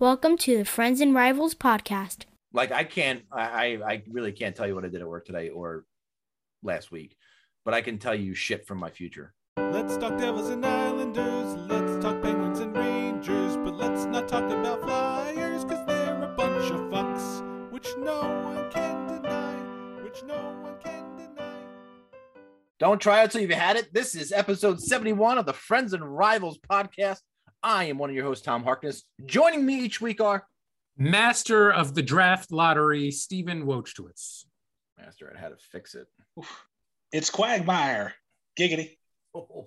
[0.00, 2.18] Welcome to the Friends and Rivals podcast.
[2.52, 5.26] Like I can't, I, I, I really can't tell you what I did at work
[5.26, 5.86] today or
[6.62, 7.16] last week,
[7.64, 9.34] but I can tell you shit from my future.
[9.56, 11.56] Let's talk Devils and Islanders.
[11.68, 13.56] Let's talk Penguins and Rangers.
[13.56, 17.72] But let's not talk about Flyers, cause they're a bunch of fucks.
[17.72, 19.54] Which no one can deny.
[20.04, 21.56] Which no one can deny.
[22.78, 23.92] Don't try it till you've had it.
[23.92, 27.18] This is episode 71 of the Friends and Rivals podcast.
[27.62, 29.02] I am one of your hosts, Tom Harkness.
[29.26, 30.46] Joining me each week are
[30.96, 34.44] Master of the draft lottery, Stephen Wojtowicz.
[34.98, 36.06] Master at how to fix it.
[37.12, 38.14] It's Quagmire.
[38.58, 38.96] Giggity.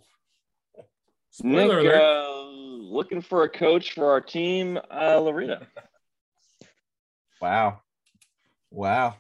[1.32, 2.02] Spoiler Nick, alert.
[2.02, 5.68] uh, looking for a coach for our team, uh, Loretta.
[7.42, 7.80] Wow.
[8.70, 9.16] Wow.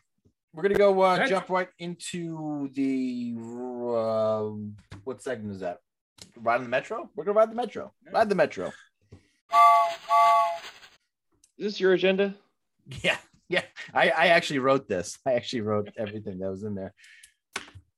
[0.53, 4.49] We're going to go uh, jump right into the, uh,
[5.05, 5.79] what segment is that?
[6.37, 7.09] Ride on the Metro?
[7.15, 7.93] We're going to ride the Metro.
[8.11, 8.71] Ride the Metro.
[11.57, 12.35] Is this your agenda?
[13.01, 13.17] Yeah,
[13.49, 13.63] yeah.
[13.93, 15.19] I, I actually wrote this.
[15.25, 16.93] I actually wrote everything that was in there.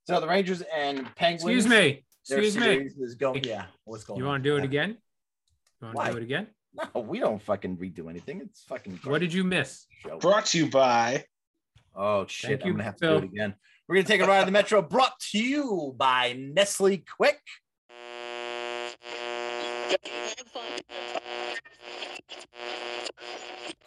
[0.06, 1.42] So the Rangers and Penguins.
[1.42, 2.04] Excuse me.
[2.28, 2.90] Excuse me.
[3.00, 3.66] Is going, yeah.
[3.84, 4.90] What's going You want to do it again?
[5.80, 6.06] You want Why?
[6.06, 6.48] to do it again?
[6.74, 8.40] No, we don't fucking redo anything.
[8.42, 9.00] It's fucking.
[9.04, 9.86] What did you miss?
[10.20, 11.24] Brought to you by
[11.94, 12.50] Oh shit!
[12.50, 13.54] Thank I'm you, gonna have to do it again.
[13.86, 17.36] We're gonna take a ride on the Metro, brought to you by Nestle Quik.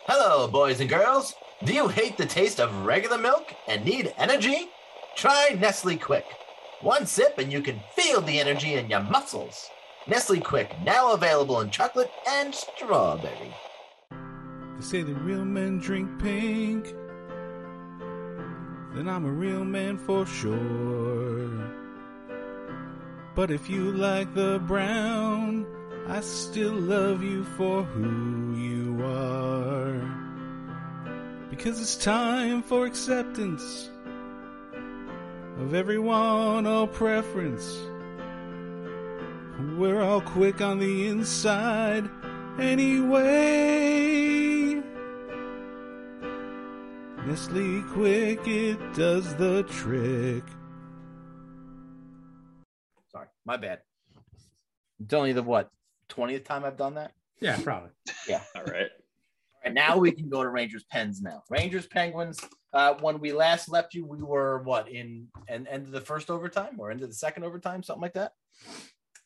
[0.05, 1.33] Hello, boys and girls.
[1.63, 4.69] Do you hate the taste of regular milk and need energy?
[5.15, 6.23] Try Nestle Quik.
[6.81, 9.69] One sip and you can feel the energy in your muscles.
[10.07, 13.53] Nestle Quik, now available in chocolate and strawberry.
[14.11, 16.93] They say the real men drink pink.
[18.93, 21.73] Then I'm a real man for sure.
[23.35, 25.76] But if you like the brown,
[26.09, 29.99] I still love you for who you are.
[31.49, 33.89] Because it's time for acceptance
[35.59, 37.77] of everyone, all preference.
[39.77, 42.09] We're all quick on the inside
[42.57, 43.95] anyway.
[47.25, 50.45] Nestle Quik, it does the trick.
[53.11, 53.81] Sorry, my bad.
[54.99, 55.69] It's only the what
[56.09, 57.11] twentieth time I've done that.
[57.39, 57.89] Yeah, probably.
[58.27, 58.41] Yeah.
[58.55, 58.89] All right.
[59.63, 61.43] And now we can go to Rangers Pens now.
[61.49, 62.39] Rangers Penguins.
[62.73, 66.29] Uh, when we last left you, we were what in and end of the first
[66.29, 68.31] overtime or into the second overtime, something like that.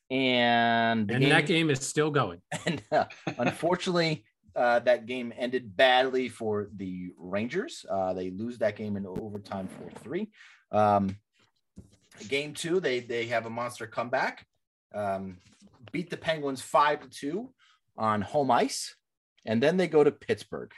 [0.09, 2.41] And the And that game is still going.
[2.65, 3.05] and uh,
[3.37, 4.25] unfortunately,
[4.55, 7.85] uh, that game ended badly for the Rangers.
[7.89, 10.29] Uh, they lose that game in overtime for three.
[10.71, 11.15] Um,
[12.27, 14.45] game two, they they have a monster comeback,
[14.93, 15.37] um,
[15.91, 17.53] beat the Penguins five to two
[17.97, 18.95] on home ice,
[19.45, 20.71] and then they go to Pittsburgh,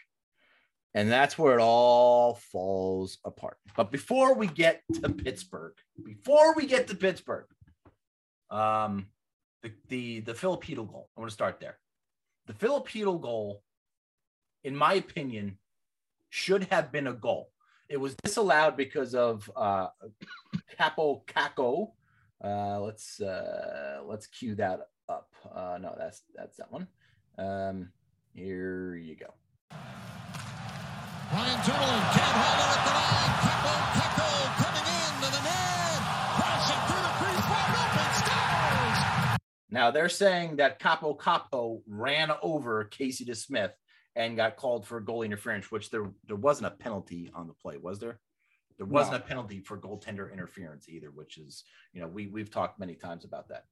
[0.94, 3.58] and that's where it all falls apart.
[3.76, 7.46] But before we get to Pittsburgh, before we get to Pittsburgh,
[8.50, 9.08] um,
[9.62, 11.10] the the the Filipino goal.
[11.16, 11.80] I'm going to start there.
[12.48, 13.64] The Filipino goal,
[14.64, 15.58] in my opinion,
[16.30, 17.52] should have been a goal.
[17.90, 19.88] It was disallowed because of uh,
[20.80, 21.92] Kaapo Kakko.
[22.44, 24.82] Uh, let's uh, let's cue that
[25.14, 25.30] up.
[25.54, 26.88] Uh, no, that's that's that one.
[27.38, 27.90] Um,
[28.34, 29.28] here you go.
[31.32, 33.34] Ryan Tuberlin can't hold it at the line.
[33.46, 34.28] Capo, Capo
[34.62, 35.98] coming in to the net.
[36.38, 39.40] Crashing through the crease, wide open, scores!
[39.70, 43.72] Now they're saying that Kaapo Kakko ran over Casey DeSmith
[44.16, 47.78] and got called for goal interference, which there there wasn't a penalty on the play,
[47.78, 48.20] was there?
[48.78, 51.64] There wasn't a penalty for goaltender interference either, which is
[51.94, 53.66] you know we we've talked many times about that.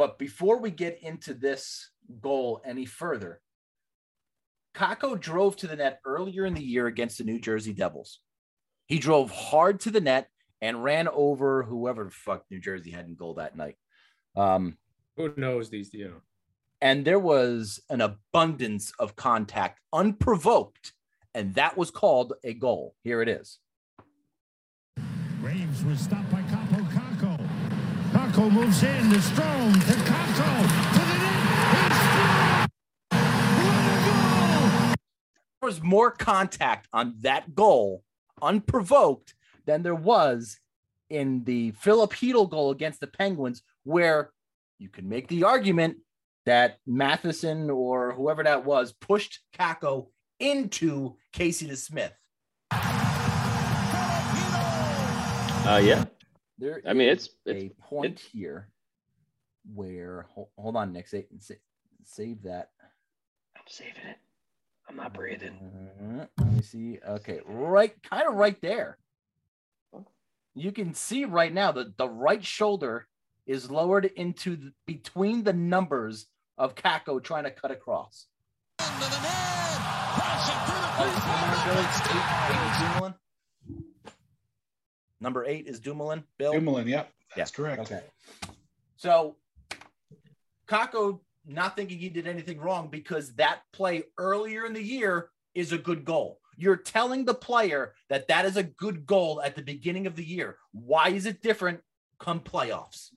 [0.00, 1.90] But before we get into this
[2.22, 3.42] goal any further,
[4.74, 8.20] Kakko drove to the net earlier in the year against the New Jersey Devils.
[8.86, 10.30] He drove hard to the net
[10.62, 13.76] and ran over whoever the fuck New Jersey had in goal that night.
[14.38, 14.78] Um,
[15.18, 16.20] Who knows these, you know?
[16.80, 20.94] and there was an abundance of contact unprovoked,
[21.34, 22.94] and that was called a goal.
[23.04, 23.58] Here it is.
[25.42, 26.39] Graves was stopped by Kaapo Kakko.
[28.30, 30.62] Kakko moves in to Strome to Kakko
[30.92, 32.70] to the net.
[33.10, 34.94] What a goal!
[35.60, 38.04] There was more contact on that goal
[38.40, 39.34] unprovoked
[39.66, 40.60] than there was
[41.08, 44.30] in the Filipino goal against the Penguins, where
[44.78, 45.96] you can make the argument
[46.46, 50.06] that Matheson or whoever that was pushed Kakko
[50.38, 52.12] into Casey DeSmith.
[55.66, 56.04] Uh, yeah.
[56.60, 58.68] There I mean, it's, a point it's- here
[59.74, 61.08] where hold, hold on, Nick.
[61.08, 61.24] Save,
[62.04, 62.68] save that.
[63.56, 64.18] I'm saving it.
[64.88, 65.56] I'm not breathing.
[66.02, 66.98] Uh, let me see.
[67.06, 68.98] Okay, right, kind of right there.
[70.54, 73.06] You can see right now that the right shoulder
[73.46, 76.26] is lowered into the, between the numbers
[76.58, 78.26] of Kakko trying to cut across.
[83.02, 83.14] Oh,
[85.20, 86.24] Number eight is Dumoulin.
[86.38, 86.52] Bill.
[86.52, 87.12] Dumoulin, yep.
[87.36, 87.80] That's Yeah, correct.
[87.82, 88.00] Okay.
[88.96, 89.36] So
[90.66, 95.72] Kakko not thinking he did anything wrong because that play earlier in the year is
[95.72, 96.38] a good goal.
[96.56, 100.24] You're telling the player that that is a good goal at the beginning of the
[100.24, 100.56] year.
[100.72, 101.80] Why is it different
[102.18, 103.08] come playoffs?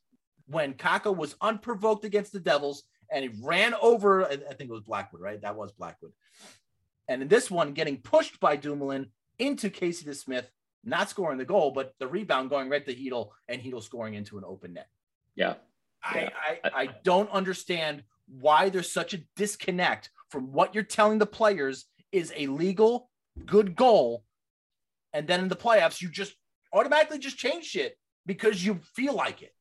[0.47, 4.71] When Kakko was unprovoked against the Devils and he ran over, I I think it
[4.71, 5.41] was Blackwood, right?
[5.41, 6.13] That was Blackwood.
[7.07, 9.07] And in this one, getting pushed by Dumoulin
[9.39, 10.45] into Casey DeSmith,
[10.83, 14.37] not scoring the goal, but the rebound going right to Chytil and Chytil scoring into
[14.37, 14.87] an open net.
[15.35, 15.55] Yeah.
[16.03, 16.29] I, Yeah.
[16.63, 21.85] I, I don't understand why there's such a disconnect from what you're telling the players
[22.11, 23.09] is a legal
[23.45, 24.23] good goal.
[25.13, 26.33] And then in the playoffs, you just
[26.73, 29.53] automatically just change shit because you feel like it.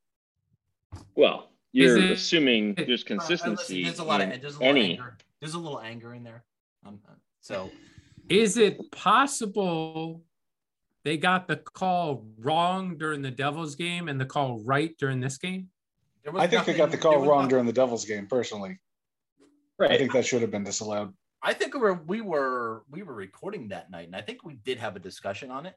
[1.15, 3.83] Well, you're it- assuming it- there's Uh, listen, consistency.
[3.83, 4.93] there's a lot of there's a lot any.
[4.95, 5.17] of anger.
[5.39, 6.43] There's a little anger in there.
[6.85, 6.99] Um,
[7.41, 7.69] so
[8.29, 10.23] Is it possible
[11.03, 15.37] they got the call wrong during the Devils game and the call right during this
[15.37, 15.69] game?
[16.23, 18.79] there was I think they got the call wrong nothing- during the Devils game, personally.
[19.77, 19.91] Right.
[19.91, 21.13] I think that should have been disallowed.
[21.41, 24.53] I think we were we were we were recording that night, and I think we
[24.53, 25.75] did have a discussion on it.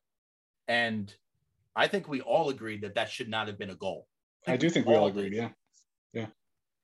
[0.69, 1.13] And
[1.75, 4.07] I think we all agreed that that should not have been a goal.
[4.47, 5.17] I do think we all did.
[5.27, 5.49] agreed, yeah.
[6.13, 6.27] Yeah.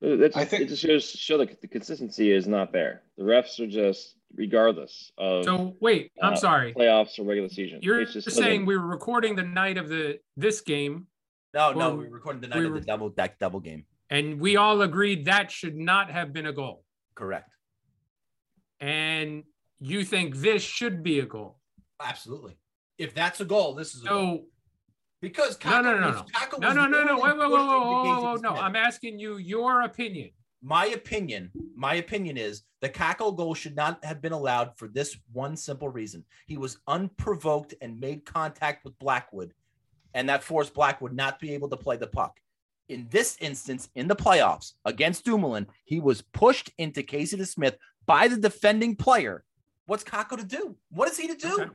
[0.00, 3.02] That's, I think- it just shows show that the consistency is not there.
[3.16, 6.72] The refs are just regardless of So wait, I'm Uh, sorry.
[6.74, 7.80] playoffs or regular season.
[7.82, 11.06] You're It's just saying doesn't- we were recording the night of the this game,
[11.54, 13.84] No, no, Well, we recorded the night we of the double that double game.
[14.08, 16.84] and we all agreed that should not have been a goal.
[17.14, 17.50] Correct.
[18.80, 19.44] And
[19.78, 21.58] you think this should be a goal.
[22.00, 22.56] Absolutely.
[22.98, 24.36] If that's a goal, this is a goal.
[24.38, 24.44] So
[25.20, 26.58] because No, Kakko no, no, was- no.
[26.58, 27.10] No, was no, the no, no.
[27.10, 28.54] only Wait, wait, wait, push wait, wait, into wait, Casey wait, no.
[28.56, 30.30] I'm asking you your opinion.
[30.62, 35.16] My opinion, my opinion is the Kakko goal should not have been allowed for this
[35.32, 36.24] one simple reason.
[36.46, 39.52] He was unprovoked and made contact with Blackwood,
[40.14, 42.38] and that forced Blackwood not be able to play the puck.
[42.88, 47.76] In this instance, in the playoffs against Dumoulin, he was pushed into Casey DeSmith
[48.06, 49.44] by the defending player.
[49.86, 50.76] What's Kakko to do?
[50.90, 51.54] What is he to do?
[51.60, 51.70] Okay.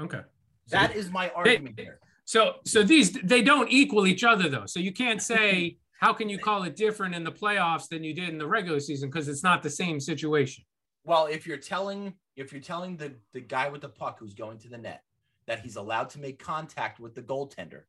[0.00, 0.20] Okay.
[0.66, 2.00] So That is my argument there.
[2.24, 4.66] So so these they don't equal each other though.
[4.66, 8.14] So you can't say how can you call it different in the playoffs than you
[8.14, 10.64] did in the regular season because it's not the same situation.
[11.04, 14.58] Well, if you're telling if you're telling the the guy with the puck who's going
[14.58, 15.02] to the net
[15.46, 17.82] that he's allowed to make contact with the goaltender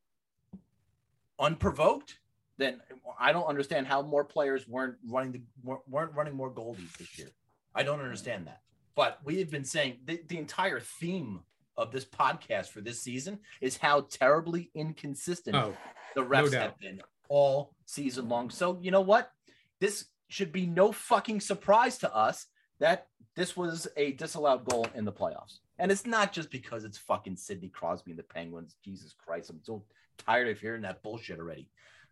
[1.40, 2.20] unprovoked,
[2.58, 2.82] then
[3.20, 5.42] I don't understand how more players weren't running the
[5.88, 7.30] weren't- running more goalies this year.
[7.76, 8.62] I don't understand that.
[8.96, 11.42] But we have been saying the, the entire theme
[11.78, 15.74] of this podcast for this season is how terribly inconsistent Oh,
[16.16, 16.62] the refs doubt.
[16.62, 18.50] have been all season long.
[18.50, 19.32] So you know what?
[19.80, 22.46] This should be no fucking surprise to us
[22.80, 25.60] that this was a disallowed goal in the playoffs.
[25.80, 28.76] And it's not just because it's fucking Sidney Crosby and the Penguins.
[28.84, 29.84] Jesus Christ, I'm so
[30.18, 31.70] tired of hearing that bullshit already.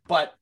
[0.08, 0.36] But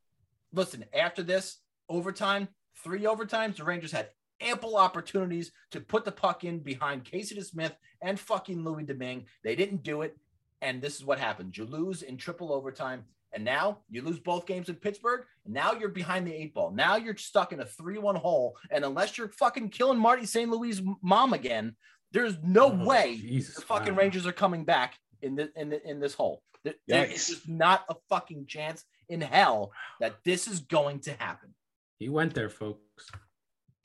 [0.54, 1.58] listen, after this
[1.90, 2.48] overtime,
[2.84, 4.10] three overtimes, the Rangers had
[4.42, 9.26] ample opportunities to put the puck in behind Casey DeSmith and fucking Louis Domingue.
[9.44, 10.18] They didn't do it.
[10.62, 11.58] And this is what happened.
[11.58, 13.06] You lose in triple overtime.
[13.36, 15.26] And now you lose both games in Pittsburgh.
[15.44, 16.72] And now you're behind the eight ball.
[16.72, 18.56] Now you're stuck in a 3 1 hole.
[18.72, 20.50] And unless you're fucking killing Marty St.
[20.50, 21.76] Louis' mom again,
[22.14, 24.00] there's no Oh, way Jesus, the fucking wow.
[24.00, 26.42] Rangers are coming back in the, in the, in this hole.
[26.64, 31.54] There- There's just not a fucking chance in hell that this is going to happen.
[32.00, 32.80] He went there, folks.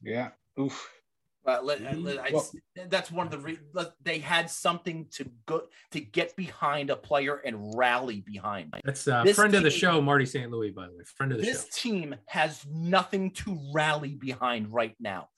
[0.02, 0.30] Yeah.
[0.58, 0.90] Oof.
[1.42, 2.04] But let, uh, mm-hmm.
[2.04, 2.50] let- I- Well-
[2.88, 3.58] that's one of the re-
[4.02, 8.74] they had something to go to get behind a player and rally behind.
[8.84, 10.50] That's a This friend of the show, Marty St.
[10.50, 11.04] Louis, by the way.
[11.04, 11.66] Friend of the This show.
[11.66, 15.28] This team has nothing to rally behind right now.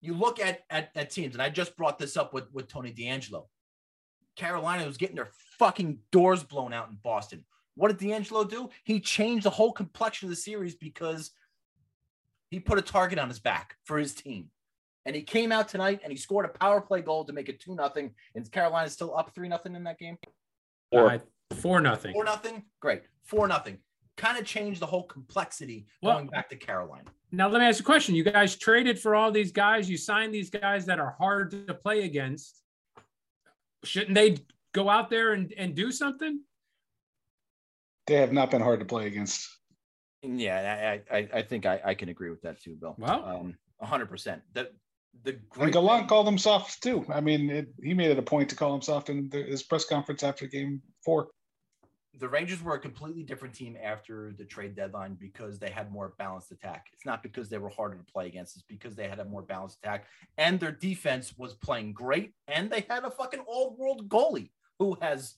[0.00, 2.92] You look at, at at teams, and I just brought this up with with Tony
[2.92, 3.46] DeAngelo.
[4.36, 7.44] Carolina was getting their fucking doors blown out in Boston.
[7.76, 8.68] What did DeAngelo do?
[8.84, 11.30] He changed the whole complexion of the series because
[12.50, 14.50] he put a target on his back for his team.
[15.06, 17.60] And he came out tonight and he scored a power play goal to make it
[17.60, 18.14] 2 nothing.
[18.34, 20.16] And Carolina's still up 3 nothing in that game.
[20.90, 21.18] Or- Uh,
[21.56, 22.12] four nothing.
[22.14, 22.64] 4 nothing.
[22.80, 23.02] Great.
[23.24, 23.78] 4 nothing.
[24.16, 27.10] Kind of changed the whole complexity Well- going back to Carolina.
[27.32, 28.14] Now let me ask you a question.
[28.14, 29.90] You guys traded for all these guys.
[29.90, 32.62] You signed these guys that are hard to play against.
[33.82, 34.38] Shouldn't they
[34.72, 36.40] go out there and, and do something?
[38.06, 39.48] They have not been hard to play against.
[40.22, 42.94] Yeah, I, I, I think I, I can agree with that too, Bill.
[42.96, 44.40] Well- um, hundred percent.
[44.54, 44.72] That
[45.22, 47.04] the And Gallant thing- called him soft too.
[47.08, 49.62] I mean, it, he made it a point to call him soft in the, his
[49.62, 51.28] press conference after game four.
[52.18, 56.14] the Rangers were a completely different team after the trade deadline because they had more
[56.18, 56.86] balanced attack.
[56.92, 59.42] It's not because they were harder to play against, it's because they had a more
[59.42, 60.06] balanced attack
[60.38, 64.96] and their defense was playing great and they had a fucking all world goalie who
[65.00, 65.34] has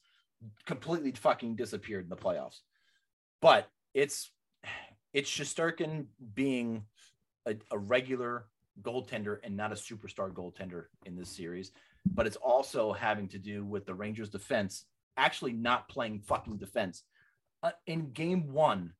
[0.66, 2.60] completely fucking disappeared in the playoffs.
[3.40, 4.30] But it's
[5.14, 6.84] it's Shesterkin being
[7.46, 8.48] a, a regular
[8.82, 11.72] goaltender and not a superstar goaltender in this series.
[12.14, 14.84] But it's also having to do with the Rangers defense
[15.16, 17.02] actually not playing fucking defense.
[17.62, 18.92] Uh, in game one,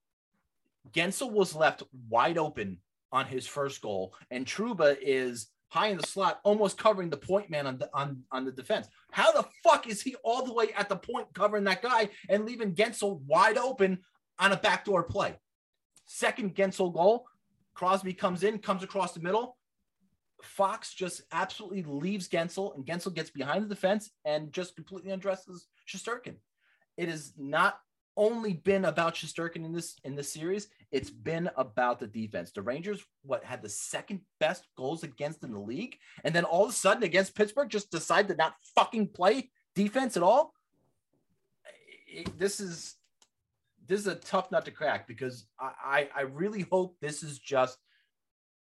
[0.93, 2.79] Guentzel was left wide open
[3.13, 7.51] on his first goal, and Trouba is high in the slot, almost covering the point
[7.51, 8.89] man on the on, on the defense.
[9.11, 12.45] How the fuck is he all the way at the point covering that guy and
[12.45, 13.99] leaving Guentzel wide open
[14.39, 15.39] on a backdoor play?
[16.07, 17.27] Second Guentzel goal,
[17.75, 19.57] Crosby comes in, comes across the middle.
[20.43, 25.67] Fox just absolutely leaves Guentzel, and Guentzel gets behind the defense and just completely undresses
[25.89, 26.37] Shesterkin.
[26.97, 27.81] It has not
[28.17, 32.51] only been about Shesterkin in this in this series; it's been about the defense.
[32.53, 36.65] The Rangers, what had the second best goals against in the league, and then all
[36.65, 40.55] of a sudden against Pittsburgh, just decide to not fucking play defense at all.
[42.09, 42.97] It- this is
[43.87, 47.39] this is a tough nut to crack because I, I I really hope this is
[47.39, 47.79] just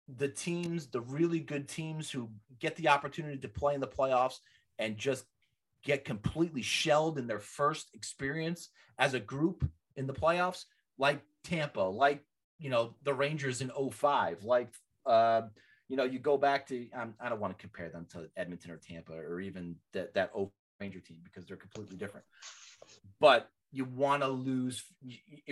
[0.07, 4.39] the teams, the really good teams who get the opportunity to play in the playoffs
[4.79, 5.25] and just
[5.83, 10.65] get completely shelled in their first experience as a group in the playoffs,
[10.97, 12.23] like Tampa, like
[12.59, 14.69] you know the Rangers in 05, like
[15.05, 15.41] uh,
[15.87, 18.71] you know you go back to um, I don't want to compare them to Edmonton
[18.71, 22.25] or Tampa or even that that 0 Ranger team because they're completely different.
[23.19, 24.83] But you want to lose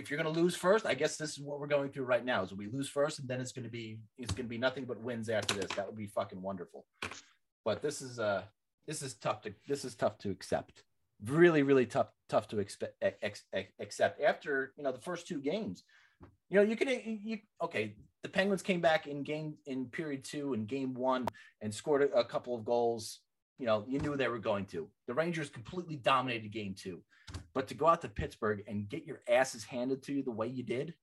[0.06, 0.86] if you're going to lose first.
[0.86, 2.44] I guess this is what we're going through right now.
[2.44, 4.84] Is we lose first, and then it's going to be it's going to be nothing
[4.84, 5.68] but wins after this.
[5.72, 6.86] That would be fucking wonderful.
[7.64, 8.42] But this is uh
[8.86, 10.84] this is tough to this is tough to accept.
[11.24, 15.40] Really, really tough tough to expect ex, ex, accept after you know the first two
[15.40, 15.82] games.
[16.50, 16.88] You know you can
[17.24, 17.96] you okay.
[18.22, 21.26] The Penguins came back in game in period two and game one
[21.60, 23.20] and scored a, a couple of goals.
[23.58, 24.88] You know you knew they were going to.
[25.06, 27.02] The Rangers completely dominated game two,
[27.54, 30.46] but to go out to Pittsburgh and get your asses handed to you the way
[30.46, 30.94] you did,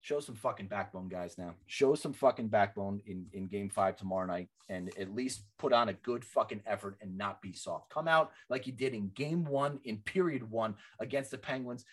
[0.00, 1.38] show some fucking backbone, guys.
[1.38, 5.72] Now show some fucking backbone in in game five tomorrow night, and at least put
[5.72, 7.90] on a good fucking effort and not be soft.
[7.90, 11.84] Come out like you did in game one, in period one against the Penguins,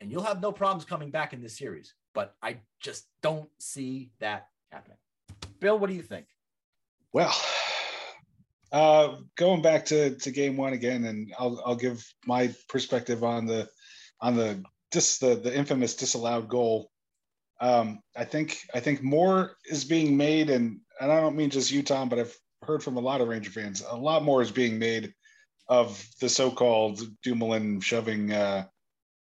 [0.00, 1.94] and you'll have no problems coming back in this series.
[2.14, 4.98] But I just don't see that happening.
[5.60, 6.26] Bill, what do you think?
[7.12, 7.34] Well,
[8.72, 13.46] uh, going back to, to game one again, and I'll I'll give my perspective on
[13.46, 13.68] the
[14.20, 16.90] on the dis the, the infamous disallowed goal.
[17.60, 21.70] Um, I think I think more is being made, and and I don't mean just
[21.70, 23.82] you, Tom, but I've heard from a lot of Ranger fans.
[23.88, 25.14] A lot more is being made
[25.68, 28.64] of the so-called Dumoulin shoving uh,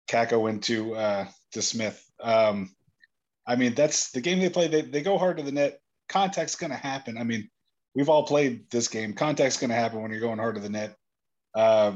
[0.08, 2.00] Kakko into uh, DeSmith.
[2.20, 2.74] Um,
[3.46, 4.68] I mean, that's the game they play.
[4.68, 5.78] They, they go hard to the net.
[6.08, 7.18] Contact's going to happen.
[7.18, 7.50] I mean,
[7.94, 9.12] we've all played this game.
[9.12, 10.96] Contact's going to happen when you're going hard to the net.
[11.54, 11.92] Uh,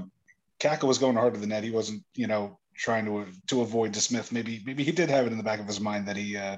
[0.61, 1.65] Kakko was going hard to the net.
[1.65, 4.33] He wasn't, you know, trying to to avoid DeSmith.
[4.33, 6.57] Maybe maybe he did have it in the back of his mind that he uh,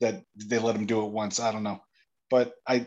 [0.00, 1.40] that they let him do it once.
[1.40, 1.80] I don't know,
[2.30, 2.86] but I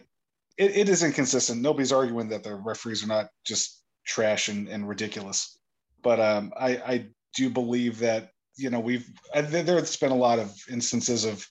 [0.58, 1.62] it, it is inconsistent.
[1.62, 5.60] Nobody's arguing that the referees are not just trash and, and ridiculous,
[6.02, 10.16] but um, I I do believe that you know we've I, there- there's been a
[10.16, 11.46] lot of instances of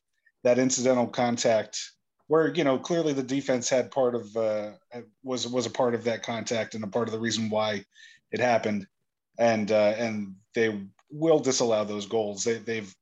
[0.45, 1.79] that incidental contact
[2.33, 4.71] where you know clearly the defense had part of uh,
[5.23, 7.85] was was a part of that contact and a part of the reason why
[8.31, 8.87] it happened
[9.39, 12.95] and uh, and they will disallow those goals they, they've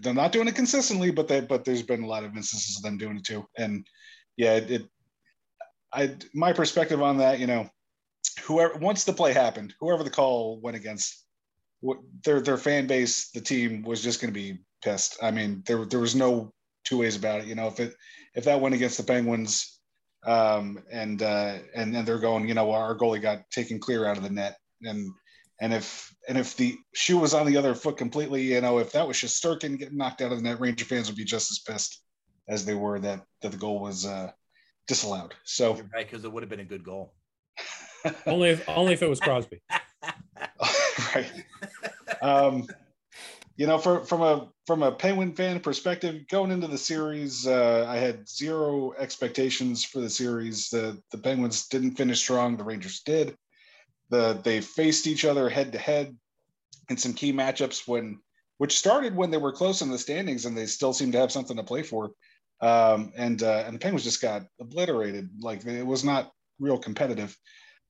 [0.00, 2.82] they're not doing it consistently but they but there's been a lot of instances of
[2.82, 3.86] them doing it too and
[4.38, 4.82] yeah it, it
[5.92, 7.68] i my perspective on that you know
[8.46, 11.26] whoever once the play happened whoever the call went against
[12.24, 15.16] their their fan base, the team was just going to be pissed.
[15.22, 16.52] I mean, there there was no
[16.84, 17.46] two ways about it.
[17.46, 17.94] You know, if it
[18.34, 19.80] if that went against the Penguins,
[20.26, 24.16] um, and uh, and and they're going, you know, our goalie got taken clear out
[24.16, 25.10] of the net, and
[25.60, 28.92] and if and if the shoe was on the other foot completely, you know, if
[28.92, 31.58] that was Shesterkin getting knocked out of the net, Ranger fans would be just as
[31.58, 32.02] pissed
[32.48, 34.30] as they were that that the goal was uh,
[34.86, 35.34] disallowed.
[35.44, 37.14] So You're right, because it would have been a good goal.
[38.26, 39.60] Only if only if it was Crosby.
[41.14, 41.30] right.
[42.22, 42.66] Um,
[43.60, 47.84] you know, for, from a from a Penguin fan perspective, going into the series, uh,
[47.86, 50.70] I had zero expectations for the series.
[50.70, 52.56] The the Penguins didn't finish strong.
[52.56, 53.36] The Rangers did.
[54.08, 56.16] The they faced each other head to head
[56.88, 58.20] in some key matchups when
[58.56, 61.30] which started when they were close in the standings and they still seem to have
[61.30, 62.12] something to play for.
[62.62, 65.28] um, and uh, and the Penguins just got obliterated.
[65.38, 67.36] Like it was not real competitive.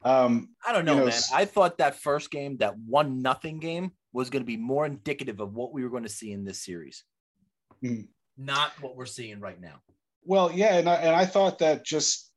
[0.05, 1.21] Um, I don't know, You know, man.
[1.33, 5.41] I thought that first game, that one nothing game, was going to be more indicative
[5.41, 7.05] of what we were going to see in this series,
[7.81, 8.03] Hmm.
[8.37, 9.81] not what we're seeing right now.
[10.25, 12.31] Well, yeah, and I, and I thought that just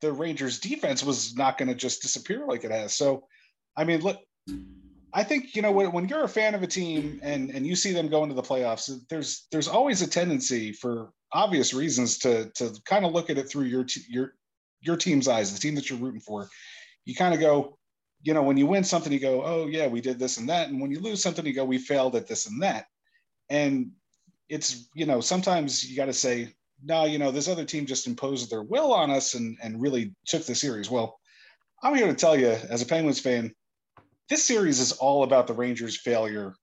[0.00, 2.94] the Rangers defense was not going to just disappear like it has.
[2.94, 3.26] So,
[3.76, 4.18] I mean, look,
[5.12, 7.74] I think you know when, when you're a fan of a team and and you
[7.76, 12.50] see them go into the playoffs, there's there's always a tendency for obvious reasons to
[12.54, 14.34] to kind of look at it through your t- your
[14.80, 16.48] your team's eyes, the team that you're rooting for.
[17.04, 17.78] You kind of go,
[18.26, 20.68] you know, when you win something, you go, oh yeah, we did this and that,
[20.68, 22.86] and when you lose something, you go, we failed at this and that,
[23.48, 23.92] and
[24.48, 26.52] it's you know sometimes you got to say
[26.82, 30.14] no, you know, this other team just imposed their will on us and, and really
[30.26, 30.90] took the series.
[30.90, 31.18] Well,
[31.82, 33.54] I'm here to tell you, as a Penguins fan,
[34.28, 36.54] this series is all about the Rangers' failure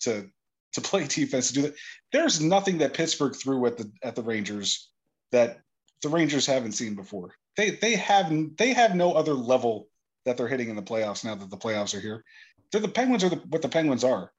[0.00, 0.28] to
[0.74, 1.74] to play defense to do that.
[2.12, 4.90] There's nothing that Pittsburgh threw at the at the Rangers
[5.32, 5.60] that
[6.02, 7.34] the Rangers haven't seen before.
[7.56, 9.87] They they have they have no other level
[10.28, 12.24] that they're hitting in the playoffs now that the playoffs are here.
[12.70, 14.30] They're the Penguins are the, what the Penguins are,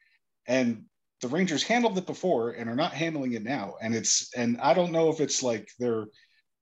[0.47, 0.85] and
[1.21, 3.75] the Rangers handled it before and are not handling it now.
[3.81, 6.05] And it's and I don't know if it's like they're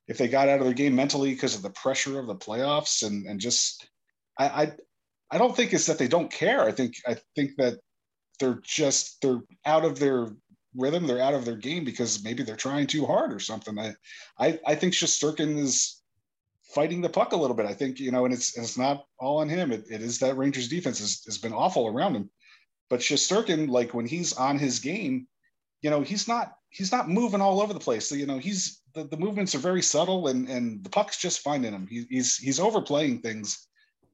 [0.08, 3.06] if they got out of their game mentally because of the pressure of the playoffs
[3.06, 3.88] and and just
[4.38, 4.72] I, I
[5.32, 6.62] I don't think it's that they don't care.
[6.62, 7.80] I think I think that
[8.40, 10.28] they're just they're out of their
[10.76, 11.06] rhythm.
[11.06, 13.78] They're out of their game because maybe they're trying too hard or something.
[13.78, 13.94] I
[14.40, 16.02] I, I think Shesterkin is
[16.74, 17.66] fighting the puck a little bit.
[17.66, 19.72] I think you know, and it's it's not all on him.
[19.72, 22.30] It, it is that Rangers defense has, has been awful around him.
[22.90, 25.28] But Shesterkin, like when he's on his game,
[25.82, 28.08] you know, he's not he's not moving all over the place.
[28.08, 31.42] So, you know, he's the, the movements are very subtle and and the puck's just
[31.42, 31.88] finding him.
[31.88, 33.68] He, he's he's overplaying things.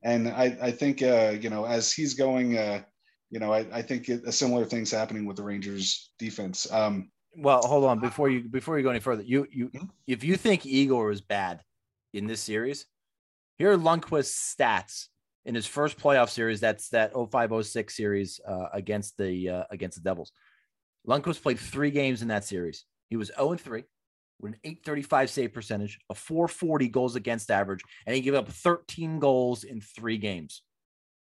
[0.04, 2.82] And I, I think uh, you know, as he's going uh,
[3.30, 6.72] you know, I, I think it, a similar thing's happening with the Rangers defense.
[6.72, 9.24] Um, Well, hold on before you before you go any further.
[9.24, 9.90] You you Mhm.
[10.08, 11.62] if you think Igor is bad
[12.14, 12.86] in this series,
[13.58, 15.08] here are Lundqvist's stats
[15.46, 16.60] in his first playoff series.
[16.60, 20.32] That's that 0506 series uh, against the uh, against the Devils.
[21.08, 22.86] Lundqvist played three games in that series.
[23.10, 23.84] He was 0 3
[24.40, 29.20] with an 835 save percentage, a 440 goals against average, and he gave up 13
[29.20, 30.62] goals in three games.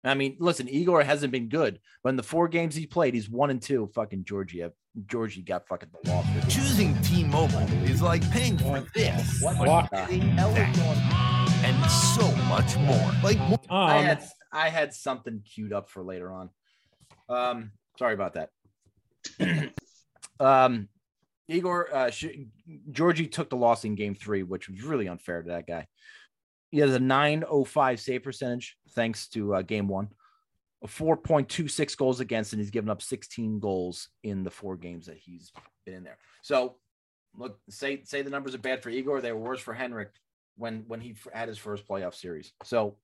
[0.03, 3.29] I mean, listen, Igor hasn't been good, but in the four games he played, he's
[3.29, 3.89] one and two.
[3.95, 4.65] Fucking Georgie,
[5.05, 6.25] Georgie got fucking the loss.
[6.53, 11.49] Choosing T-Mobile is like paying for this What What the hell is going on?
[11.63, 13.11] and so much more.
[13.23, 16.49] Like more I Um, had I had something queued up for later on.
[17.29, 18.49] Um, sorry about that.
[20.39, 20.89] um,
[21.47, 22.25] Igor uh, sh-
[22.91, 25.87] Georgie took the loss in Game Three, which was really unfair to that guy.
[26.73, 30.07] He has a 905 save percentage thanks to uh, Game One,
[30.83, 35.17] a 4.26 goals against, and he's given up 16 goals in the four games that
[35.17, 35.51] he's
[35.85, 36.17] been in there.
[36.41, 36.77] So,
[37.37, 40.09] look, say say the numbers are bad for Igor, they were worse for Henrik
[40.55, 42.53] when when he had his first playoff series.
[42.63, 42.97] So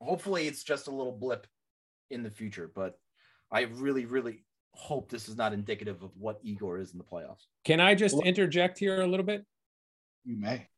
[0.00, 1.48] hopefully it's just a little blip
[2.12, 2.96] in the future, but
[3.50, 7.46] I really, really hope this is not indicative of what Igor is in the playoffs.
[7.64, 9.44] can I just interject here a little bit?
[10.24, 10.68] you may.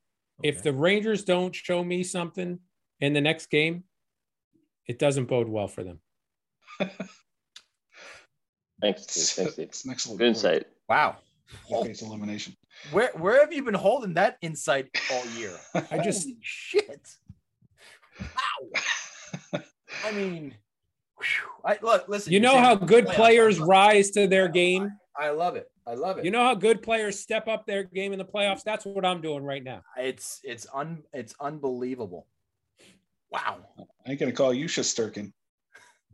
[0.43, 2.59] If the Rangers don't show me something
[2.99, 3.83] in the next game,
[4.87, 5.99] it doesn't bode well for them.
[8.81, 9.35] Thanks, Steve.
[9.35, 9.67] Thanks, Steve.
[9.67, 10.65] It's an excellent Good insight.
[10.89, 11.17] Wow.
[11.83, 12.55] Face elimination.
[12.91, 15.53] Where where have you been holding that insight all year?
[15.91, 17.07] I just- Holy shit.
[18.19, 19.61] Wow.
[20.05, 20.55] I mean,
[21.17, 21.25] whew.
[21.65, 22.33] I look, listen.
[22.33, 23.71] You know how good players I love it.
[23.71, 24.91] rise to their game?
[25.19, 25.70] I love it.
[25.87, 26.25] I love it.
[26.25, 28.63] You know how good players step up their game in the playoffs?
[28.63, 29.81] That's what I'm doing right now.
[29.97, 32.27] it's it's un it's unbelievable.
[33.31, 33.57] Wow.
[34.05, 35.31] I ain't gonna call you Shesterkin.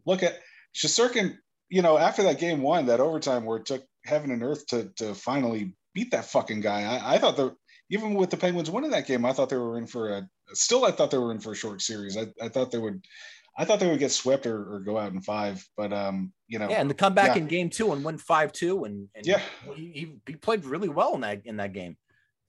[0.05, 0.39] Look at
[0.75, 1.37] Shesterkin.
[1.69, 4.89] You know, after that game one, that overtime where it took heaven and earth to
[4.97, 6.83] to finally beat that fucking guy.
[6.83, 7.53] I, I thought that
[7.89, 10.29] even with the Penguins winning that game, I thought they were in for a.
[10.53, 12.17] Still, I thought they were in for a short series.
[12.17, 13.03] I, I thought they would.
[13.57, 15.65] I thought they would get swept or, or go out in five.
[15.75, 17.41] But um, you know, Yeah, and to come back Yeah.
[17.41, 19.41] in game two and win five two, and, and Yeah.
[19.75, 21.97] he, he played really well in that in that game.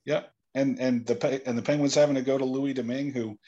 [0.05, 3.39] Yeah, and and the and the Penguins having to go to Louis Domingue, who,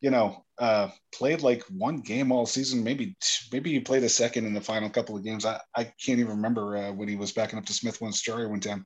[0.00, 2.82] you know, uh, played like one game all season.
[2.82, 3.16] Maybe
[3.52, 5.44] maybe he played a second in the final couple of games.
[5.44, 8.62] I, I can't even remember uh, when he was backing up DeSmith once Story went
[8.62, 8.84] down.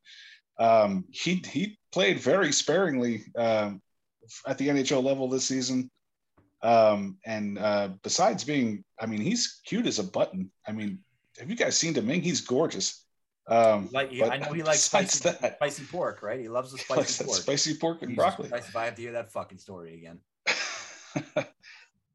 [0.59, 3.81] Um, he he played very sparingly um,
[4.47, 5.89] at the NHL level this season.
[6.63, 10.51] Um, and uh, besides being, I mean, he's cute as a button.
[10.67, 10.99] I mean,
[11.39, 12.23] have you guys seen Domingue?
[12.23, 13.05] He's gorgeous.
[13.49, 16.39] Um, Like but I know he likes spicy, that, spicy pork, right?
[16.39, 17.37] He loves the spicy pork.
[17.39, 18.49] spicy pork and Jesus broccoli.
[18.49, 20.19] Christ, if I have to hear that fucking story again.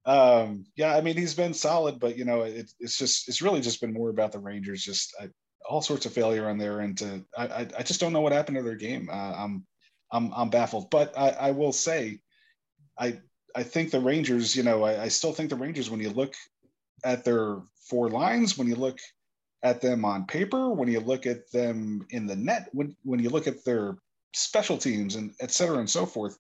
[0.06, 3.62] um, yeah, I mean he's been solid, but you know it, it's just it's really
[3.62, 4.84] just been more about the Rangers.
[4.84, 5.30] Just I,
[5.68, 7.00] all sorts of failure on their end.
[7.00, 9.10] To I, I I just don't know what happened to their game.
[9.12, 9.66] Uh, I'm
[10.12, 10.92] I'm I'm baffled.
[10.92, 12.20] But I, I will say,
[13.00, 13.20] I
[13.56, 14.56] I think the Rangers.
[14.56, 15.90] You know, I, I still think the Rangers.
[15.90, 16.34] When you look
[17.04, 17.58] at their
[17.90, 19.00] four lines, when you look
[19.64, 23.30] at them on paper, when you look at them in the net, when when you
[23.30, 23.98] look at their
[24.34, 26.38] special teams and et cetera and so forth,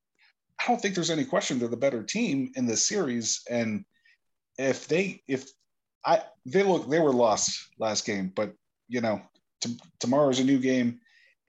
[0.59, 3.41] I don't think there's any question they're the better team in this series.
[3.49, 3.85] And
[4.57, 5.49] if they if
[6.05, 8.53] I they look they were lost last game, but
[8.87, 9.21] you know
[9.61, 10.99] t- tomorrow's a new game.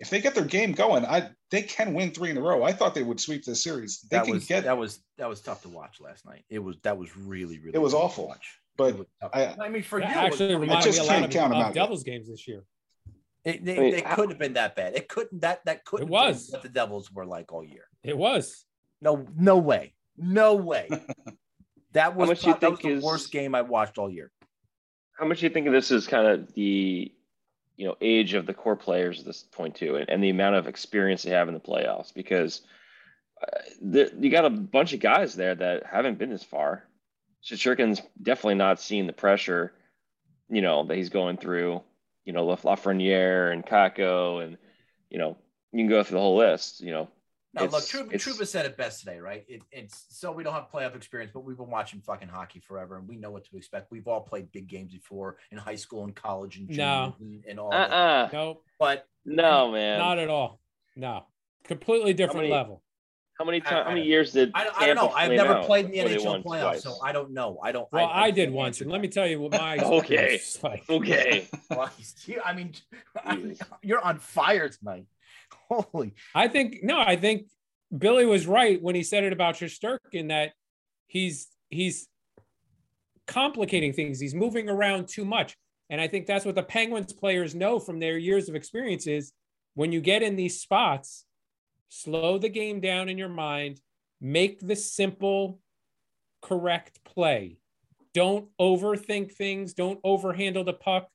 [0.01, 2.63] If they get their game going, I they can win three in a row.
[2.65, 4.01] I thought they would sweep this series.
[4.11, 6.45] They that can was get that was that was tough to watch last night.
[6.51, 7.75] It was that was really really.
[7.75, 8.59] It was tough to awful, watch.
[8.77, 9.07] but was.
[9.33, 11.25] I- I mean, for That you, it was- actually reminded just me a can't count
[11.27, 11.83] of, count 'em of out yet.
[11.83, 12.65] Devils games this year.
[13.45, 14.97] It, they, I mean, they couldn't have been that bad.
[14.97, 16.49] It couldn't that that couldn't It was.
[16.51, 17.85] what the Devils were like all year.
[18.03, 18.65] It was.
[19.01, 20.89] No, no way, no way.
[21.93, 23.99] That was, much do you prob- that was think the is- worst game I watched
[23.99, 24.33] all year.
[25.17, 27.13] How much do you think of this is kind of the
[27.77, 30.57] you know age of the core players at this point too, and, and the amount
[30.57, 32.13] of experience they have in the playoffs?
[32.15, 32.63] Because
[33.43, 36.85] uh, the, you got a bunch of guys there that haven't been this far.
[37.45, 39.73] Shesterkin's definitely not seeing the pressure,
[40.49, 41.83] you know, that he's going through.
[42.25, 44.57] You know, La- Lafreniere and Kakko, and
[45.11, 45.37] you know,
[45.73, 46.81] you can go through the whole list.
[46.81, 47.09] You know,
[47.55, 49.45] Now, look, It's- Trouba, Trouba said it best today, right?
[49.49, 52.97] It, it's so we don't have playoff experience, but we've been watching fucking hockey forever,
[52.99, 53.91] and we know what to expect.
[53.93, 57.15] We've all played big games before in high school and college and No.
[57.21, 57.73] and, and all.
[57.73, 57.93] uh, that.
[57.93, 59.99] uh No, But no, man.
[59.99, 60.61] not at all.
[60.97, 61.27] No,
[61.65, 62.83] completely different many- level.
[63.39, 63.85] how many I- times?
[63.85, 65.09] How many years did I, don't- I don't know.
[65.11, 66.83] I've never played in the NHL playoffs, twice?
[66.83, 67.59] so I don't know.
[67.63, 67.89] I don't.
[67.93, 70.35] Well, I, did can't once, and let me tell you what my Okay.
[70.35, 70.91] experience was like.
[70.91, 71.49] Okay.
[71.71, 71.91] Well,
[72.27, 72.75] you- I mean,
[73.33, 73.59] Jesus.
[73.83, 75.07] you're on fire tonight.
[75.83, 76.15] Holy.
[76.35, 77.47] I think no, I think
[77.97, 80.53] Billy was right when he said it about Shesterkin that
[81.07, 82.09] he's he's
[83.27, 84.21] complicating things.
[84.21, 85.57] He's moving around too much.
[85.91, 89.33] And I think that's what the Penguins players know from their years of experience is
[89.75, 91.25] when you get in these spots,
[91.89, 93.81] slow the game down in your mind,
[94.21, 95.61] make the simple,
[96.43, 97.59] correct play.
[98.15, 99.75] Don't overthink things.
[99.75, 101.09] Don't overhandle the puck.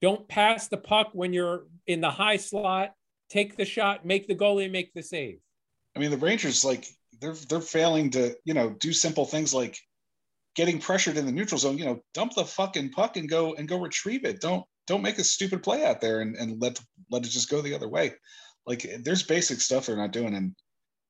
[0.00, 2.92] Don't pass the puck when you're in the high slot.
[3.28, 5.38] Take the shot, make the goalie make the save.
[5.94, 6.86] I mean, the Rangers like
[7.20, 9.78] they're they're failing to you know do simple things like
[10.54, 11.78] getting pressured in the neutral zone.
[11.78, 14.40] You know, dump the fucking puck and go and go retrieve it.
[14.40, 17.60] Don't don't make a stupid play out there and, and let let it just go
[17.60, 18.12] the other way.
[18.66, 20.54] Like there's basic stuff they're not doing, and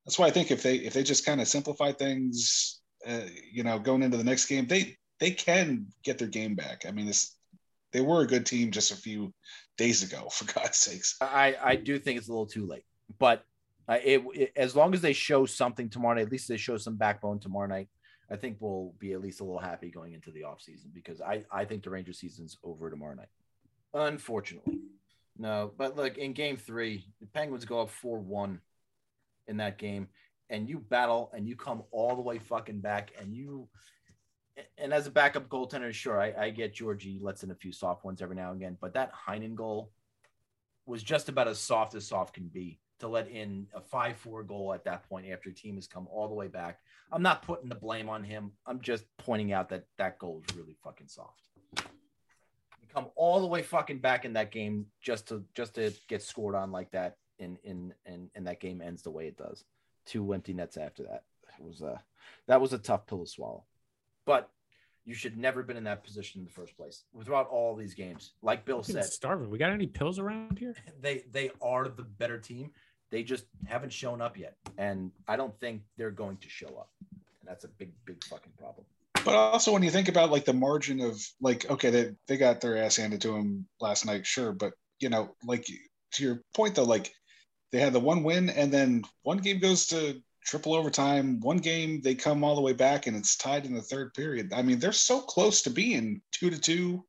[0.04, 3.64] that's why I think if they if they just kind of simplify things, uh, you
[3.64, 6.84] know, going into the next game, they they can get their game back.
[6.86, 7.34] I mean, this
[7.92, 9.32] they were a good team just a few
[9.76, 11.16] days ago, for God's sakes.
[11.20, 12.84] I, I do think it's a little too late,
[13.18, 13.44] but
[13.88, 16.76] uh, it, it as long as they show something tomorrow night, at least they show
[16.76, 17.88] some backbone tomorrow night.
[18.30, 21.44] I think we'll be at least a little happy going into the offseason because I,
[21.52, 23.28] I think the Ranger season's over tomorrow night.
[23.94, 24.80] Unfortunately.
[25.38, 28.60] No, but look, in game three, the Penguins go up 4 1
[29.48, 30.08] in that game,
[30.50, 33.68] and you battle and you come all the way fucking back, and you
[34.78, 38.04] and as a backup goaltender, sure, I, I get Georgie lets in a few soft
[38.04, 39.90] ones every now and again, but that Heinen goal
[40.86, 44.72] was just about as soft as soft can be to let in a 5-4 goal
[44.72, 46.78] at that point after a team has come all the way back.
[47.12, 48.52] I'm not putting the blame on him.
[48.66, 51.42] I'm just pointing out that that goal is really fucking soft.
[51.76, 56.22] You come all the way fucking back in that game just to just to get
[56.22, 59.64] scored on like that in in and and that game ends the way it does.
[60.06, 61.24] Two empty nets after that.
[61.58, 62.02] It was a
[62.48, 63.64] that was a tough pill to swallow.
[64.26, 64.50] But
[65.04, 67.04] you should never have been in that position in the first place.
[67.24, 69.48] Throughout all these games, like Bill said, starving.
[69.48, 70.74] We got any pills around here?
[71.00, 72.72] they they are the better team.
[73.10, 76.90] They just haven't shown up yet, and I don't think they're going to show up.
[77.00, 78.84] And that's a big, big fucking problem.
[79.24, 82.60] But also when you think about like the margin of like, okay, they, they got
[82.60, 84.52] their ass handed to them last night, sure.
[84.52, 85.66] But you know, like
[86.12, 87.12] to your point though, like
[87.72, 91.40] they had the one win and then one game goes to triple overtime.
[91.40, 94.52] One game they come all the way back and it's tied in the third period.
[94.52, 97.04] I mean, they're so close to being two to two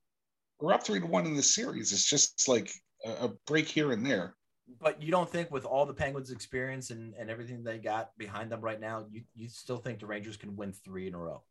[0.60, 1.94] or up three to one in the series.
[1.94, 2.72] It's just like
[3.06, 4.36] a, a break here and there.
[4.82, 8.52] But you don't think with all the Penguins' experience and, and everything they got behind
[8.52, 11.42] them right now, you, you still think the Rangers can win three in a row?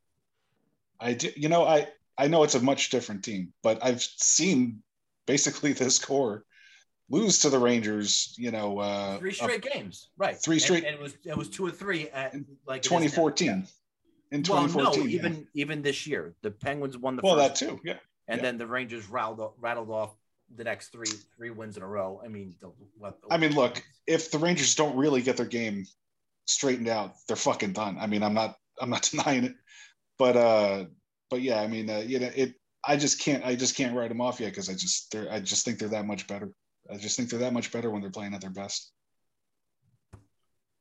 [1.01, 4.83] I do, you know, I I know it's a much different team, but I've seen
[5.27, 6.45] basically this core
[7.09, 8.35] lose to the Rangers.
[8.39, 10.37] You know, uh, Three straight games, right?
[10.37, 12.35] three straight- And, it was it was two or three at
[12.67, 12.99] like it is now.
[12.99, 13.67] 2014.
[14.33, 15.19] In Well, 2014, no, yeah.
[15.19, 17.81] even even this year, the Penguins won the well, that too.
[17.85, 18.43] Yeah, and yeah.
[18.43, 20.17] then the Rangers rattled rattled off
[20.57, 22.21] the next three three wins in a row.
[22.25, 25.87] I mean, the, what, I mean, look, if the Rangers don't really get their game
[26.47, 27.99] straightened out, they're fucking done.
[28.01, 29.55] I mean, I'm not I'm not denying it,
[30.19, 30.85] but uh,
[31.31, 32.55] but yeah, I mean, uh, you know, it.
[32.85, 35.39] I just can't I just can't write them off yet because I just they're I
[35.41, 36.51] just think they're that much better.
[36.91, 38.93] I just think they're that much better when they're playing at their best.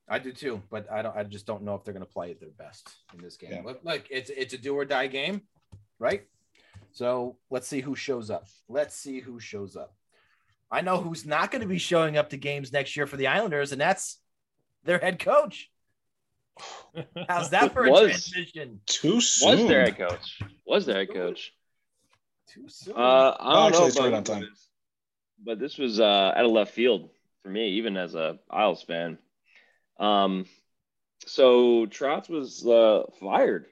[0.07, 1.15] I do too, but I don't.
[1.17, 3.51] I just don't know if they're going to play at their best in this game.
[3.51, 3.61] Yeah.
[3.65, 5.41] Look, look, it's it's a do or die game,
[5.97, 6.23] right?
[6.91, 8.47] So let's see who shows up.
[8.69, 9.95] Let's see who shows up.
[10.69, 13.27] I know who's not going to be showing up to games next year for the
[13.27, 14.19] Islanders, and that's
[14.83, 15.71] their head coach.
[17.27, 18.29] How's that for a Was.
[18.29, 18.79] transition?
[18.85, 19.59] Too soon.
[19.59, 20.39] Was their head coach?
[20.65, 21.51] Was their head coach?
[22.47, 22.93] Too soon.
[22.95, 24.49] Uh, I Oh, don't actually, know, it's but, right on time.
[25.43, 27.09] But this was uh, out of left field
[27.43, 29.17] for me, even as a Isles fan.
[29.99, 30.45] Um,
[31.25, 33.65] so Trotz was uh, fired.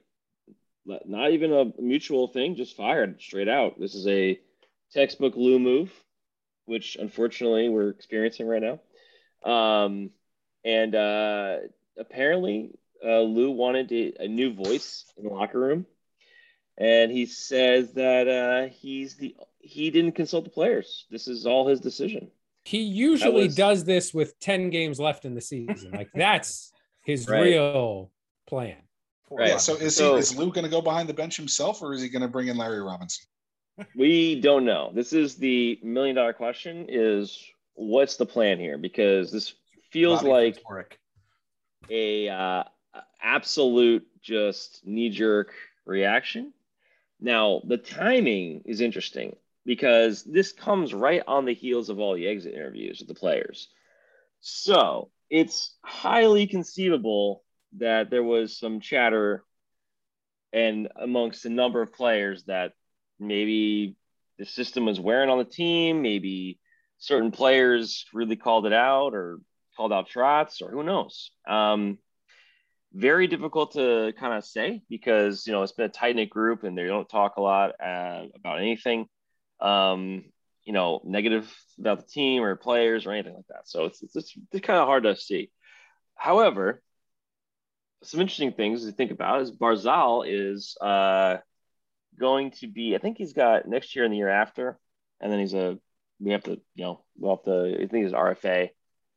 [0.86, 3.80] Not even a mutual thing, just fired straight out.
[3.80, 4.40] This is a
[4.92, 5.92] textbook Lou move,
[6.66, 9.50] which unfortunately we're experiencing right now.
[9.50, 10.12] Um,
[10.66, 11.58] and uh,
[11.98, 12.72] apparently,
[13.04, 15.86] uh, Lou wanted a, a new voice in the locker room,
[16.78, 21.06] and he says that uh, he's the he didn't consult the players.
[21.10, 22.30] This is all his decision.
[22.66, 25.92] He usually was- does this with 10 games left in the season.
[25.92, 26.72] Like that's
[27.06, 27.42] his Right.
[27.44, 28.12] real
[28.48, 28.78] plan.
[29.32, 29.50] Right.
[29.50, 31.94] Yeah, so is So- he is Lou going to go behind the bench himself, or
[31.94, 33.26] is he going to bring in Larry Robinson?
[33.96, 34.92] We don't know.
[34.94, 38.78] This is the million dollar question: is what's the plan here?
[38.78, 39.56] Because this
[39.92, 41.00] feels Bobby like Fitzpatrick.
[41.90, 42.64] a uh,
[43.22, 45.54] absolute just knee jerk
[45.86, 46.54] reaction.
[47.20, 52.28] Now, the timing is interesting because this comes right on the heels of all the
[52.28, 53.70] exit interviews with the players.
[54.42, 57.44] So it's highly conceivable
[57.78, 59.44] that there was some chatter
[60.52, 62.74] and amongst a number of players that
[63.20, 63.96] maybe
[64.38, 66.60] the system was wearing on the team, maybe
[67.00, 69.40] certain players really called it out or
[69.76, 71.32] called out Trotz, or who knows.
[71.48, 71.98] Um,
[72.94, 76.64] very difficult to kind of say because you know it's been a tight knit group
[76.64, 79.08] and they don't talk a lot uh, about anything,
[79.60, 80.26] um,
[80.64, 83.68] you know, negative about the team or players or anything like that.
[83.68, 85.52] So it's it's, it's, it's kind of hard to see.
[86.16, 86.82] However,
[88.04, 91.38] some interesting things to think about is Barzal is uh,
[92.20, 92.96] going to be.
[92.96, 94.78] I think he's got next year and the year after,
[95.20, 95.78] and then he's a.
[96.20, 97.76] We have to, you know, we'll have to.
[97.76, 98.66] I think he's RFA.
[98.66, 98.72] If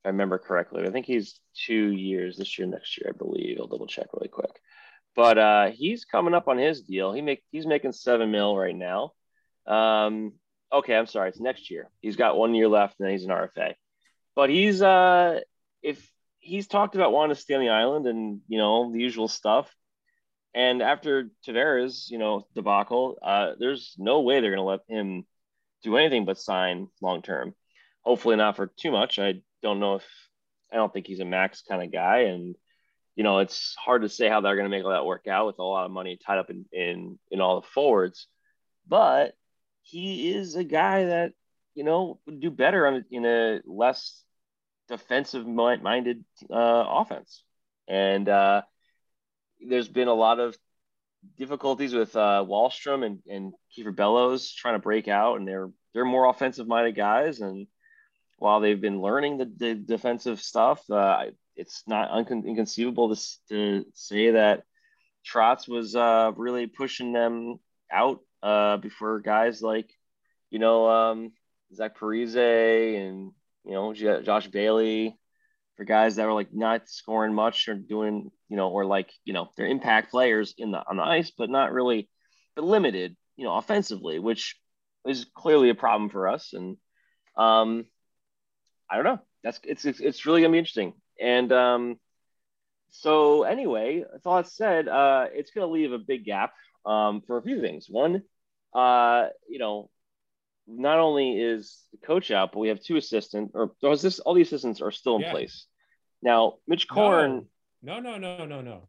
[0.04, 0.86] I remember correctly.
[0.86, 3.58] I think he's two years this year, next year, I believe.
[3.60, 4.60] I'll double check really quick.
[5.14, 7.12] But uh, he's coming up on his deal.
[7.12, 9.12] He make he's making seven mil right now.
[9.66, 10.32] Um,
[10.72, 11.90] okay, I'm sorry, it's next year.
[12.00, 13.74] He's got one year left, and then he's an RFA.
[14.34, 15.40] But he's uh,
[15.82, 19.28] if he's talked about wanting to stay on the island and you know the usual
[19.28, 19.74] stuff.
[20.54, 25.26] And after Tavares, you know, debacle, uh, there's no way they're going to let him
[25.82, 27.54] do anything but sign long term.
[28.02, 29.18] Hopefully not for too much.
[29.18, 30.04] I don't know if
[30.72, 32.56] I don't think he's a max kind of guy, and
[33.16, 35.46] you know it's hard to say how they're going to make all that work out
[35.46, 38.26] with a lot of money tied up in in in all the forwards.
[38.88, 39.34] But
[39.86, 41.32] he is a guy that
[41.74, 44.22] you know would do better on in a less
[44.88, 47.44] defensive minded uh, offense,
[47.88, 48.62] and uh,
[49.60, 50.56] there's been a lot of
[51.38, 56.04] difficulties with uh, Wahlstrom and, and Kieffer Bellows trying to break out, and they're they're
[56.04, 57.40] more offensive minded guys.
[57.40, 57.66] And
[58.38, 64.32] while they've been learning the, the defensive stuff, uh, it's not inconceivable to, to say
[64.32, 64.64] that
[65.26, 67.56] Trotz was uh, really pushing them
[67.90, 69.90] out uh, before guys like
[70.50, 71.32] you know um,
[71.74, 72.36] Zach Parise
[72.96, 73.32] and
[73.64, 75.18] you know J- Josh Bailey
[75.76, 79.32] for guys that were like not scoring much or doing, you know, or like, you
[79.32, 82.08] know, they're impact players in the on the ice, but not really
[82.54, 84.56] but limited, you know, offensively, which
[85.06, 86.52] is clearly a problem for us.
[86.52, 86.76] And
[87.36, 87.86] um
[88.90, 89.20] I don't know.
[89.44, 90.94] That's it's it's, it's really gonna be interesting.
[91.20, 91.96] And um
[92.90, 96.54] so anyway, with all said, uh it's gonna leave a big gap
[96.86, 97.86] um for a few things.
[97.90, 98.22] One,
[98.72, 99.90] uh, you know,
[100.66, 104.18] not only is the coach out, but we have two assistants, or or is this
[104.20, 105.30] all the assistants are still in Yeah.
[105.32, 105.66] place.
[106.22, 107.48] Now, Mitch Korn,
[107.82, 108.88] No, no, no, no, no.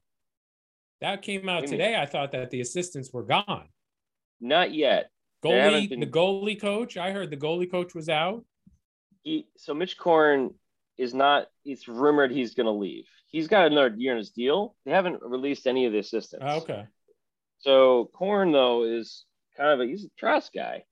[1.01, 1.95] That came out What do you today.
[1.95, 3.69] I thought that the assistants were gone.
[4.39, 5.09] not yet.
[5.43, 6.95] Goalie, been- the goalie coach.
[6.97, 8.43] I heard the goalie coach was out.
[9.23, 10.53] He so Mitch Korn
[10.97, 11.47] is not.
[11.65, 13.07] It's rumored he's going to leave.
[13.29, 14.75] He's got another year in his deal.
[14.85, 16.43] They haven't released any of the assistants.
[16.47, 16.85] Oh, okay.
[17.59, 20.83] So Korn though is kind of a he's a trust guy,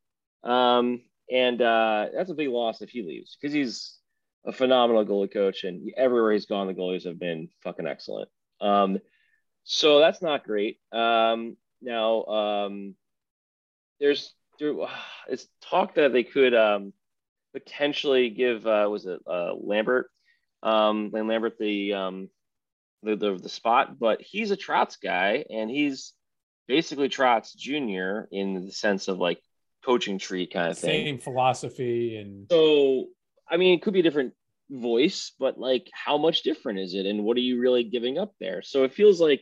[0.44, 1.02] um,
[1.32, 3.98] and uh, that's a big loss if he leaves because he's
[4.46, 8.30] a phenomenal goalie coach, and everywhere he's gone, the goalies have been fucking excellent.
[8.62, 9.00] Um,
[9.64, 10.80] so that's not great.
[10.92, 12.96] Um, now um,
[14.00, 14.74] there's there,
[15.28, 16.94] it's talk that they could um,
[17.54, 20.10] potentially give uh, was it uh, Lambert,
[20.64, 22.30] um, Lane Lambert the um,
[23.04, 26.14] the, the the spot, but he's a Trotz guy, and he's
[26.68, 28.28] basically Trotz Jr.
[28.32, 29.40] in the sense of like
[29.86, 31.06] coaching tree kind of thing.
[31.06, 33.08] Same philosophy and So
[33.50, 34.34] I mean, it could be a different
[34.70, 38.34] voice, but like how much different is it, and what are you really giving up
[38.40, 38.62] there?
[38.62, 39.42] So it feels like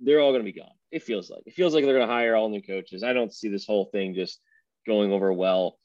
[0.00, 0.68] they're all going to be gone.
[0.90, 3.02] It feels like it feels like they're going to hire all new coaches.
[3.02, 4.40] I don't see this whole thing just
[4.86, 5.78] going over well.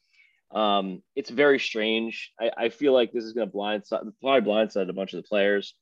[0.52, 2.32] Um, it's very strange.
[2.40, 5.28] I, I feel like this is going to blindside probably blindside a bunch of the
[5.28, 5.76] players.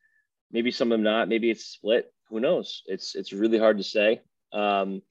[0.52, 1.30] Maybe some of them not.
[1.30, 2.12] Maybe it's split.
[2.30, 2.84] Who knows?
[2.86, 4.22] It's it's really hard to say.
[4.54, 5.02] Um,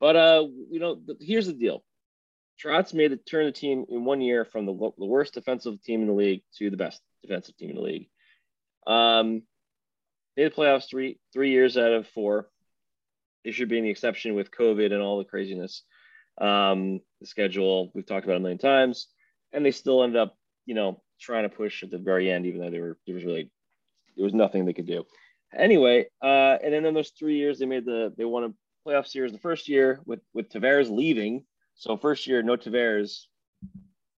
[0.00, 1.82] but uh, you know, here's the deal.
[2.62, 6.02] Trotz made the turn the team in one year from the, the worst defensive team
[6.02, 8.08] in the league to the best defensive team in the league.
[8.86, 9.42] Um,
[10.36, 12.48] made the playoffs three three years out of four.
[13.44, 15.82] This should be the exception with COVID and all the craziness.
[16.40, 19.08] Um, the schedule we've talked about a million times,
[19.52, 22.60] and they still ended up, you know, trying to push at the very end, even
[22.60, 23.50] though they were there was really
[24.16, 25.04] there was nothing they could do.
[25.56, 28.54] Anyway, uh, and then in those three years, they made the they won
[28.88, 31.44] playoff series the first year with with Tavares leaving.
[31.74, 33.24] So first year, no Tavares,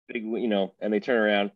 [0.09, 1.51] big, you know, and they turn around.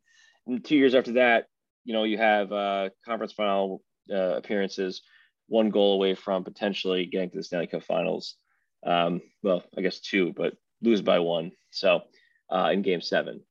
[0.47, 1.47] And two years after that,
[1.85, 5.03] you know, you have uh, conference final uh, appearances,
[5.47, 8.37] one goal away from potentially getting to the Stanley Cup Finals.
[8.85, 11.53] Um, well, I guess two, but lose by one.
[11.71, 12.03] So
[12.51, 13.43] uh, in Game Seven,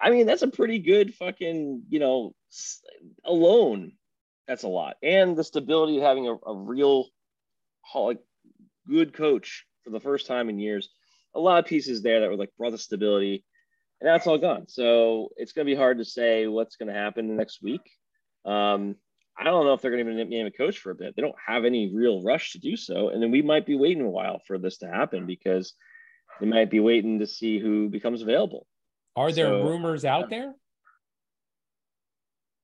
[0.00, 2.34] I mean, that's a pretty good fucking, you know,
[3.24, 3.92] alone.
[4.48, 7.08] That's a lot, and the stability of having a, a real,
[7.92, 8.20] like,
[8.88, 10.88] good coach for the first time in years.
[11.34, 13.44] A lot of pieces there that were like brought the stability
[14.00, 14.68] and that's all gone.
[14.68, 17.80] So it's going to be hard to say what's going to happen next week.
[18.44, 18.96] Um,
[19.38, 21.14] I don't know if they're going to even name a coach for a bit.
[21.14, 24.02] They don't have any real rush to do so, and then we might be waiting
[24.02, 25.74] a while for this to happen because
[26.40, 28.66] they might be waiting to see who becomes available.
[29.14, 30.54] Are there So- rumors out there?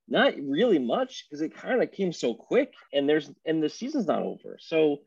[0.09, 4.07] Not really much because it kind of came so quick, and there's and the season's
[4.07, 4.59] not over.
[4.61, 4.99] So,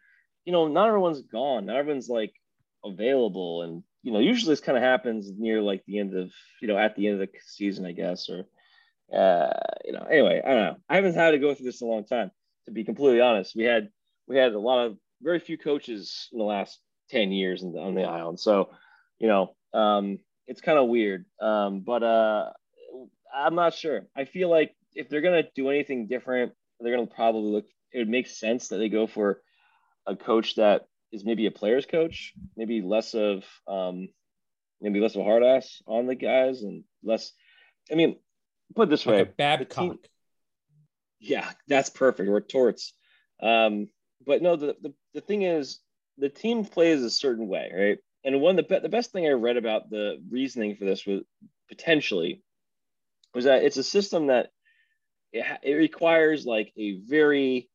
[0.46, 1.66] you know, not everyone's gone.
[1.66, 2.34] Not everyone's like
[2.84, 6.32] available, and you know, usually this kind of happens near like the end of
[6.62, 8.46] you know at the end of the season, I guess, or
[9.14, 9.50] uh,
[9.84, 10.06] you know.
[10.10, 10.78] Anyway, I don't know.
[10.88, 12.32] I haven't had to go through this in a long time,
[12.66, 13.56] to be completely honest.
[13.56, 13.90] We had
[14.28, 16.80] we had a lot of very few coaches in the last
[17.10, 18.70] ten years in, on the island, so
[19.18, 21.26] you know, um, it's kind of weird.
[21.42, 22.52] Um, but uh,
[23.36, 24.08] I'm not sure.
[24.16, 27.66] I feel like if they're gonna do anything different, they're gonna probably look.
[27.92, 29.42] It would make sense that they go for
[30.08, 34.10] a coach that is maybe a player's coach, maybe less of um,
[34.82, 37.32] maybe less of a hard ass on the guys and less.
[37.92, 38.18] I mean,
[38.76, 39.76] put it this way, Like a the Babcock.
[39.78, 40.00] team-
[41.20, 42.30] yeah, that's perfect.
[42.30, 42.94] Or torts.
[43.42, 43.90] Um,
[44.26, 45.80] but no, the, the the thing is,
[46.18, 47.98] the team plays a certain way, right?
[48.24, 51.06] And one of the be- the best thing I read about the reasoning for this
[51.06, 51.22] was
[51.70, 52.42] potentially
[53.34, 54.50] was that it's a system that
[55.34, 57.70] it, it requires like a very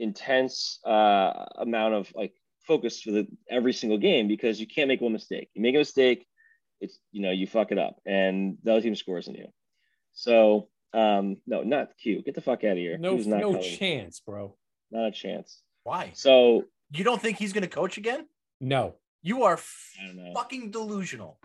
[0.00, 2.32] intense uh, amount of like
[2.66, 5.48] focus for the every single game because you can't make one mistake.
[5.54, 6.26] You make a mistake,
[6.80, 9.46] it's you know you fuck it up, and the other team scores on you.
[10.12, 12.22] So um, no, not Q.
[12.22, 12.98] Get the fuck out of here.
[12.98, 13.76] No, Q's not no coming.
[13.76, 14.56] chance, bro.
[14.90, 15.62] Not a chance.
[15.84, 16.10] Why?
[16.14, 18.26] So You don't think he's going to coach again?
[18.60, 18.96] No.
[19.22, 21.38] You are I fucking delusional.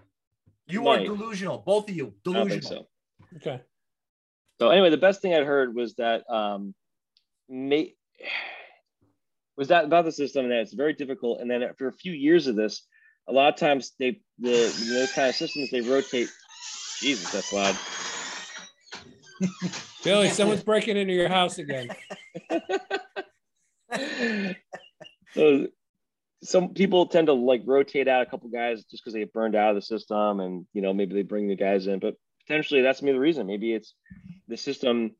[0.68, 1.02] You Might.
[1.02, 2.08] are delusional, both of you.
[2.08, 2.90] I don't think Delusional.
[3.32, 3.38] so.
[3.38, 3.62] Okay.
[4.60, 6.74] So anyway, the best thing I'd heard was that um,
[7.48, 7.94] may,
[9.58, 11.42] was that about the system and that it's very difficult.
[11.42, 12.86] And then after a few years of this,
[13.28, 16.30] a lot of times they the those kind of systems they rotate.
[17.00, 17.78] Jesus, that's loud.
[20.04, 21.90] Billy, someone's breaking into your house again.
[25.34, 25.68] so
[26.44, 29.56] some people tend to like rotate out a couple guys just because they get burned
[29.56, 32.82] out of the system and you know maybe they bring the guys in but potentially
[32.82, 33.96] that's maybe the reason maybe it's
[34.48, 35.12] the system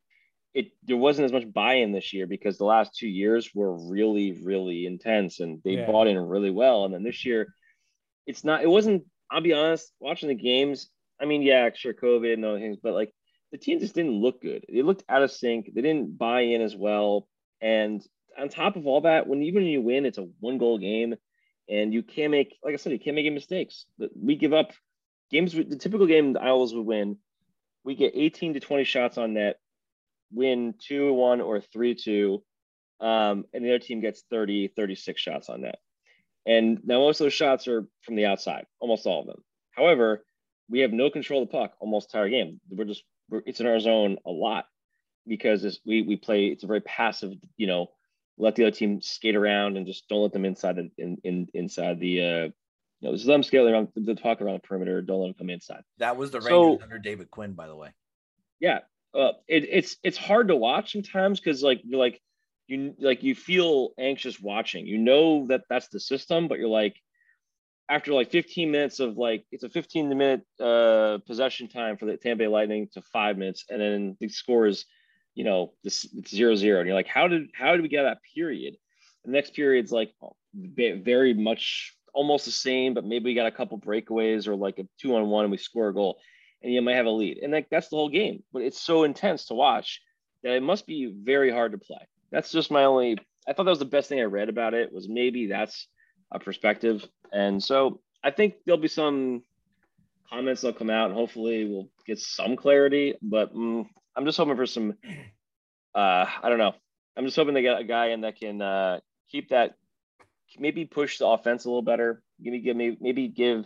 [0.56, 4.28] it there wasn't as much buy-in this year because the last two years were really
[4.42, 5.86] really intense and they Yeah.
[5.86, 7.54] bought in really well and then this year
[8.26, 10.88] it's not it wasn't i'll be honest watching the games
[11.20, 13.12] i mean yeah sure covid and other things but like
[13.52, 16.62] the team just didn't look good they looked out of sync they didn't buy in
[16.62, 17.28] as well
[17.60, 18.06] and
[18.38, 21.14] on top of all that, when even when you win, it's a one goal game,
[21.68, 23.86] and you can't make, like I said, you can't make any mistakes.
[23.98, 24.72] But We give up
[25.30, 25.54] games.
[25.54, 27.16] With the typical game the Owls would win,
[27.84, 29.58] we get 18 to 20 shots on net,
[30.32, 32.42] win two one or three two,
[33.00, 35.78] um, and the other team gets 30, 36 shots on net.
[36.46, 39.42] And now most of those shots are from the outside, almost all of them.
[39.72, 40.24] However,
[40.68, 42.60] we have no control of the puck almost entire game.
[42.70, 44.66] We're just we're, it's in our zone a lot
[45.26, 46.46] because we we play.
[46.46, 47.88] It's a very passive, you know,
[48.38, 51.48] let the other team skate around and just don't let them inside the in, in
[51.54, 52.52] inside the uh you
[53.02, 55.50] know just let them skate around the puck around the perimeter don't let them come
[55.50, 57.90] inside That was the Rangers So- under David Quinn, by the way.
[58.60, 58.80] yeah
[59.16, 62.20] uh, it, it's it's hard to watch sometimes because like you're like
[62.66, 64.86] you like you feel anxious watching.
[64.86, 66.96] You know that that's the system but you're like
[67.88, 72.16] after like 15 minutes of like it's a 15 minute uh, possession time for the
[72.16, 74.86] Tampa Bay Lightning to five minutes, and then the score is,
[75.34, 78.02] you know, this it's zero zero, and you're like, how did how did we get
[78.02, 78.76] that period?
[79.24, 80.12] The next period's like
[80.54, 84.88] very much almost the same, but maybe we got a couple breakaways or like a
[85.00, 86.18] two on one and we score a goal,
[86.62, 88.42] and you might have a lead, and like that's the whole game.
[88.52, 90.00] But it's so intense to watch
[90.42, 92.08] that it must be very hard to play.
[92.30, 93.18] That's just my only.
[93.48, 95.86] I thought that was the best thing I read about it was maybe that's
[96.32, 97.06] a perspective.
[97.32, 99.42] And so I think there'll be some
[100.28, 103.14] comments that'll come out and hopefully we'll get some clarity.
[103.22, 103.86] But mm,
[104.16, 104.94] I'm just hoping for some,
[105.94, 106.74] uh, I don't know.
[107.16, 109.00] I'm just hoping they get a guy in that can uh,
[109.30, 109.74] keep that,
[110.58, 112.22] maybe push the offense a little better.
[112.40, 113.64] Maybe give me, maybe give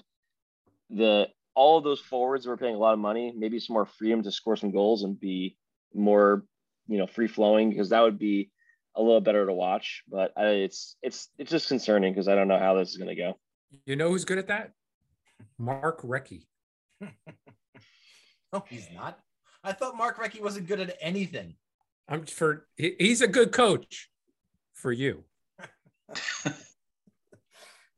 [0.91, 4.23] the all of those forwards were paying a lot of money, maybe some more freedom
[4.23, 5.57] to score some goals and be
[5.95, 6.45] more,
[6.87, 8.51] you know, free flowing because that would be
[8.97, 10.03] a little better to watch.
[10.09, 13.09] But I, it's it's it's just concerning because I don't know how this is going
[13.09, 13.39] to go.
[13.87, 14.73] You know who's good at that?
[15.59, 16.47] Mark Recchi.
[18.53, 19.19] no, he's not.
[19.63, 21.55] I thought Mark Recchi wasn't good at anything.
[22.09, 24.11] I'm for he's a good coach
[24.75, 25.25] for you.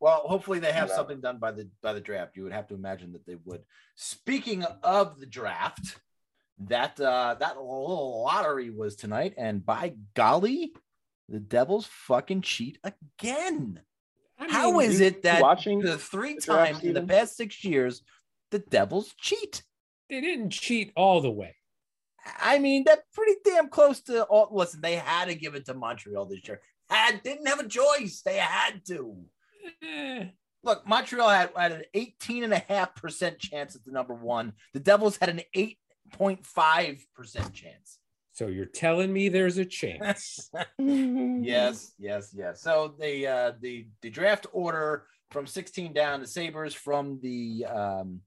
[0.02, 2.36] well, hopefully they have something done by the by the draft.
[2.36, 3.62] You would have to imagine that they would.
[3.94, 6.00] Speaking of the draft,
[6.58, 10.72] that uh that little lottery was tonight, and by golly,
[11.28, 13.80] the Devils fucking cheat again.
[14.40, 17.62] I mean, How is it that watching the three the times in the past six
[17.62, 18.02] years
[18.50, 19.62] the Devils cheat?
[20.10, 21.54] They didn't cheat all the way.
[22.40, 24.48] I mean, that's pretty damn close to all.
[24.50, 26.60] Listen, they had to give it to Montreal this year.
[26.90, 28.22] Had didn't have a choice.
[28.24, 29.16] They had to.
[29.82, 30.26] Eh.
[30.64, 34.52] Look, Montreal had, had an 18.5% chance at the number one.
[34.74, 37.98] The Devils had an 8.5% chance.
[38.32, 40.50] So you're telling me there's a chance?
[40.78, 42.62] yes, yes, yes.
[42.62, 48.20] So the uh, the the draft order from 16 down the Sabres from the um,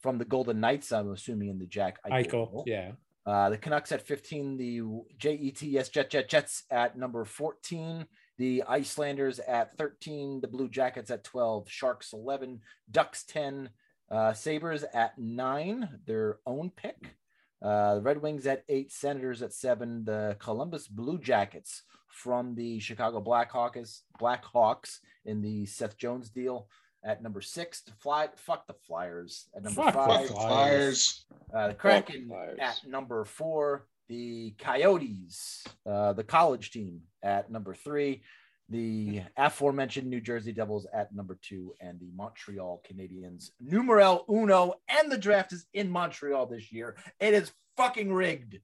[0.00, 0.90] from the Golden Knights.
[0.90, 2.26] I'm assuming in the Jack Eichel.
[2.26, 2.92] Eichel yeah.
[3.24, 4.80] Uh, the Canucks at 15, the
[5.18, 8.06] JETS Jet Jet Jets at number 14,
[8.38, 12.60] the Islanders at 13, the Blue Jackets at 12, Sharks 11,
[12.90, 13.70] Ducks 10,
[14.10, 17.16] uh, Sabres at nine, their own pick.
[17.62, 22.78] Uh, the Red Wings at eight, Senators at seven, the Columbus Blue Jackets from the
[22.80, 26.68] Chicago Blackhawks, Blackhawks in the Seth Jones deal
[27.02, 27.82] at number six.
[27.82, 30.28] To fly, fuck the Flyers at number fuck five.
[30.28, 31.24] the Flyers.
[31.52, 32.30] Uh, the Kraken
[32.60, 33.86] at number four.
[34.08, 38.22] The Coyotes, uh, the college team at number three
[38.68, 44.74] the aforementioned New Jersey Devils at number two, and the Montreal Canadiens numero uno.
[44.88, 46.96] And the draft is in Montreal this year.
[47.20, 48.58] It is fucking rigged.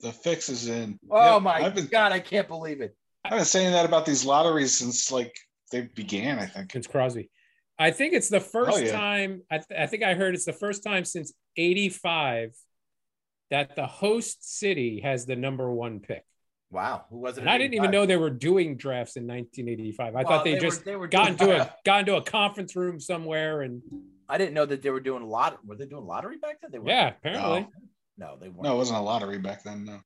[0.00, 0.98] The fix is in.
[1.10, 2.96] Oh yep, my been, god, I can't believe it.
[3.24, 5.36] I've been saying that about these lotteries since like
[5.72, 6.38] they began.
[6.38, 7.28] I think it's Crosby.
[7.78, 8.92] I think it's the first oh, yeah.
[8.92, 9.42] time.
[9.50, 12.54] I, th- I think I heard it's the first time since '85
[13.50, 16.24] that the host city has the number one pick.
[16.70, 17.40] Wow, who was it?
[17.40, 20.14] And I didn't even know they were doing drafts in 1985.
[20.14, 22.22] I well, thought they, they just were, they were got into a got into a
[22.22, 23.82] conference room somewhere and.
[24.28, 25.58] I didn't know that they were doing a lot.
[25.66, 26.70] Were they doing lottery back then?
[26.70, 26.88] They were.
[26.88, 27.66] Yeah, apparently.
[28.16, 28.62] No, no they weren't.
[28.62, 29.84] No, it wasn't a lottery back then.
[29.84, 30.00] No.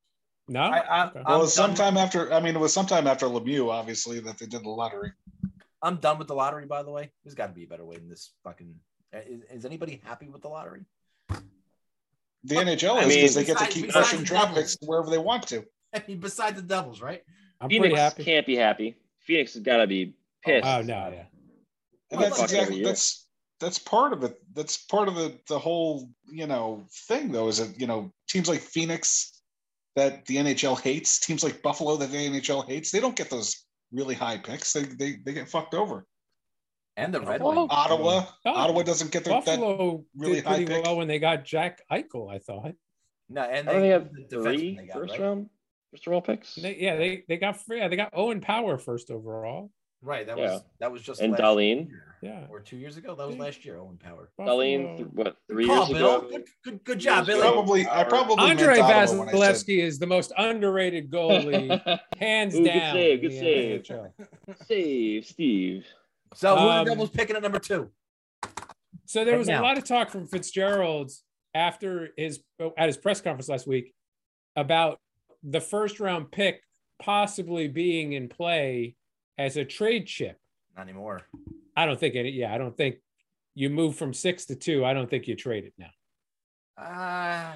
[0.47, 0.61] No.
[0.61, 1.21] I, I, okay.
[1.23, 2.33] well, it was sometime after.
[2.33, 5.11] I mean, it was sometime after Lemieux, obviously, that they did the lottery.
[5.83, 6.65] I'm done with the lottery.
[6.65, 8.31] By the way, there's got to be a better way than this.
[8.43, 8.73] Fucking.
[9.13, 10.85] Is, is anybody happy with the lottery?
[12.45, 15.65] The NHL is because they get to keep pushing draft picks wherever they want to.
[15.93, 17.21] I mean, besides the Devils, right?
[17.59, 18.23] I'm Phoenix pretty happy.
[18.23, 18.97] Can't be happy.
[19.21, 20.67] Phoenix has got to be pissed.
[20.67, 21.23] Oh no, yeah.
[22.11, 23.27] And that's exactly that's
[23.59, 24.37] that's part of it.
[24.53, 27.47] That's part of the the whole you know thing though.
[27.47, 29.41] Is that you know teams like Phoenix
[29.95, 33.65] that the NHL hates, teams like Buffalo that the NHL hates, they don't get those
[33.91, 34.73] really high picks.
[34.73, 36.05] They they, they get fucked over.
[36.97, 37.67] And the Red Wings.
[37.69, 38.25] Ottawa.
[38.45, 41.43] Oh, Ottawa doesn't get their, Buffalo that really did pretty high well when they got
[41.43, 42.33] Jack Eichel.
[42.33, 42.73] I thought.
[43.29, 45.21] No, and they, they have three got, first right?
[45.21, 45.49] round
[45.91, 46.55] first overall picks.
[46.55, 49.71] They, yeah, they they got yeah they got Owen Power first overall.
[50.01, 50.27] Right.
[50.27, 50.53] That yeah.
[50.53, 51.89] was that was just and Dahlin.
[52.21, 52.45] Yeah.
[52.49, 53.15] Or two years ago.
[53.15, 53.77] That was last year.
[53.77, 54.29] Owen Power.
[54.39, 54.97] Dahlin.
[54.97, 56.17] Th- what three Call, years Bill.
[56.17, 56.29] ago?
[56.29, 57.41] Good, good, good job, Billy.
[57.41, 57.87] Probably.
[57.87, 58.49] I probably.
[58.49, 62.95] Andrei Vasilevskiy is the most underrated goalie, hands Ooh, down.
[62.95, 63.83] Good save.
[63.83, 64.67] Good save.
[64.67, 65.85] save, Steve.
[66.33, 67.91] So who um, the Devils picking at number two?
[69.05, 71.11] So there was a lot of talk from Fitzgerald
[71.53, 72.39] after his
[72.77, 73.93] at his press conference last week
[74.55, 74.99] about
[75.43, 76.61] the first round pick
[76.99, 78.95] possibly being in play
[79.37, 80.39] as a trade chip.
[80.75, 81.21] Not anymore.
[81.77, 82.31] I don't think any.
[82.31, 82.95] Yeah, I don't think
[83.53, 84.83] you move from six to two.
[84.83, 86.83] I don't think you trade it now.
[86.83, 87.53] Uh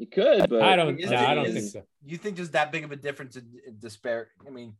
[0.00, 0.98] you could, but I don't.
[0.98, 1.82] No, I don't is, think so.
[2.06, 4.28] You think there's that big of a difference in, in despair?
[4.46, 4.72] I mean,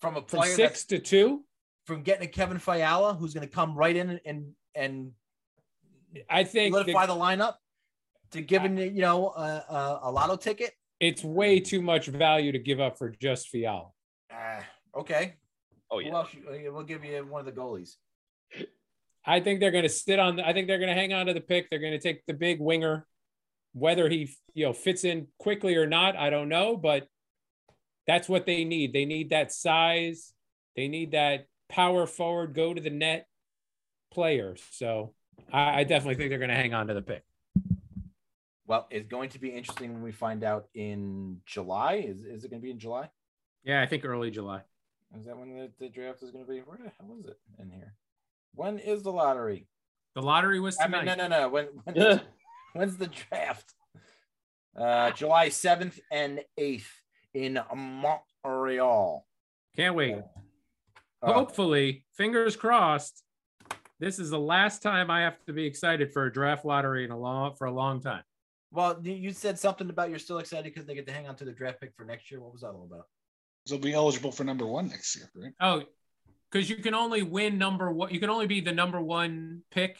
[0.00, 1.44] from a player from six to two.
[1.88, 5.12] From getting a Kevin Fiala who's going to come right in and and
[6.28, 7.54] I think solidify the, the lineup
[8.32, 10.72] to giving you know a, a, a, lotto ticket.
[11.00, 13.88] It's way too much value to give up for just Fiala.
[14.30, 14.60] Uh,
[14.94, 15.36] okay.
[15.90, 16.12] Oh yeah.
[16.12, 17.94] Well, we'll give you one of the goalies.
[19.24, 20.38] I think they're going to sit on.
[20.40, 21.70] I think they're going to hang on to the pick.
[21.70, 23.06] They're going to take the big winger,
[23.72, 26.16] whether he you know fits in quickly or not.
[26.16, 27.06] I don't know, but
[28.06, 28.92] that's what they need.
[28.92, 30.34] They need that size.
[30.76, 33.28] They need that power forward, go to the net
[34.12, 34.56] player.
[34.70, 35.14] So
[35.52, 37.24] I, I definitely think they're going to hang on to the pick.
[38.66, 42.04] Well, it's going to be interesting when we find out in July.
[42.06, 43.08] Is, is it going to be in July?
[43.64, 44.62] Yeah, I think early July.
[45.18, 46.58] Is that when the, the draft is going to be?
[46.58, 47.94] Where the hell is it in here?
[48.54, 49.66] When is the lottery?
[50.14, 50.98] The lottery was tonight.
[50.98, 51.48] I mean, no, no, no.
[51.48, 52.20] When, when is,
[52.74, 53.72] when's the draft?
[54.76, 56.86] Uh, July 7th and 8th
[57.34, 59.26] in Montreal.
[59.76, 60.14] Can't wait.
[60.14, 60.22] Uh,
[61.22, 63.22] Uh, Hopefully, fingers crossed.
[64.00, 67.10] This is the last time I have to be excited for a draft lottery in
[67.10, 68.22] a long for a long time.
[68.70, 71.44] Well, you said something about you're still excited because they get to hang on to
[71.44, 72.40] the draft pick for next year.
[72.40, 73.06] What was that all about?
[73.68, 75.52] They'll be eligible for number one next year, right?
[75.60, 75.82] Oh,
[76.50, 78.12] because you can only win number one.
[78.12, 79.98] You can only be the number one pick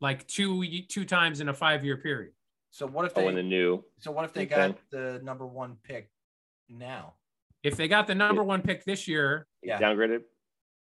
[0.00, 2.32] like two two times in a five year period.
[2.70, 3.84] So what if oh, they oh, in the new?
[3.98, 6.10] So what if they got the number one pick
[6.68, 7.14] now?
[7.62, 10.22] If they got the number one pick this year, yeah, downgraded.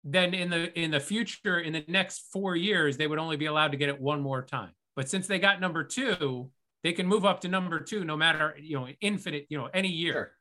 [0.08, 3.48] Then in the in the future, in the next four years, they would only be
[3.48, 4.70] allowed to get it one more time.
[4.96, 6.52] But since they got number two,
[6.84, 9.90] they can move up to number two no matter you know infinite you know any
[9.90, 10.14] year.
[10.14, 10.32] Sure.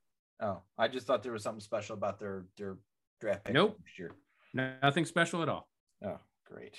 [0.41, 2.77] Oh, I just thought there was something special about their their
[3.21, 3.79] draft pick nope.
[3.83, 4.13] next year.
[4.53, 5.67] Nothing special at all.
[6.05, 6.77] Oh, great.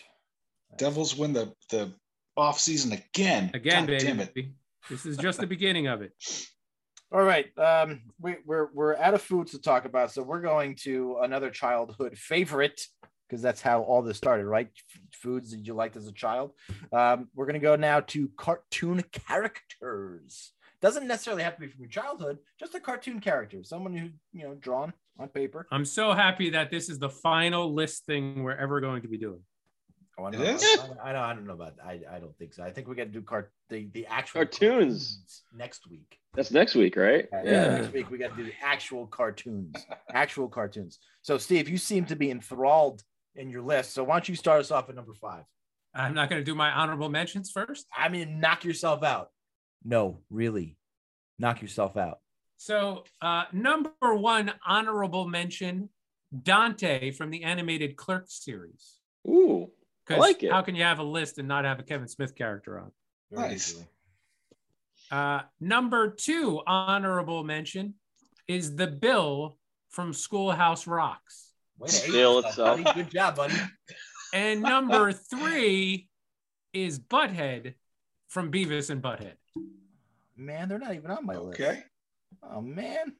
[0.77, 1.91] Devils win the the
[2.37, 3.49] off season again.
[3.53, 4.53] Again, God baby.
[4.89, 6.11] This is just the beginning of it.
[7.15, 7.47] All right.
[7.57, 11.49] Um, we, we're we're out of foods to talk about, so we're going to another
[11.49, 12.85] childhood favorite
[13.29, 14.67] because that's how all this started, right?
[15.13, 16.51] Foods that you liked as a child.
[16.91, 20.51] Um, we're going to go now to cartoon characters.
[20.81, 24.43] Doesn't necessarily have to be from your childhood, just a cartoon character, someone who you
[24.43, 25.67] know drawn on paper.
[25.71, 29.17] I'm so happy that this is the final list thing we're ever going to be
[29.17, 29.39] doing.
[30.17, 30.63] Oh, I it is.
[31.03, 31.73] I, I, I, don't know about.
[31.85, 32.63] I, I don't think so.
[32.63, 34.59] I think we got to do cart the the actual cartoons.
[34.59, 36.19] cartoons next week.
[36.33, 37.27] That's next week, right?
[37.31, 37.41] Yeah.
[37.43, 37.77] yeah.
[37.79, 39.75] Next week we got to do the actual cartoons.
[40.13, 40.99] actual cartoons.
[41.21, 43.03] So Steve, you seem to be enthralled
[43.35, 43.93] in your list.
[43.93, 45.43] So why don't you start us off at number five?
[45.93, 47.85] I'm not going to do my honorable mentions first.
[47.95, 49.29] I mean, knock yourself out.
[49.83, 50.77] No, really,
[51.39, 52.19] knock yourself out.
[52.57, 55.89] So uh, number one honorable mention,
[56.43, 58.95] Dante from the animated Clerks series.
[59.27, 59.71] Ooh.
[60.09, 60.51] I like it.
[60.51, 62.91] How can you have a list and not have a Kevin Smith character on?
[63.31, 63.83] Very nice.
[65.11, 67.95] Uh, number two honorable mention
[68.47, 69.57] is the Bill
[69.89, 71.51] from Schoolhouse Rocks.
[72.07, 72.83] Bill itself.
[72.83, 73.03] Buddy.
[73.03, 73.55] Good job, buddy.
[74.33, 76.09] And number three
[76.73, 77.75] is Butthead
[78.27, 79.35] from Beavis and Butthead.
[80.35, 81.61] Man, they're not even on my list.
[81.61, 81.83] Okay.
[82.43, 83.13] Oh man.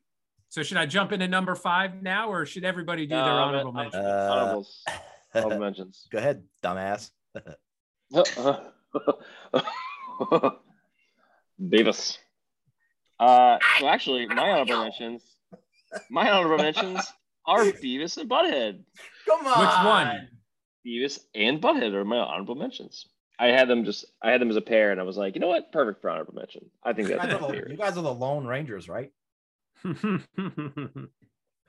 [0.49, 4.03] So should I jump into number five now, or should everybody do their honorable mentions?
[4.03, 4.61] Uh,
[5.36, 5.38] honorables.
[5.45, 6.07] Honorable mentions.
[6.11, 7.11] Go ahead, dumbass.
[11.61, 12.17] Beavis.
[13.19, 15.23] Uh, so actually, my honorable mentions,
[16.09, 17.01] my honorable mentions
[17.45, 18.83] are Beavis and Butthead.
[19.27, 19.59] Come on.
[19.59, 20.29] Which one?
[20.86, 23.07] Beavis and Butthead are my honorable mentions.
[23.38, 25.41] I had them just, I had them as a pair, and I was like, you
[25.41, 26.69] know what, perfect for honorable mention.
[26.83, 29.11] I think that's you guys, the, you guys are the Lone Rangers, right?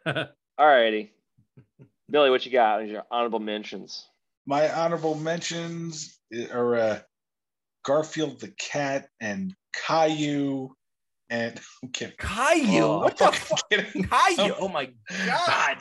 [0.06, 0.26] All
[0.58, 1.12] righty.
[2.10, 2.84] Billy, what you got?
[2.84, 4.06] Is your honorable mentions.
[4.46, 6.18] My honorable mentions
[6.52, 6.98] are uh,
[7.84, 10.70] Garfield the cat and Caillou
[11.30, 12.16] and I'm kidding.
[12.18, 12.82] Caillou?
[12.82, 13.68] Oh, what the fuck?
[13.70, 14.54] Caillou?
[14.60, 14.88] Oh my
[15.26, 15.78] god!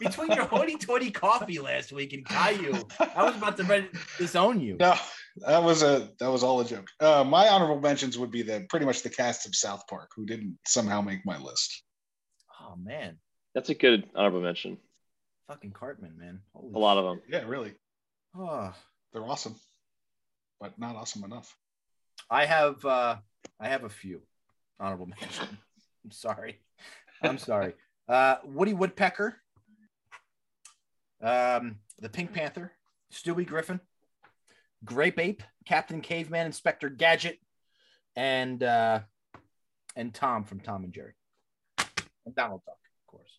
[0.00, 2.82] Between your hoity-toity coffee last week and Caillou,
[3.14, 4.76] I was about to disown you.
[4.78, 4.94] No,
[5.36, 6.88] that was a that was all a joke.
[7.00, 10.26] Uh, my honorable mentions would be the pretty much the cast of South Park, who
[10.26, 11.82] didn't somehow make my list.
[12.60, 13.18] Oh man,
[13.54, 14.78] that's a good honorable mention.
[15.52, 16.40] Fucking Cartman, man.
[16.54, 17.20] Holy a lot of them.
[17.28, 17.74] Yeah, really.
[18.34, 18.72] Oh,
[19.12, 19.54] they're awesome,
[20.58, 21.54] but not awesome enough.
[22.30, 23.16] I have uh
[23.60, 24.22] I have a few
[24.80, 25.58] honorable mention.
[26.02, 26.58] I'm sorry.
[27.22, 27.74] I'm sorry.
[28.08, 29.36] Uh, Woody Woodpecker,
[31.22, 32.72] um, the Pink Panther,
[33.12, 33.78] Stewie Griffin,
[34.86, 37.38] Grape Ape, Captain Caveman, Inspector Gadget,
[38.16, 39.00] and uh,
[39.96, 41.12] and Tom from Tom and Jerry,
[42.24, 42.81] and Donald Duck, of course.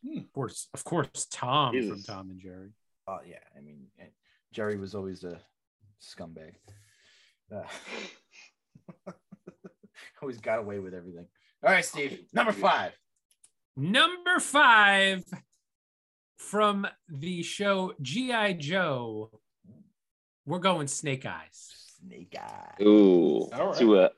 [0.05, 0.19] Hmm.
[0.19, 2.05] Of course, of course, Tom Jesus.
[2.05, 2.71] from Tom and Jerry.
[3.07, 3.87] Oh yeah, I mean,
[4.51, 5.39] Jerry was always a
[6.01, 6.53] scumbag.
[7.53, 7.63] Uh,
[10.21, 11.25] always got away with everything.
[11.63, 12.25] All right, Steve.
[12.33, 12.91] Number five.
[13.75, 15.23] Number five
[16.37, 18.53] from the show G.I.
[18.53, 19.31] Joe,
[20.45, 21.95] we're going Snake Eyes.
[21.99, 22.85] Snake Eyes.
[22.85, 24.11] Ooh, All to a,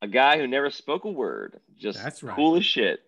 [0.00, 2.34] a guy who never spoke a word, just That's right.
[2.36, 3.00] cool as shit.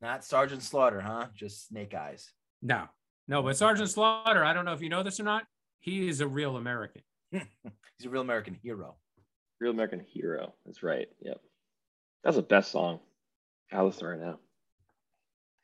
[0.00, 1.26] Not Sergeant Slaughter, huh?
[1.34, 2.30] Just Snake Eyes.
[2.62, 2.84] No,
[3.28, 5.44] no, but Sergeant Slaughter, I don't know if you know this or not.
[5.80, 7.02] He is a real American.
[7.30, 8.96] He's a real American hero.
[9.60, 10.54] Real American hero.
[10.64, 11.08] That's right.
[11.20, 11.40] Yep.
[12.24, 13.00] That's the best song.
[13.70, 14.38] God, listen right now.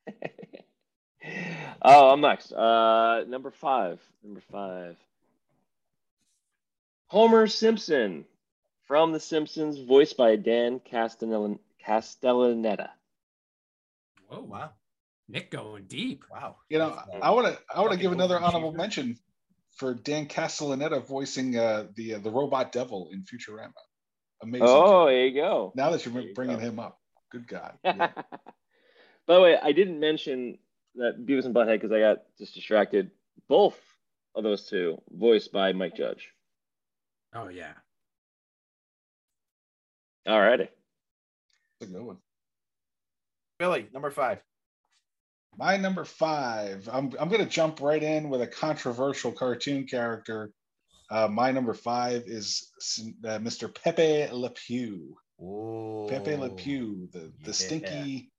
[1.83, 2.53] oh, I'm next.
[2.53, 4.01] Uh, number five.
[4.23, 4.97] Number five.
[7.09, 8.25] Homer Simpson
[8.87, 11.59] from The Simpsons, voiced by Dan Castellaneta.
[14.29, 14.71] Whoa, Wow.
[15.29, 16.23] Nick going deep.
[16.31, 16.57] Wow.
[16.69, 18.43] You know, uh, I want to I want to give another overachiever.
[18.43, 19.17] honorable mention
[19.77, 23.73] for Dan Castellaneta voicing uh, the uh, the robot devil in Futurama.
[24.43, 24.67] Amazing.
[24.69, 25.09] Oh, job.
[25.09, 25.73] there you go.
[25.75, 26.63] now that you're you bringing go.
[26.63, 27.01] him up,
[27.33, 27.75] good God.
[27.85, 28.13] Yeah.
[29.27, 30.59] By the way, I didn't mention
[30.95, 33.11] that Beavis and Butthead because I got just distracted.
[33.49, 33.77] Both
[34.37, 36.31] of those two voiced by Mike Judge.
[37.35, 37.73] Oh yeah.
[40.29, 40.69] All righty.
[41.81, 42.19] That's a good one.
[43.59, 44.41] Billy, number five.
[45.59, 46.89] My number five.
[46.93, 50.51] I'm I'm gonna jump right in with a controversial cartoon character.
[51.11, 52.71] Uh, my number five is
[53.25, 53.73] uh, Mr.
[53.73, 55.17] Pepe Le Pew.
[55.41, 57.53] Oh, Pepe Le Pew, the the yeah.
[57.53, 58.33] stinky,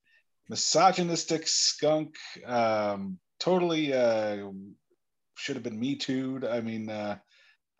[0.49, 2.15] misogynistic skunk.
[2.45, 4.49] Um, totally uh,
[5.36, 6.45] should have been me too'd.
[6.45, 7.18] I mean, uh,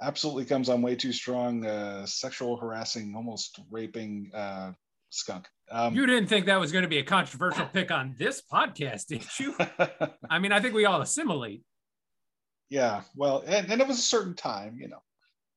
[0.01, 1.65] absolutely comes on way too strong.
[1.65, 4.71] Uh, sexual harassing, almost raping uh,
[5.09, 5.47] skunk.
[5.72, 9.07] Um, You didn't think that was going to be a controversial pick on this podcast,
[9.07, 9.55] did you?
[10.30, 11.63] I mean, I think we all assimilate.
[12.70, 15.01] yeah, well, and, and it was a certain time, you know.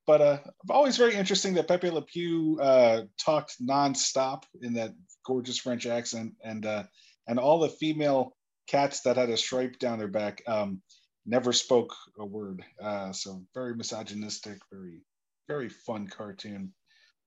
[0.07, 0.39] But uh,
[0.69, 4.93] always very interesting that Pepe Le Pew uh, talked nonstop in that
[5.25, 6.85] gorgeous French accent, and uh,
[7.29, 8.37] and all the female
[8.67, 10.81] cats that had a stripe down their back um,
[11.27, 12.65] never spoke a word.
[12.83, 15.03] Uh, so very misogynistic, very
[15.47, 16.73] very fun cartoon.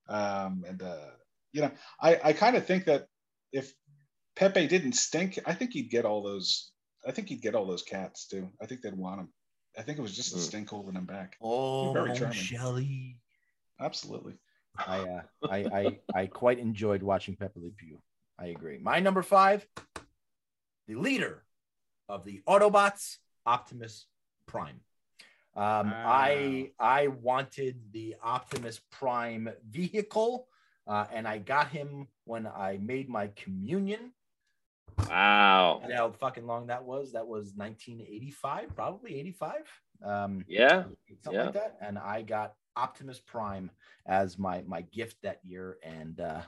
[0.08, 1.10] Um, and uh,
[1.54, 3.06] you know, I I kind of think that
[3.52, 3.72] if
[4.36, 6.72] Pepe didn't stink, I think he'd get all those.
[7.06, 8.50] I think he'd get all those cats too.
[8.60, 9.28] I think they'd want him.
[9.78, 10.42] I think it was just the Mm.
[10.42, 11.36] stink holding him back.
[11.40, 12.36] Oh, Very charming.
[12.36, 13.20] Shelly.
[13.80, 14.34] Absolutely.
[14.76, 18.00] I, uh, I, I, I quite enjoyed watching Pepe Le Pew.
[18.38, 18.78] I agree.
[18.78, 19.66] My number five,
[20.88, 21.44] the leader
[22.08, 24.06] of the Autobots, Optimus
[24.46, 24.80] Prime.
[25.56, 30.48] Um, I I wanted the Optimus Prime vehicle,
[30.86, 34.12] uh, and I got him when I made my communion.
[35.08, 35.82] Wow.
[35.88, 37.12] Know how fucking long that was?
[37.12, 39.54] That was 1985, probably 85.
[40.04, 40.84] Um, Yeah.
[41.22, 41.44] something Yeah.
[41.46, 41.76] like that.
[41.80, 43.70] And I got Optimus Prime
[44.06, 45.78] as my my gift that year.
[45.82, 46.42] And uh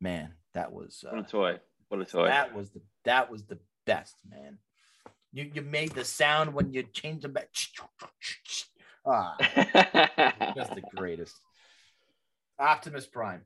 [0.00, 1.60] man, that was What uh, a toy.
[1.88, 2.26] What a toy.
[2.26, 4.58] that was the that was the best, man.
[5.32, 7.48] You you made the sound when you changed them back.
[9.10, 9.36] Ah,
[10.54, 11.40] just the greatest.
[12.58, 13.42] Optimus Prime.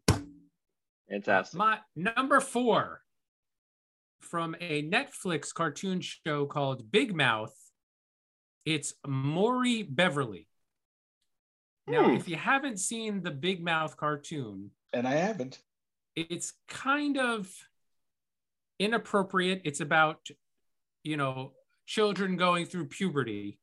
[1.10, 1.58] Fantastic.
[1.58, 3.02] My number four
[4.20, 7.54] from a Netflix cartoon show called Big Mouth.
[8.64, 10.48] It's Maury Beverly.
[11.86, 12.14] Now, Hmm.
[12.14, 15.62] if you haven't seen the Big Mouth cartoon, And I haven't.
[16.14, 17.52] it's kind of
[18.78, 19.62] inappropriate.
[19.64, 20.28] It's about,
[21.02, 21.54] you know,
[21.86, 23.58] children going through puberty.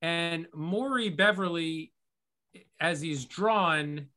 [0.00, 1.92] And Maury Beverly,
[2.80, 4.08] as he's drawn,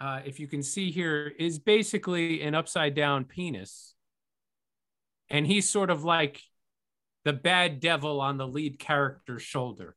[0.00, 3.94] uh, if you can see here, is basically an upside down penis.
[5.30, 6.42] And he's sort of like
[7.24, 9.96] the bad devil on the lead character's shoulder.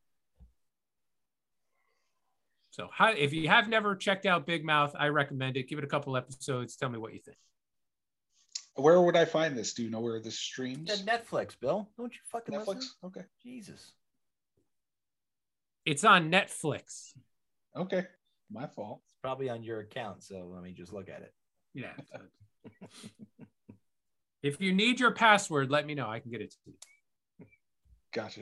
[2.72, 5.68] So, how, if you have never checked out Big Mouth, I recommend it.
[5.68, 6.76] Give it a couple episodes.
[6.76, 7.38] Tell me what you think.
[8.76, 9.74] Where would I find this?
[9.74, 10.90] Do you know where this streams?
[10.90, 11.90] Yeah, Netflix, Bill.
[11.98, 12.76] Don't you fucking Netflix?
[12.76, 12.90] listen?
[13.06, 13.22] Okay.
[13.44, 13.92] Jesus.
[15.86, 17.12] It's on Netflix.
[17.76, 18.06] Okay.
[18.52, 19.02] My fault.
[19.06, 21.34] It's probably on your account, so let me just look at it.
[21.74, 21.94] Yeah.
[24.44, 26.10] if you need your password, let me know.
[26.10, 26.74] I can get it to you.
[28.14, 28.42] Gotcha.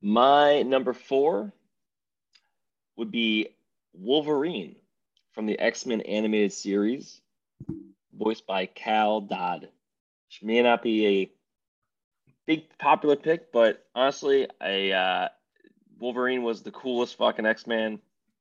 [0.00, 1.52] My number four
[2.96, 3.48] would be
[3.92, 4.76] Wolverine
[5.32, 7.20] from the X Men animated series,
[8.16, 9.68] voiced by Cal Dodd.
[10.28, 11.32] Which may not be a
[12.46, 15.28] big popular pick, but honestly, I uh,
[16.00, 18.00] Wolverine was the coolest fucking X Man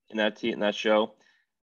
[0.10, 1.14] in that te- in that show.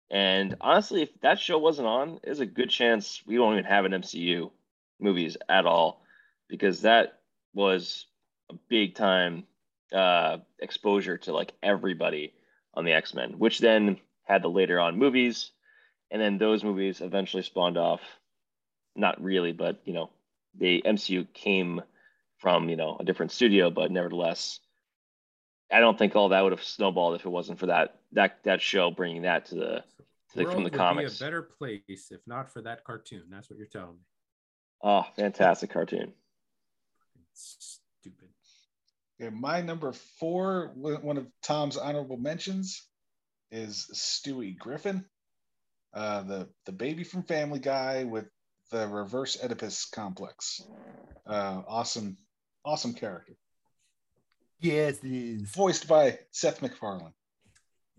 [0.10, 3.86] And honestly, if that show wasn't on, there's a good chance we don't even have
[3.86, 4.52] an MCU
[5.00, 6.02] movies at all,
[6.50, 7.20] because that
[7.54, 8.06] was
[8.50, 9.46] a big time
[9.94, 12.34] uh, exposure to like everybody
[12.74, 15.52] on the X Men, which then had the later on movies,
[16.10, 18.02] and then those movies eventually spawned off.
[18.96, 20.10] Not really, but you know,
[20.58, 21.82] the MCU came
[22.38, 24.60] from you know a different studio, but nevertheless,
[25.72, 28.62] I don't think all that would have snowballed if it wasn't for that that that
[28.62, 29.84] show bringing that to the,
[30.32, 31.20] to the World from the would comics.
[31.20, 33.24] be a better place if not for that cartoon.
[33.30, 34.04] That's what you're telling me.
[34.84, 36.14] Oh, fantastic cartoon!
[37.34, 38.30] Stupid.
[39.20, 42.88] Yeah, my number four, one of Tom's honorable mentions,
[43.52, 45.06] is Stewie Griffin,
[45.94, 48.26] uh, the the baby from Family Guy with
[48.72, 50.62] the reverse Oedipus complex.
[51.28, 52.18] Uh, awesome,
[52.66, 53.34] awesome character.
[54.62, 55.42] Yes, it is.
[55.52, 57.14] Voiced by Seth MacFarlane.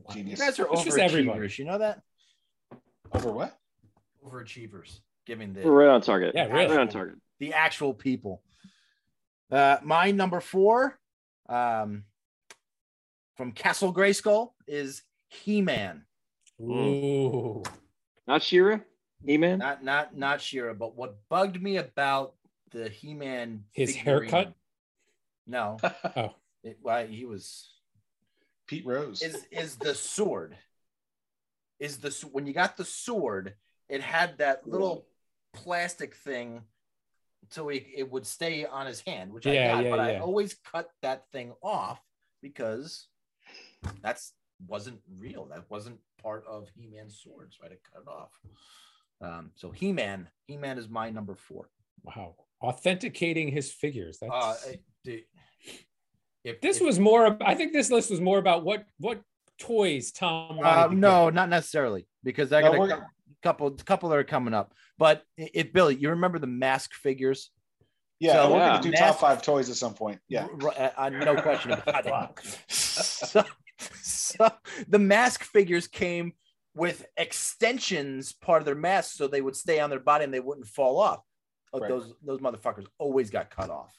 [0.08, 0.40] You Genius.
[0.40, 1.58] guys are It's overachievers.
[1.58, 2.00] You know that?
[3.12, 3.58] Over what?
[4.26, 5.00] Overachievers.
[5.26, 6.32] Giving the We're right on target.
[6.34, 6.66] Yeah, really.
[6.70, 7.16] Right on target.
[7.38, 8.42] the actual people.
[9.50, 10.98] Uh, my number four,
[11.48, 12.04] um,
[13.36, 16.04] from Castle Grayskull is He-Man.
[16.60, 17.62] Ooh.
[18.26, 18.78] Not She-Ra,
[19.24, 19.58] He Man.
[19.58, 22.34] Not not not She-Ra, but what bugged me about
[22.70, 24.54] the He-Man His figurine- haircut?
[25.46, 25.76] No,
[26.16, 26.34] Oh.
[26.62, 27.70] It, why he was
[28.66, 29.22] Pete Rose.
[29.22, 30.56] is is the sword.
[31.78, 33.54] Is the when you got the sword,
[33.88, 35.06] it had that little
[35.52, 36.62] plastic thing
[37.50, 40.18] so it, it would stay on his hand, which I Yeah, got, yeah, but I
[40.18, 42.00] always cut that thing off
[42.40, 43.08] because
[44.00, 44.32] that's
[44.66, 45.46] wasn't real.
[45.46, 48.40] That wasn't part of He-Man's sword, so I had to cut it off.
[49.20, 51.68] Um, so He-Man, He-Man is my number four.
[52.04, 52.36] Wow.
[52.62, 54.18] Authenticating his figures.
[54.20, 54.72] That's Uh,
[55.04, 55.24] dude,
[56.44, 59.20] if this if- was more I think this list was more about what what
[59.58, 61.34] toys Tom Uh, to no, get.
[61.34, 63.06] not necessarily, because I No, got a
[63.42, 64.74] couple couple that are coming up.
[64.98, 67.50] But if Billy, you remember the mask figures?
[68.20, 68.68] yeah, so- we're Yeah.
[68.70, 70.20] gonna do Mask- top five toys at some point.
[70.28, 70.46] Yeah.
[70.62, 72.44] R- uh, uh, no question about that.
[72.68, 73.44] So,
[74.00, 74.50] so
[74.88, 76.32] the mask figures came
[76.74, 80.40] with extensions part of their mask, so they would stay on their body and they
[80.40, 81.20] wouldn't fall off.
[81.72, 81.88] Oh, Right.
[81.88, 83.94] Those those motherfuckers always got cut off.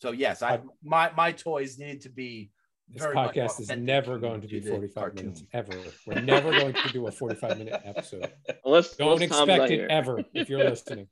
[0.00, 2.50] So yes, I I- my my toys needed to be.
[2.90, 5.72] This very much podcast is never going to be 45 minutes ever.
[6.06, 8.32] We're never going to do a 45 minute episode.
[8.64, 11.06] Unless Don't unless expect it ever if you're listening.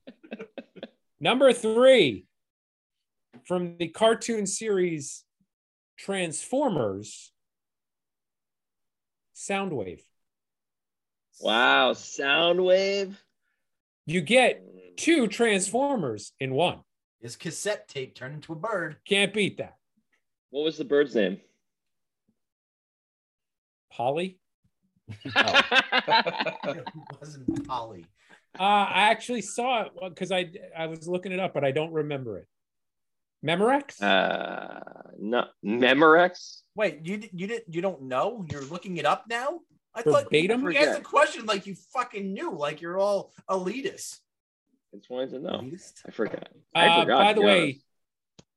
[1.21, 2.25] Number three
[3.45, 5.25] from the cartoon series
[5.99, 7.31] Transformers
[9.35, 10.01] Soundwave.
[11.41, 13.17] Wow, Soundwave.
[14.07, 14.63] You get
[14.97, 16.81] two Transformers in one.
[17.21, 18.97] His cassette tape turned into a bird.
[19.07, 19.77] Can't beat that.
[20.51, 21.41] What was the bird's name?
[23.91, 24.39] Polly?
[25.25, 26.85] it
[27.21, 28.07] wasn't Polly.
[28.59, 31.93] Uh, I actually saw it because I I was looking it up, but I don't
[31.93, 32.47] remember it.
[33.45, 34.03] Memorex?
[34.03, 34.81] uh,
[35.19, 36.61] no, Memorex.
[36.75, 38.45] Wait, you you didn't you don't know?
[38.51, 39.61] You're looking it up now?
[39.95, 40.63] I Verbatim?
[40.63, 44.19] thought you asked the question like you fucking knew, like you're all elitist.
[44.93, 45.71] I just wanted to know.
[46.07, 46.49] I forgot.
[46.75, 47.19] I Uh, forgot.
[47.25, 47.63] by the way,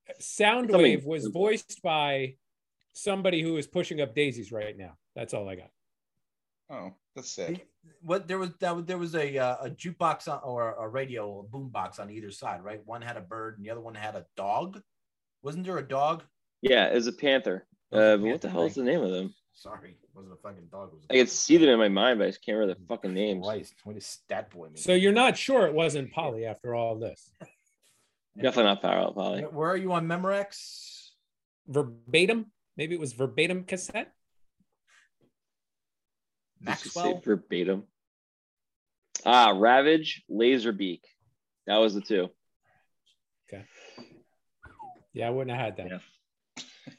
[0.09, 0.39] honest.
[0.39, 2.35] Soundwave was voiced by
[2.93, 4.97] somebody who is pushing up daisies right now.
[5.15, 5.69] That's all I got.
[6.71, 7.61] Oh, that's sad.
[8.01, 11.43] What there was that there was a uh, a jukebox on, or a radio a
[11.43, 12.81] boom box on either side, right?
[12.85, 14.81] One had a bird and the other one had a dog.
[15.41, 16.23] Wasn't there a dog?
[16.61, 17.65] yeah, it was a panther.
[17.91, 19.33] It was a Uh, but what the hell is the name of them?
[19.53, 20.89] Sorry, it wasn't a fucking dog.
[20.93, 22.79] It was a I can see them in my mind, but I just can't remember
[22.79, 23.45] the fucking names.
[23.45, 24.67] Christ, what is stat boy?
[24.67, 24.77] mean?
[24.77, 27.31] So you're not sure it wasn't Polly after all this.
[28.35, 29.41] Definitely not Power Polly.
[29.41, 31.09] Where are you on Memorex?
[31.67, 32.45] Verbatim?
[32.77, 34.13] Maybe it was verbatim cassette?
[36.63, 37.21] Just to say Maxwell.
[37.23, 37.83] verbatim.
[39.25, 41.01] Ah, Ravage, Laserbeak.
[41.67, 42.29] That was the two.
[43.51, 43.65] Okay.
[45.13, 46.01] Yeah, I wouldn't have had that.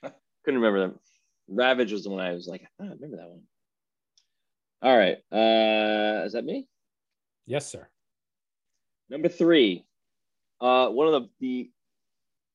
[0.03, 0.11] Yeah.
[0.44, 0.98] Couldn't remember them.
[1.51, 3.42] Ravage was the one I was like, "Ah, I remember that one.
[4.82, 5.18] All right.
[5.30, 6.68] Uh, is that me?
[7.46, 7.88] Yes, sir.
[9.11, 9.84] Number three.
[10.61, 11.70] Uh, one of the, the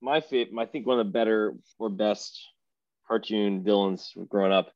[0.02, 2.40] my favorite, I think one of the better or best
[3.08, 4.72] cartoon villains growing up.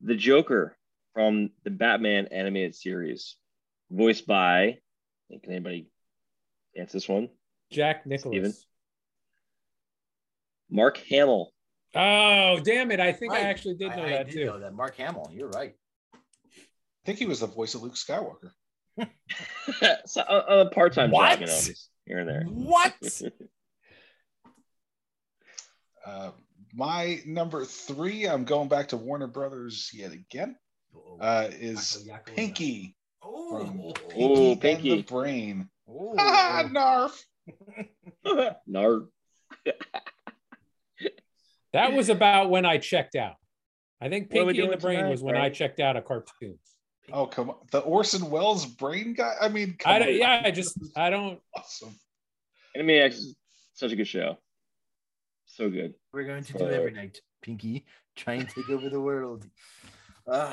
[0.00, 0.76] The Joker
[1.12, 3.36] from the Batman animated series,
[3.90, 4.78] voiced by.
[5.30, 5.88] Can anybody
[6.76, 7.28] answer this one?
[7.70, 8.32] Jack Nicholas.
[8.32, 8.54] Steven?
[10.70, 11.52] Mark Hamill.
[11.94, 13.00] Oh, damn it.
[13.00, 14.44] I think I actually did know I, I that did too.
[14.46, 14.72] know that.
[14.74, 15.28] Mark Hamill.
[15.32, 15.74] You're right.
[16.14, 16.18] I
[17.04, 18.50] think he was the voice of Luke Skywalker.
[20.06, 21.40] so, a, a part-time What?
[21.40, 21.60] job, you know,
[22.06, 22.44] here and there.
[22.44, 23.22] What?
[26.06, 26.30] Uh,
[26.74, 30.56] my number three, I'm going back to Warner Brothers yet again,
[31.20, 34.90] uh, is Yakko, yakko, Pinky Oh, from Pinky, Pinky.
[34.92, 35.68] and the Brain.
[35.88, 36.14] oh.
[36.18, 37.22] Ah, Narf.
[38.66, 39.08] Nard.
[41.72, 43.34] That was about when I checked out.
[44.00, 45.96] I think What are we Pinky and the Brain tonight, was when I checked out
[45.96, 46.58] of cartoons.
[47.12, 49.34] Oh come on, the Orson Welles brain guy.
[49.40, 51.40] I mean, I don't, yeah, I just I don't.
[51.56, 51.98] Awesome.
[52.76, 53.36] Animaniacs is
[53.74, 54.38] such a good show.
[55.46, 55.94] So good.
[56.12, 57.84] We're going to do every night, Pinky.
[58.16, 59.46] Try and take over the world.
[60.26, 60.52] Uh,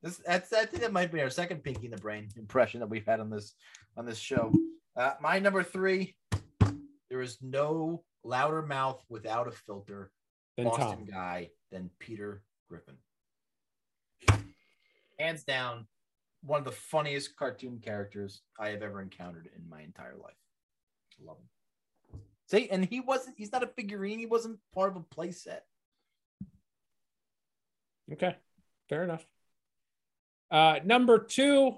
[0.00, 2.88] this that's I think that might be our second Pinky in the Brain impression that
[2.88, 3.52] we've had on this
[3.96, 4.54] on this show.
[4.96, 6.14] Uh, my number three.
[7.10, 10.12] There is no louder mouth without a filter
[10.58, 11.04] Than Boston Tom.
[11.06, 12.96] guy than Peter Griffin.
[15.16, 15.86] Hands down,
[16.42, 20.34] one of the funniest cartoon characters I have ever encountered in my entire life.
[21.24, 22.20] Love him.
[22.48, 25.64] See, and he wasn't, he's not a figurine, he wasn't part of a play set.
[28.12, 28.34] Okay,
[28.88, 29.24] fair enough.
[30.50, 31.76] Uh, number two,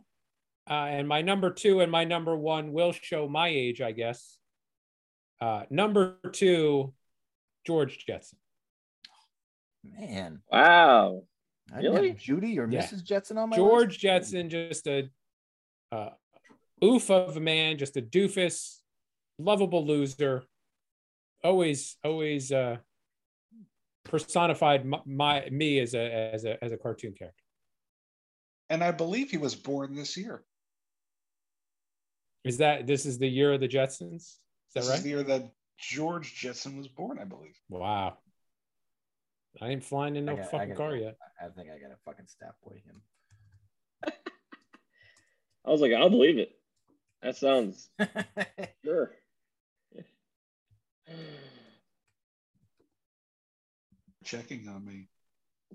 [0.70, 4.38] uh, and my number two and my number one will show my age, I guess.
[5.38, 6.94] Uh, number two,
[7.66, 8.38] George Jetson.
[9.84, 11.22] Man, Wow.
[11.72, 12.08] I didn't Really?
[12.10, 12.82] have Judy or Yeah.
[12.82, 13.04] Mrs.
[13.04, 14.00] Jetson on my George list.
[14.00, 15.08] Jetson, just a
[15.92, 16.10] uh,
[16.84, 18.80] oof of a man, just a doofus,
[19.38, 20.42] lovable loser.
[21.44, 22.78] Always, always uh,
[24.04, 27.42] personified my, my me as a as a as a cartoon character.
[28.68, 30.44] And I believe he was born this year.
[32.44, 34.14] Is that this is the year of the Jetsons?
[34.16, 34.38] Is
[34.74, 34.96] that This right?
[34.98, 37.56] is the year that George Jetson was born, I believe.
[37.68, 38.18] Wow.
[39.60, 41.16] I ain't flying in no got- fucking gotta car yet.
[41.40, 43.02] I think I got to fucking stat boy him.
[45.66, 46.50] I was like, I'll believe it.
[47.22, 47.88] That sounds
[48.84, 49.12] sure.
[54.24, 55.08] Checking on me.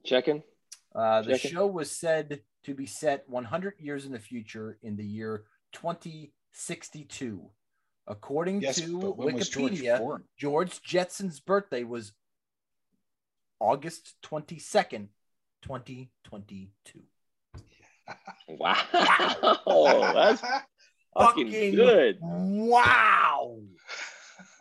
[0.04, 0.44] Checking.
[0.94, 1.52] Uh, the Second.
[1.52, 7.50] show was said to be set 100 years in the future in the year 2062.
[8.08, 10.20] According Yes, to but when was George Wikipedia.
[10.38, 12.14] George Jetson's birthday was
[13.60, 15.08] August 22nd,
[15.64, 17.00] 2022.
[18.48, 18.76] Wow.
[20.14, 22.18] That's fucking, Fucking good.
[22.22, 23.60] Wow.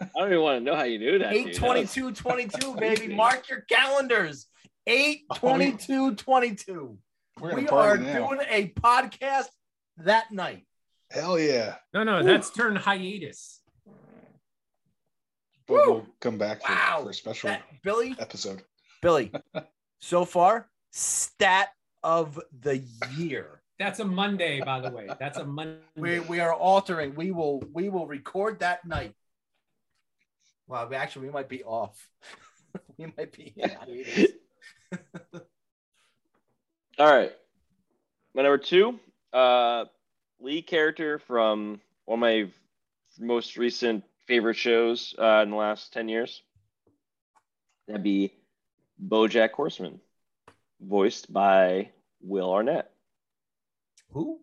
[0.01, 1.33] I don't even want to know how you do that.
[1.33, 1.49] dude.
[1.49, 3.15] 8 22 22, baby.
[3.15, 4.47] Mark your calendars.
[4.87, 6.99] 8 22 22.
[7.41, 8.29] We're gonna We party are now.
[8.29, 9.47] doing a podcast
[9.99, 10.67] that night.
[11.11, 11.77] Hell yeah.
[11.93, 13.61] No, no, that's turned hiatus.
[15.67, 15.83] But Woo!
[15.93, 18.63] we'll come back for, for a special That, Billy, episode.
[19.05, 19.31] Billy,
[20.01, 21.69] so far, stat
[22.03, 22.83] of the
[23.15, 23.61] year.
[23.79, 25.09] That's a Monday, by the way.
[25.21, 25.83] That's a Monday.
[25.95, 27.15] We, we are altering.
[27.15, 29.13] We will we will record that night.
[30.67, 32.09] Well, we actually we might be off.
[32.97, 33.55] we might be.
[36.99, 37.33] All right.
[38.35, 38.99] My number two,
[39.35, 39.85] uh,
[40.41, 42.49] lead character from one of my
[43.21, 46.43] most recent favorite shows uh, in the last 10 years.
[47.87, 48.33] That'd be
[49.03, 50.01] Bojack Horseman,
[50.81, 51.91] voiced by
[52.21, 52.91] Will Arnett.
[54.13, 54.41] Who?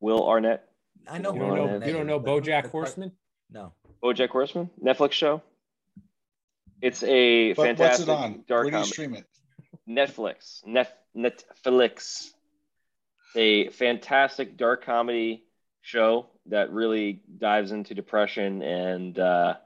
[0.00, 0.68] Will Arnett,
[1.08, 1.32] I know.
[1.34, 3.12] You who don't know, that you don't know but who- BoJack Horseman?
[3.50, 3.72] No.
[4.02, 5.42] Bojack Horseman, Netflix show.
[6.82, 8.44] It's a But what's fantastic it on?
[8.46, 8.90] dark Where do you comedy.
[8.90, 9.24] stream it?
[9.88, 10.64] Netflix.
[10.66, 12.30] Net Netflix.
[13.34, 15.44] A fantastic dark comedy
[15.82, 19.56] show that really dives into depression and uh,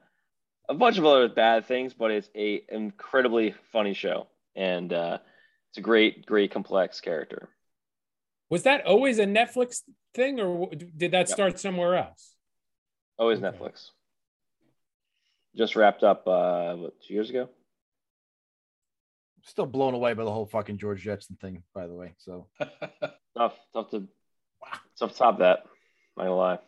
[0.71, 5.19] a bunch of other bad things, but it's a incredibly funny show, and uh,
[5.71, 7.49] it's a great, great complex character.
[8.49, 9.83] Was that always a Netflix
[10.15, 11.29] thing, or did that Yep.
[11.29, 12.37] start somewhere else?
[13.19, 13.57] Always Okay.
[13.57, 13.91] Netflix.
[15.57, 17.49] Just wrapped up uh, what, two years ago.
[19.43, 22.15] Still blown away by the whole fucking George Jetson thing, by the way.
[22.19, 22.47] So
[23.37, 24.07] Tough, tough to,
[24.99, 25.65] tough to top that.
[26.17, 26.59] Not gonna lie.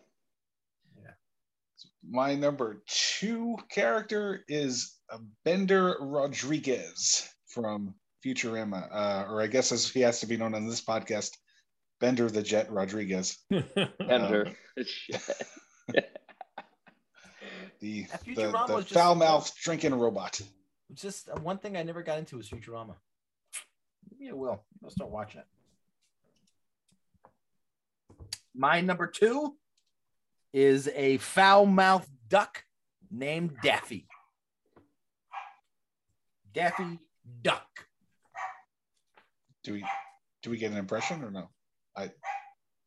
[2.09, 4.98] My number two character is
[5.44, 7.94] Bender Rodriguez from
[8.24, 11.30] Futurama, uh, or I guess as he has to be known on this podcast,
[12.00, 13.38] Bender the Jet Rodriguez.
[13.50, 14.53] Enter.
[17.80, 20.40] the That the, the foul mouthed drinking robot.
[20.94, 22.96] just uh, one thing I never got into was Futurama.
[24.11, 24.64] Maybe I will.
[24.82, 25.46] I'll start watching it.
[28.55, 29.57] My number two
[30.53, 32.64] is a foul mouthed duck
[33.11, 34.07] named Daffy.
[36.55, 36.98] Daffy
[37.42, 37.66] Duck.
[39.64, 39.84] Do we
[40.42, 41.48] do we get an impression or no?
[41.96, 42.11] I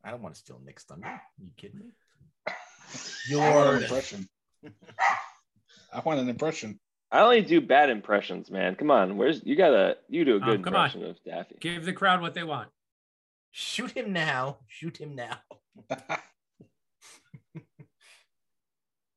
[0.04, 1.06] I don't want to steal Nick's thunder.
[1.08, 1.86] Are you kidding me?
[2.46, 3.82] I want an Lord.
[3.82, 4.28] impression.
[5.92, 6.78] I want an impression.
[7.10, 8.74] I only do bad impressions, man.
[8.76, 10.86] Come on, where's you gotta you do a good Um, come on.
[10.86, 11.56] impression of Daffy.
[11.60, 12.68] Give the crowd what they want.
[13.52, 14.58] Shoot him now.
[14.68, 15.38] Shoot him now.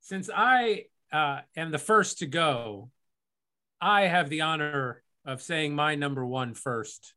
[0.10, 2.90] Since I uh, am the first to go,
[3.80, 7.14] I have the honor of saying my number one first.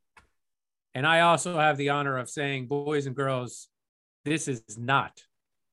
[0.94, 3.68] And I also have the honor of saying, boys and girls,
[4.26, 5.22] this is not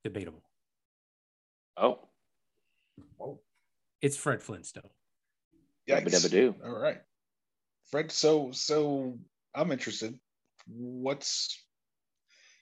[0.05, 0.43] debatable.
[1.75, 1.99] Oh.
[3.17, 3.41] Whoa.
[4.01, 4.89] It's Fred Flintstone.
[5.89, 6.55] Yabba dabba do.
[6.63, 7.01] All right.
[7.91, 9.19] Fred, so so
[9.53, 10.17] I'm interested.
[10.67, 11.61] What's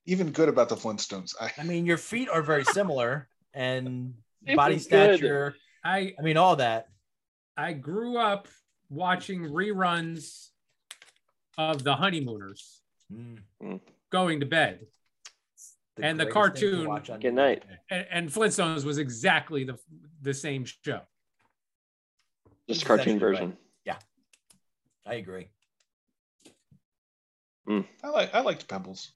[0.08, 1.36] even good about the Flintstones?
[1.40, 5.18] I, I mean, your feet are very similar, and It body was good.
[5.18, 5.56] stature.
[5.84, 6.88] I I mean, all that.
[7.56, 8.48] I grew up
[8.90, 10.50] watching reruns
[11.58, 12.82] of the honeymooners
[13.12, 13.80] Mm.
[14.12, 14.86] going to bed.
[16.02, 17.64] And the greatest thing to cartoon- watch Good night.
[17.90, 19.78] And, and Flintstones was exactly the
[20.22, 21.02] the same show.
[22.68, 23.40] Just He's a cartoon essentially right.
[23.40, 23.58] version.
[25.10, 25.48] I agree.
[27.70, 29.14] I like I liked Pebbles.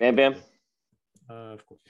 [0.00, 0.34] Bam Bam.
[1.28, 1.80] Uh, of course.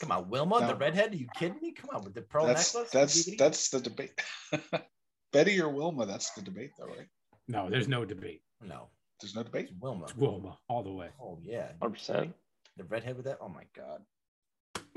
[0.00, 0.06] Yeah.
[0.08, 1.12] Come on, Wilma, the redhead.
[1.12, 1.72] Are you kidding me?
[1.72, 2.90] Come on with the pearl That's necklace.
[2.92, 3.38] that's Giggity.
[3.38, 4.20] that's the debate.
[5.32, 6.06] Betty or Wilma?
[6.06, 7.06] That's the debate, though, right?
[7.48, 8.42] No, there's no debate.
[8.62, 8.88] no.
[9.20, 9.68] There's no debate.
[9.70, 10.04] It's Wilma.
[10.04, 11.08] It's Wilma all the way.
[11.22, 12.32] Oh yeah, 100%.
[12.78, 13.36] the redhead with that.
[13.40, 14.00] Oh my god.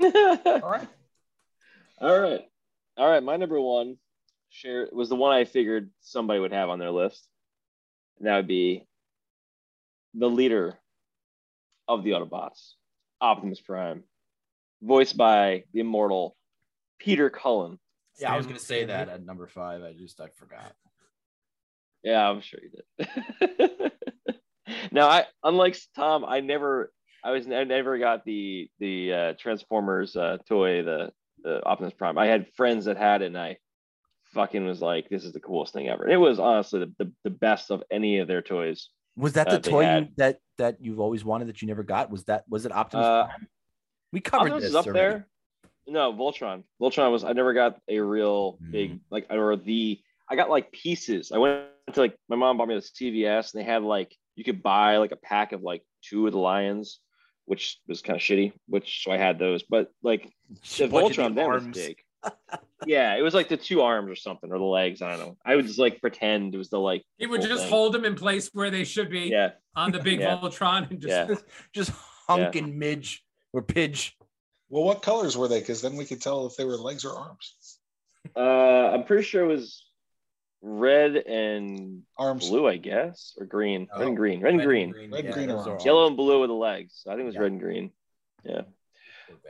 [0.00, 0.88] All All right.
[2.00, 2.40] All right.
[2.96, 3.22] All right.
[3.22, 3.98] My number one
[4.48, 7.26] share was the one I figured somebody would have on their list.
[8.18, 8.86] And that would be
[10.14, 10.78] the leader
[11.86, 12.72] of the Autobots,
[13.20, 14.04] Optimus Prime,
[14.84, 16.36] voiced by the immortal
[16.98, 17.78] Peter Cullen.
[18.20, 19.82] Yeah, I was gonna say that at number five.
[19.82, 20.72] I just I forgot.
[22.06, 23.92] Yeah, I'm sure you did.
[24.92, 26.92] now, I unlike Tom, I never,
[27.24, 31.12] I was, I never got the the uh, Transformers uh, toy, the
[31.42, 32.18] the Optimus Prime.
[32.18, 33.56] I had friends that had it, and I
[34.34, 37.30] fucking was like, "This is the coolest thing ever." It was honestly the, the, the
[37.30, 38.90] best of any of their toys.
[39.16, 41.84] Was that Uh, the they toy you, that that you've always wanted that you never
[41.84, 42.10] got?
[42.10, 43.48] Was that was it Optimus Uh, Prime?
[44.14, 44.98] We covered Optimus this is up already.
[45.00, 45.28] there.
[45.88, 46.62] No, Voltron.
[46.80, 47.24] Voltron was.
[47.24, 48.70] I never got a real Mm.
[48.70, 50.00] big like or the.
[50.30, 51.32] I got like pieces.
[51.32, 54.44] I went to like my mom bought me the CVS and they had like you
[54.44, 57.00] could buy like a pack of like two of the lions,
[57.46, 58.52] which was kind of shitty.
[58.68, 60.32] Which so I had those, but like
[60.78, 61.96] the What did Voltron then was big.
[62.86, 65.02] yeah, it was like the two arms or something or the legs.
[65.02, 65.36] I don't know.
[65.44, 67.02] I would just like pretend it was the like.
[67.18, 67.70] He would just thing.
[67.70, 70.38] hold them in place where they should be Yeah, on the big Yeah.
[70.38, 71.34] Voltron and just Yeah.
[71.74, 71.90] just
[72.28, 73.22] hunk and midge
[73.54, 74.16] or pidge.
[74.68, 75.60] Well, what colors were they?
[75.60, 77.78] Because then we could tell if they were legs or arms.
[78.36, 79.84] uh, I'm pretty sure it was
[80.62, 82.48] red and Arms.
[82.48, 83.88] blue, I guess, or green.
[83.92, 84.40] Red Oh, and green.
[84.42, 84.90] Red and green.
[85.12, 85.84] Red and green those are are arms.
[85.84, 87.04] Yellow and blue with the legs.
[87.06, 87.40] I think it was Yeah.
[87.42, 87.90] red and green.
[88.44, 88.62] Yeah.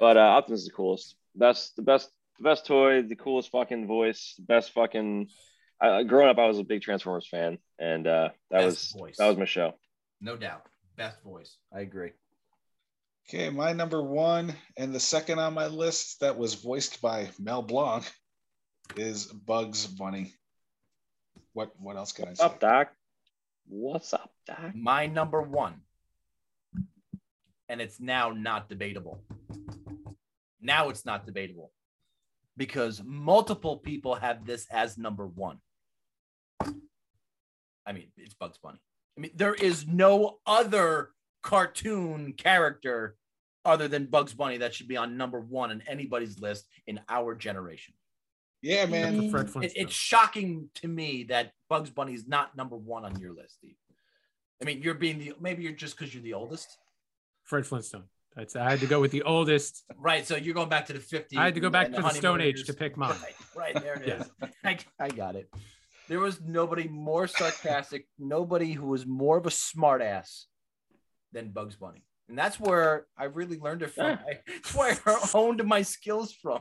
[0.00, 1.16] But uh, Optimus is the coolest.
[1.36, 5.28] Best, the best, the best toy, the coolest fucking voice, the best fucking.
[5.80, 9.16] I, growing up, I was a big Transformers fan, and uh, that Best was voice.
[9.18, 9.74] that was my show.
[10.20, 10.62] no doubt,
[10.96, 11.56] best voice.
[11.72, 12.12] I agree.
[13.28, 17.62] Okay, my number one and the second on my list that was voiced by Mel
[17.62, 18.04] Blanc
[18.96, 20.34] is Bugs Bunny.
[21.54, 22.46] What what else can I What's say?
[22.46, 22.92] up, Doc?
[23.66, 24.74] What's up, Doc?
[24.74, 25.80] My number one,
[27.70, 29.22] and it's now not debatable.
[30.60, 31.72] Now it's not debatable
[32.58, 35.58] because multiple people have this as number one.
[37.86, 38.80] I mean, it's Bugs Bunny.
[39.16, 41.13] I mean, there is no other
[41.44, 43.16] cartoon character
[43.64, 47.34] other than Bugs Bunny that should be on number one on anybody's list in our
[47.34, 47.94] generation.
[48.62, 49.30] Yeah, man.
[49.30, 53.32] Fred It- it's shocking to me that Bugs Bunny is not number one on your
[53.32, 53.76] list, Steve.
[54.60, 56.78] I mean, you're being the maybe you're just because you're the oldest,
[57.42, 58.04] Fred Flintstone.
[58.34, 59.84] That's I had to go with the oldest.
[59.98, 60.26] right?
[60.26, 61.36] So you're going back to the 50s.
[61.36, 63.14] I had to go back to the Stone Age to pick mine.
[63.54, 64.30] Right, right there it is.
[64.40, 64.48] Yeah.
[64.64, 65.52] I, I got it.
[66.08, 70.46] There was nobody more sarcastic, nobody who was more of a smartass
[71.34, 74.18] than Bugs Bunny, and that's where I really learned it from.
[74.26, 74.34] Yeah.
[74.46, 76.60] That's where I honed my skills from.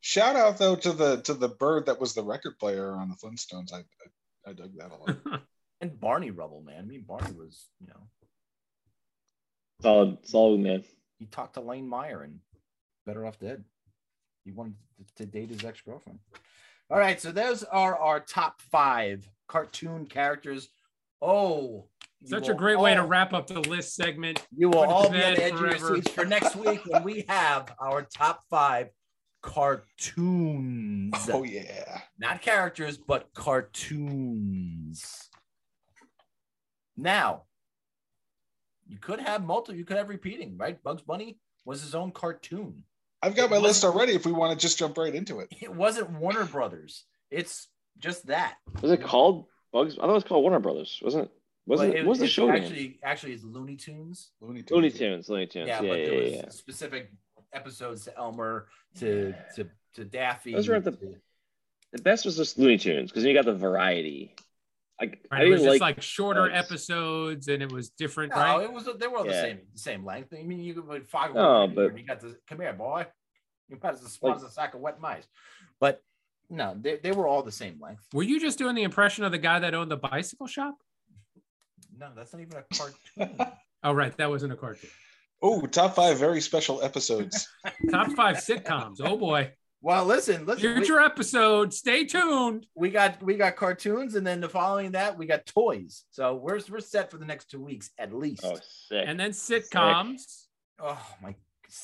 [0.00, 3.16] Shout out though to the to the bird that was the record player on the
[3.16, 3.72] Flintstones.
[3.72, 5.42] I I, I dug that a lot.
[5.82, 6.80] And Barney Rubble, man.
[6.80, 8.02] I mean, Barney was, you know,
[9.80, 10.84] Solid, solid man.
[11.18, 12.38] he talked to Lane Meyer and
[13.06, 13.64] better off dead.
[14.44, 16.18] He wanted to, to date his ex girlfriend.
[16.90, 20.68] All right, so those are our top five cartoon characters.
[21.22, 21.88] Oh,
[22.24, 24.46] Such a will great way to wrap up the list segment.
[24.56, 26.56] You will put it to all be on the edge of your seats for next
[26.56, 28.88] week when we have our top five
[29.42, 31.14] cartoons.
[31.30, 32.00] Oh yeah.
[32.18, 35.28] Not characters, but cartoons.
[36.96, 37.44] Now,
[38.86, 40.82] you could have multiple, you could have repeating, right?
[40.82, 42.84] Bugs Bunny was his own cartoon.
[43.22, 45.48] I've got my list already if we want to just jump right into it.
[45.60, 47.04] It wasn't Warner Brothers.
[47.30, 47.68] It's
[47.98, 48.56] just that.
[48.80, 49.96] Was it called Bugs?
[49.98, 51.00] I thought it was called Warner Brothers.
[51.02, 51.30] Wasn't it?
[51.66, 52.02] Wasn't But it?
[52.04, 52.62] What was the it's show name?
[52.62, 54.30] actually actually it's Looney Tunes.
[54.40, 54.70] Looney Tunes.
[54.70, 55.28] Looney Tunes.
[55.28, 55.68] Looney Tunes.
[55.68, 56.20] Yeah, Yeah, but yeah, there yeah.
[56.24, 56.48] was yeah.
[56.50, 57.10] specific
[57.52, 58.68] episodes to Elmer,
[58.98, 60.54] to to to Daffy.
[60.54, 61.16] Those were at the- to-
[61.92, 64.34] the best was just Looney Tunes because you got the variety.
[65.00, 67.88] Like Right, I it was didn't just like, like, shorter like- episodes, and it was
[67.90, 68.62] different, No, right?
[68.64, 69.42] it was they were all the Yeah.
[69.42, 70.32] same the same length.
[70.38, 71.34] I mean, you could put five.
[71.34, 73.06] No, No, but- you got the come here, boy.
[73.68, 75.26] You about as smart Like- as a sack of wet mice.
[75.78, 76.02] But
[76.50, 78.06] no, they, they were all the same length.
[78.12, 80.76] Were you just doing the impression of the guy that owned the bicycle shop?
[81.96, 83.46] No, that's not even a cartoon.
[83.82, 84.90] Oh, right, that wasn't a cartoon.
[85.40, 87.48] Oh, top five very special episodes.
[87.90, 88.98] Top five sitcoms.
[89.02, 90.68] Oh boy, well, listen, listen.
[90.68, 91.72] we- future episode.
[91.72, 92.66] Stay tuned.
[92.74, 96.04] we got we got cartoons, and then the following that we got toys.
[96.10, 98.42] So we're we're set for the next two weeks at least.
[98.44, 98.58] oh
[98.90, 99.04] sick.
[99.06, 100.44] And then sitcoms.
[100.78, 101.34] Oh my.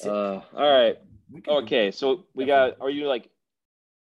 [0.05, 0.99] uh, all right.
[1.43, 2.77] Can Okay, so we got.
[2.83, 3.31] Are you like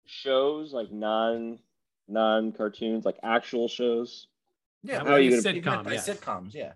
[0.07, 1.59] shows like non
[2.07, 4.27] non cartoons like actual shows?
[4.83, 6.09] Yeah, How are you we gonna- we went by Sitcom, yes.
[6.09, 6.53] sitcoms.
[6.53, 6.73] Yeah.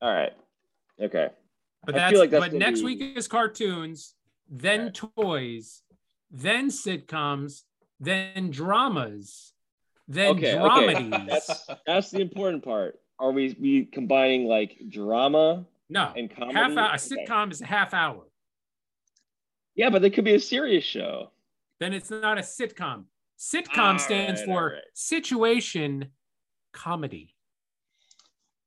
[0.00, 0.32] All right.
[1.00, 1.28] Okay.
[1.84, 4.14] But I that's feel like that's but next be- week is cartoons,
[4.48, 5.82] then toys,
[6.30, 7.62] then sitcoms,
[8.00, 9.52] then dramas,
[10.08, 11.08] then Okay, okay.
[11.28, 12.98] That's that's the important part.
[13.20, 16.54] Are we we combining like drama no, and comedy?
[16.54, 16.90] half hour.
[16.90, 16.98] A Okay.
[17.26, 18.24] sitcom is a half hour.
[19.74, 21.30] Yeah, but they could be a serious show.
[21.80, 23.04] Then it's not a sitcom.
[23.38, 24.82] Sitcom All stands right, for all right.
[24.94, 26.06] situation
[26.72, 27.34] comedy.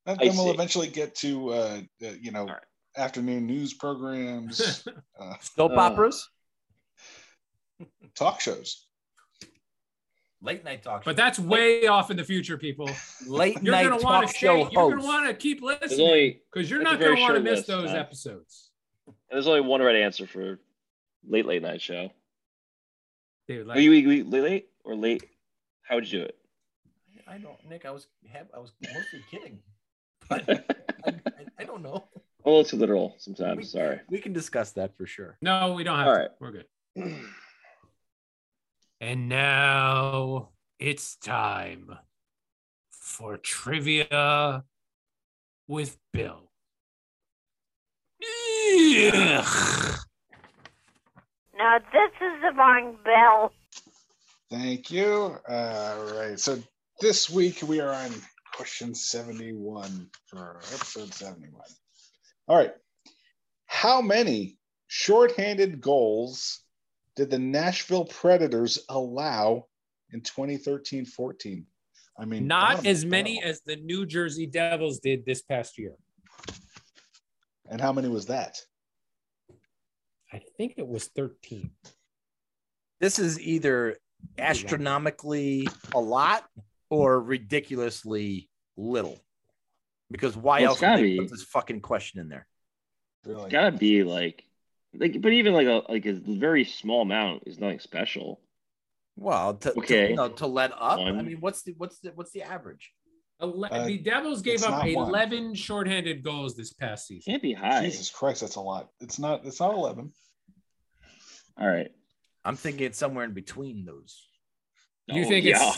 [0.05, 0.51] And I then we'll see.
[0.53, 2.57] eventually get to uh, uh, you know All right.
[2.97, 4.85] afternoon news programs,
[5.19, 5.75] uh, Soap Uh.
[5.75, 6.29] operas,
[8.15, 8.87] talk shows.
[10.41, 11.01] late night talk.
[11.01, 11.05] Shows.
[11.05, 12.89] But that's way off in the future, people.
[13.27, 14.73] late You're night gonna want talk to show stay.
[14.73, 17.89] You're gonna want to keep listening because you're not gonna want to miss list, those
[17.91, 17.97] huh?
[17.97, 18.71] episodes.
[19.29, 20.59] there's only one right answer for
[21.27, 22.09] late late night show.
[23.51, 25.23] Dude, Are like, you late late or late?
[25.83, 26.37] How would you do it?
[27.27, 27.85] I don't, Nick.
[27.85, 28.07] I was
[28.55, 29.59] I was mostly kidding.
[30.29, 30.63] But I,
[31.05, 31.13] I,
[31.59, 32.07] I don't know.
[32.15, 33.71] I'm a little too literal sometimes.
[33.71, 33.99] Sorry.
[34.09, 35.37] We can discuss that for sure.
[35.41, 36.19] no, we don't have All to.
[36.21, 36.29] right.
[36.39, 36.65] We're good.
[39.01, 40.49] And now
[40.79, 41.91] it's time
[42.89, 44.63] for trivia
[45.67, 46.51] with Bill.
[49.13, 49.97] Ugh.
[51.61, 53.53] Now this is the wrong bell.
[54.49, 55.37] Thank you.
[55.47, 56.39] All right.
[56.39, 56.57] So
[56.99, 58.11] this week we are on
[58.55, 61.61] question 71 for episode 71.
[62.47, 62.71] All right.
[63.67, 64.57] How many
[64.87, 66.61] shorthanded goals
[67.15, 69.67] did the Nashville Predators allow
[70.11, 71.63] in 2013 14?
[72.19, 75.93] I mean, Not God, as many as the New Jersey Devils did this past year.
[77.69, 78.59] And how many was that?
[80.31, 81.71] I think it was 13.
[82.99, 83.97] This is either
[84.37, 86.45] astronomically a lot
[86.89, 89.19] or ridiculously little.
[90.09, 91.17] Because why Well, else would gotta they be.
[91.19, 92.47] put this fucking question in there?
[93.25, 93.43] Really?
[93.43, 94.43] It's gotta be like,
[94.93, 98.41] like, but even like a like a very small amount is nothing special.
[99.15, 100.09] Well, to, to, Okay.
[100.09, 100.99] you know, to let up.
[100.99, 102.91] I mean, what's the what's the what's the average?
[103.41, 105.09] Ele- Uh, the Devils gave up not one.
[105.09, 107.31] 11 shorthanded goals this past season.
[107.31, 107.83] Can't be high.
[107.85, 108.89] Jesus Christ, that's a lot.
[108.99, 109.45] It's not.
[109.45, 110.11] It's not 11.
[111.59, 111.91] All right.
[112.45, 114.27] I'm thinking it's somewhere in between those.
[115.07, 115.73] You Oh, think yeah.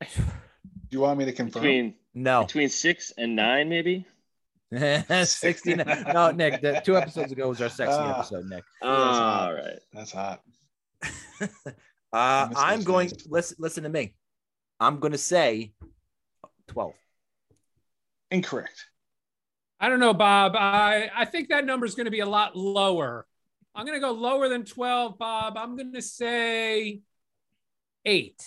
[0.00, 0.22] it's Do
[0.90, 1.62] you want me to confirm?
[1.62, 4.06] between No, between six and nine, maybe?
[5.24, 6.04] 69.
[6.12, 8.18] No, Nick, the, two episodes ago was our sexy Ah.
[8.18, 8.64] episode, Nick.
[8.82, 9.78] all right.
[9.92, 10.42] That's hot.
[12.12, 13.10] Uh, I'm going.
[13.28, 14.14] Listen, listen to me.
[14.80, 15.74] I'm going to say
[16.68, 16.94] twelve.
[18.30, 18.86] Incorrect.
[19.78, 20.56] I don't know, Bob.
[20.56, 23.26] I, I think that number is going to be a lot lower.
[23.74, 25.58] I'm going to go lower than 12, Bob.
[25.58, 27.02] I'm going to say
[28.06, 28.42] eight.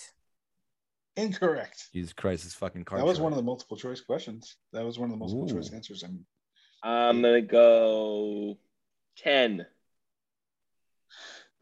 [1.16, 1.88] Incorrect.
[1.92, 2.98] Jesus Christ, this fucking car.
[2.98, 4.56] That was one of the multiple choice questions.
[4.72, 5.54] That was one of the multiple Ooh.
[5.54, 6.02] choice answers.
[6.02, 6.20] And
[6.82, 8.56] I'm gonna go
[9.16, 9.66] ten.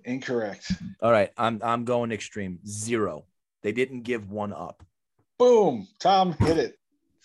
[0.04, 0.70] incorrect.
[1.02, 2.60] All right, I'm I'm going extreme.
[2.66, 3.24] Zero.
[3.62, 4.84] They didn't give one up.
[5.38, 5.86] Boom.
[6.00, 6.78] Tom hit it.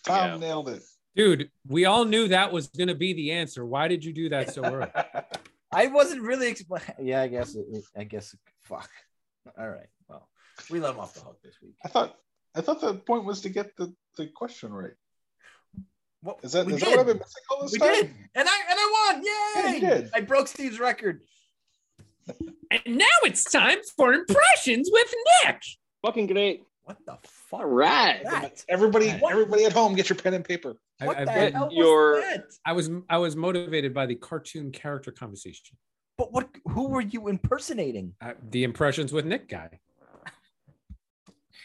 [0.05, 0.37] Tom Yeah.
[0.37, 0.83] nailed it.
[1.15, 3.65] Dude, we all knew that was going to be the answer.
[3.65, 4.87] Why did you do that so early?
[5.71, 6.87] I wasn't really explaining.
[7.01, 7.55] Yeah, I guess.
[7.55, 7.65] It,
[7.97, 8.35] I guess.
[8.63, 8.89] Fuck.
[9.57, 9.87] All right.
[10.07, 10.27] Well,
[10.69, 11.75] we let him off the hook this week.
[11.83, 12.15] I thought
[12.55, 14.91] I thought the point was to get the, the question right.
[16.21, 16.91] What, Is that we is that did.
[16.91, 17.93] what I've been missing all this We time?
[17.95, 19.23] did, and I and I won!
[19.25, 19.75] Yeah, Yay!
[19.75, 20.09] you did.
[20.13, 21.21] I broke Steve's record.
[22.71, 25.13] and now it's time for impressions with
[25.45, 25.61] Nick.
[26.05, 26.63] Fucking great.
[26.85, 27.61] What the fuck?
[27.61, 28.21] All right.
[28.25, 28.65] That?
[28.67, 29.31] Everybody, What?
[29.31, 30.75] everybody at home, get your pen and paper.
[31.01, 32.45] I, What I- the I- hell was your- that?
[32.65, 35.77] I was I was motivated by the cartoon character conversation.
[36.17, 36.49] But what?
[36.69, 38.15] Who were you impersonating?
[38.21, 39.79] Uh, the impressions with Nick guy.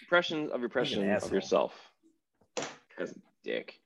[0.03, 1.75] Impressions of your impression of yourself.
[2.99, 3.13] As
[3.45, 3.79] dick.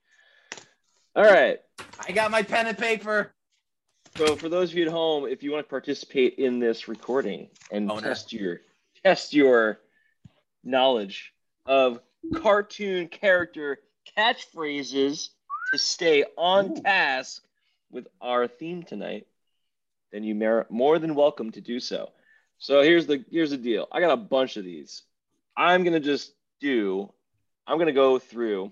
[1.15, 1.59] All right.
[1.99, 3.33] I got my pen and paper.
[4.15, 7.49] So for those of you at home, if you want to participate in this recording
[7.71, 8.01] and Oh, no.
[8.01, 8.61] test your
[9.03, 9.79] test your
[10.63, 11.33] knowledge
[11.65, 11.99] of
[12.35, 13.79] cartoon character
[14.17, 15.29] catchphrases
[15.71, 17.43] to stay on task
[17.91, 19.27] with our theme tonight,
[20.11, 22.09] then you merit more than welcome to do so.
[22.57, 23.87] So here's the here's the deal.
[23.91, 25.03] I got a bunch of these.
[25.55, 27.11] I'm gonna just do.
[27.67, 28.71] I'm gonna go through.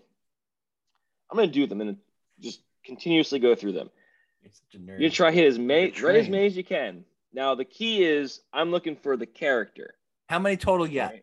[1.30, 1.98] I'm gonna do them and
[2.40, 3.90] just continuously go through them.
[4.72, 7.06] You're gonna try hit as many, right as many as you can.
[7.34, 9.96] Now the key is I'm looking for the character.
[10.30, 11.14] How many total you got?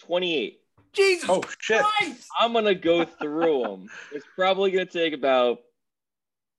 [0.00, 0.60] 28.
[0.92, 1.82] Jesus Oh shit!
[1.82, 2.28] Christ!
[2.38, 3.88] I'm gonna go through them.
[4.12, 5.60] It's probably gonna take about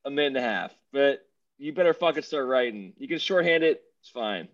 [0.05, 1.25] a minute and a half, but
[1.57, 2.93] you better fucking start writing.
[2.97, 3.83] You can shorthand it.
[3.99, 4.47] It's fine.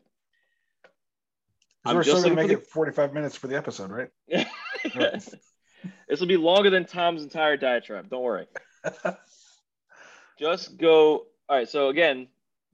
[1.85, 4.09] I'm We're still gonna make it 45 minutes for the episode, right?
[4.27, 8.09] this will be longer than Tom's entire diatribe.
[8.09, 8.47] Don't worry.
[10.39, 11.27] Just go.
[11.49, 11.69] All right.
[11.69, 12.27] So again,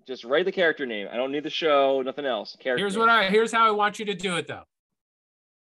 [0.05, 1.07] just write the character name.
[1.11, 2.01] I don't need the show.
[2.01, 2.57] Nothing else.
[2.59, 2.83] Character.
[2.83, 3.01] Here's name.
[3.01, 4.63] what I here's how I want you to do it though.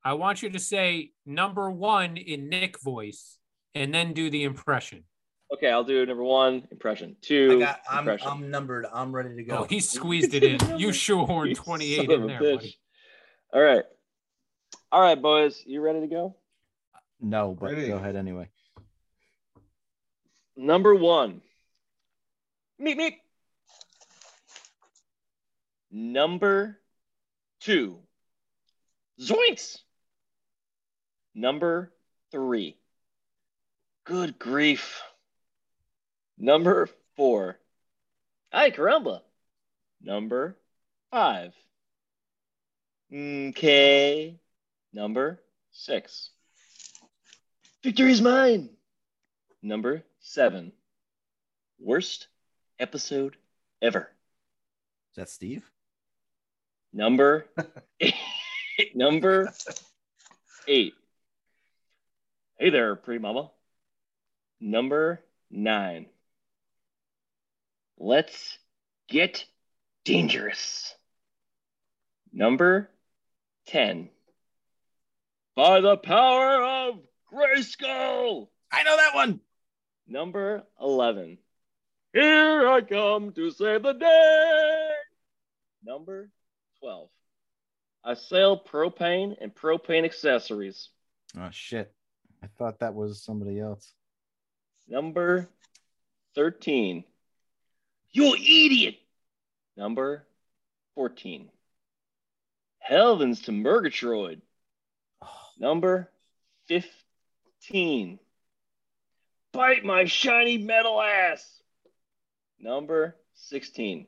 [0.06, 3.40] I want you to say number one in Nick voice
[3.73, 5.03] and then do the impression.
[5.52, 7.15] Okay, I'll do number one impression.
[7.19, 8.27] I Two got, I'm, impression.
[8.30, 8.86] I'm numbered.
[8.94, 9.57] I'm ready to go.
[9.57, 10.80] Oh, he squeezed it in.
[10.80, 12.77] You shoehorned 28 in there, buddy.
[13.52, 13.84] All right.
[14.91, 15.64] All right, boys.
[15.65, 16.36] You ready to go?
[17.19, 17.88] no, but Ready.
[17.88, 18.48] go ahead anyway.
[20.56, 21.41] Number one.
[22.77, 23.18] Meet meet.
[25.91, 26.80] Number
[27.60, 27.99] two.
[29.19, 29.80] Zoinks.
[31.36, 31.91] Number
[32.32, 32.78] three.
[34.06, 35.02] Good grief.
[36.38, 36.88] Number
[37.18, 37.60] four.
[38.53, 39.22] Ay caramba.
[40.02, 40.57] Number
[41.12, 41.53] five.
[43.14, 44.40] Okay.
[44.94, 45.41] Number
[45.72, 46.30] six.
[47.84, 48.70] Victory is mine.
[49.62, 50.72] Number seven.
[51.80, 52.28] Worst
[52.80, 53.36] episode
[53.82, 54.10] ever.
[55.12, 55.70] Is that Steve?
[56.94, 57.45] Number
[57.99, 58.16] eight.
[58.95, 59.53] number
[60.68, 60.94] eight.
[62.57, 63.52] Hey there, pretty mama.
[64.61, 65.22] Number
[65.52, 66.06] nine.
[67.98, 68.57] Let's
[69.10, 69.45] get
[70.06, 70.95] dangerous.
[72.32, 72.90] Number
[73.68, 74.10] 10.
[75.56, 76.99] By the power of
[77.34, 78.48] Grayskull.
[78.72, 79.41] I know that one.
[80.07, 81.38] Number 11.
[82.14, 84.90] Here I come to save the day.
[85.84, 86.30] Number
[86.80, 87.10] 12.
[88.06, 90.90] I sell propane and propane accessories.
[91.38, 91.91] Oh shit!
[92.45, 93.91] I thought that was somebody else.
[94.88, 95.49] Number
[96.35, 97.03] 13.
[98.11, 98.97] You idiot.
[99.76, 100.27] Number
[100.93, 101.49] 14.
[102.77, 104.43] Heavens to Murgatroyd.
[105.59, 106.11] Number
[106.67, 108.19] 15.
[109.51, 111.43] Bite my shiny metal ass.
[112.59, 114.05] Number 16.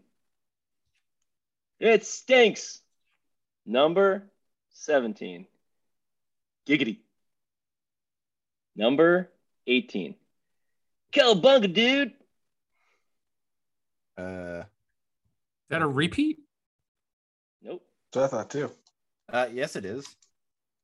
[1.80, 2.82] It stinks.
[3.66, 4.30] Number
[4.74, 5.48] 17.
[6.68, 7.00] Giggity.
[8.78, 9.30] Number
[9.66, 10.16] 18.
[11.12, 12.12] Cowabunga, dude.
[14.18, 16.40] Uh, Is that a repeat?
[17.62, 17.84] Nope.
[18.14, 18.72] So I thought too.
[19.30, 20.06] uh, yes, it is.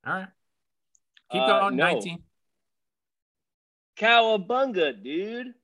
[0.06, 0.28] All right.
[1.30, 1.76] Keep Uh, going.
[1.76, 1.84] no.
[1.84, 2.22] 19.
[3.96, 5.54] Cowabunga, dude.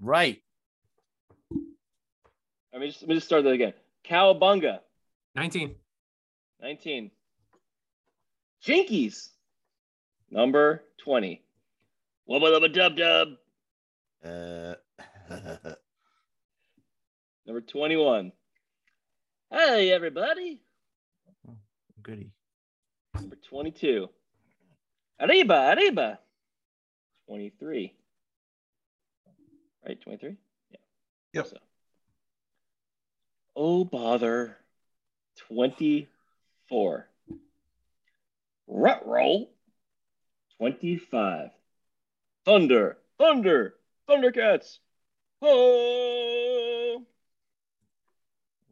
[0.00, 0.40] Right.
[2.72, 3.74] Let me just, let me just start that again.
[4.08, 4.78] Cowabunga,
[5.34, 5.74] 19.
[6.62, 7.10] 19.
[8.64, 9.30] Jinkies,
[10.30, 11.42] number 20.
[12.28, 13.28] Wubba lubba dub dub,
[14.24, 14.74] Uh,
[17.46, 18.32] number 21.
[19.50, 20.60] Hey, everybody.
[22.02, 22.30] goody.
[23.14, 24.08] Number 22.
[25.20, 26.18] Arriba, arriba.
[27.28, 27.94] 23.
[29.86, 30.36] Right, 23?
[30.70, 30.76] Yeah.
[31.34, 31.46] Yep.
[31.46, 31.56] So.
[33.56, 34.56] Oh, bother.
[35.48, 37.08] 24.
[38.66, 39.50] Rut roll.
[40.58, 41.50] 25.
[42.44, 43.74] Thunder, thunder,
[44.08, 44.78] Thundercats.
[45.42, 47.04] Oh.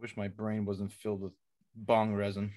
[0.01, 1.33] Wish my brain wasn't filled with
[1.75, 2.53] bong resin.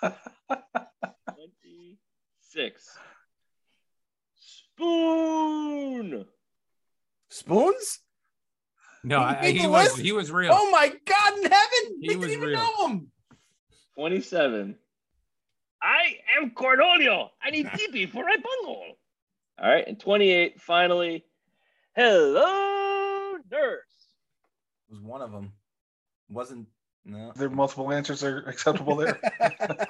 [0.00, 2.98] 26.
[4.36, 6.26] Spoon.
[7.28, 8.00] Spoons?
[9.04, 10.50] No, He I, he was he was real.
[10.52, 11.98] Oh my God in heaven!
[12.00, 12.58] He we was didn't even real.
[12.58, 13.10] know him.
[13.94, 14.76] 27.
[15.82, 17.28] I am Cornholio.
[17.42, 18.98] I need TP for my bunghole.
[19.60, 19.86] All right.
[19.86, 21.24] And 28, finally.
[21.94, 23.82] Hello, nurse.
[24.88, 25.52] It was one of them.
[26.30, 26.66] Wasn't
[27.04, 27.32] no.
[27.34, 29.18] There multiple answers are acceptable there.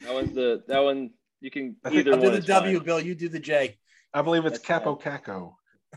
[0.00, 2.34] That one's the, that one, you can I either I'll do one.
[2.34, 2.86] the W, fine.
[2.86, 3.00] Bill.
[3.00, 3.78] You do the J.
[4.12, 5.18] I believe it's That's Kaapo fine.
[5.18, 5.54] Kakko.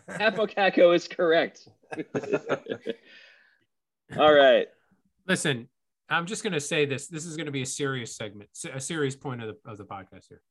[0.08, 1.68] Apocaco is correct.
[4.18, 4.68] All right.
[5.28, 5.68] Listen,
[6.10, 7.08] I'm just going to say this.
[7.08, 9.84] This is going to be a serious segment, a serious point of the, of the
[9.84, 10.42] podcast here.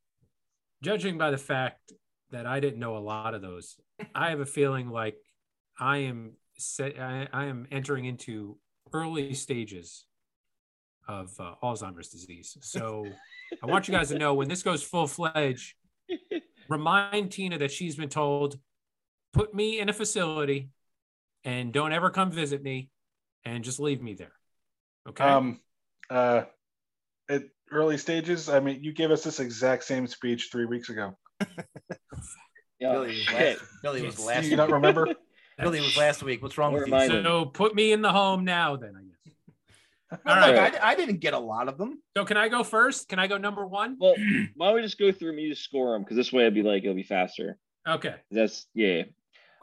[0.83, 1.93] Judging by the fact
[2.31, 3.77] that I didn't know a lot of those,
[4.15, 5.17] I have a feeling like
[5.79, 8.59] I am set, I, I am entering into
[8.93, 10.05] early stages
[11.09, 12.57] of uh, Alzheimer's disease.
[12.61, 13.07] So
[13.63, 15.75] I want you guys to know when this goes full fledged,
[16.69, 18.59] remind Tina that she's been told,
[19.33, 20.71] put me in a facility
[21.45, 22.91] and don't ever come visit me
[23.45, 24.33] and just leave me there.
[25.09, 25.25] Okay.
[25.25, 25.61] Um,
[26.11, 26.43] uh,
[27.29, 31.17] at early stages, I mean, you gave us this exact same speech three weeks ago.
[32.81, 32.93] yeah.
[32.93, 35.09] Billy was last, Billy was last Do you not remember?
[35.59, 36.43] Billy was last week.
[36.43, 37.23] What's wrong with you?
[37.23, 40.21] So put me in the home now, then I guess.
[40.27, 40.75] All right.
[40.75, 42.01] I, I, didn't get a lot of them.
[42.17, 43.09] So can I go first?
[43.09, 43.97] Can I go number one?
[43.99, 44.15] Well,
[44.55, 45.39] why don't we just go through them?
[45.39, 47.59] You just score them because this way it'd be like it'll be faster.
[47.89, 48.15] Okay.
[48.31, 49.03] That's yeah.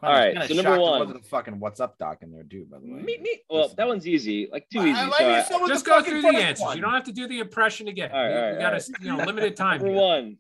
[0.03, 0.47] All right.
[0.47, 0.99] So number one.
[0.99, 2.65] wasn't fucking what's up doc in there, too.
[2.69, 3.01] By the way.
[3.01, 3.39] Me, me.
[3.49, 4.49] Well, that one's easy.
[4.51, 4.99] Like too easy.
[4.99, 6.65] I, so just go through the answers.
[6.65, 6.75] One.
[6.75, 8.11] You don't have to do the impression again.
[8.11, 8.29] All right.
[8.29, 9.79] You, all right, got a you know limited time.
[9.79, 10.01] Number here.
[10.01, 10.37] one,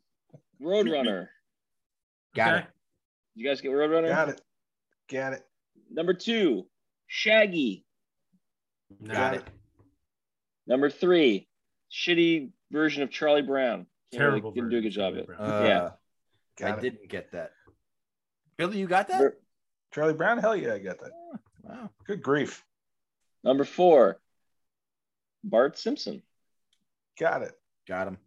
[0.61, 1.27] Roadrunner.
[2.35, 2.63] got okay.
[2.63, 2.69] it.
[3.35, 4.09] You guys get Roadrunner?
[4.09, 4.41] Got it.
[5.09, 5.43] Got it.
[5.91, 6.65] Number two,
[7.07, 7.85] Shaggy.
[9.07, 9.43] Got it.
[10.67, 11.47] Number three,
[11.91, 13.85] shitty version of Charlie Brown.
[14.11, 14.51] Terrible.
[14.51, 15.29] Really, didn't do a good job of it.
[15.37, 15.63] Uh,
[16.59, 16.65] yeah.
[16.65, 16.81] I it.
[16.81, 17.51] didn't get that.
[18.57, 19.33] Billy, you got that?
[19.95, 20.37] Number, Charlie Brown?
[20.39, 21.11] Hell yeah, I got that.
[21.61, 21.89] Wow.
[22.05, 22.63] Good grief.
[23.43, 24.19] Number four,
[25.43, 26.21] Bart Simpson.
[27.19, 27.53] Got it.
[27.87, 28.17] Got him.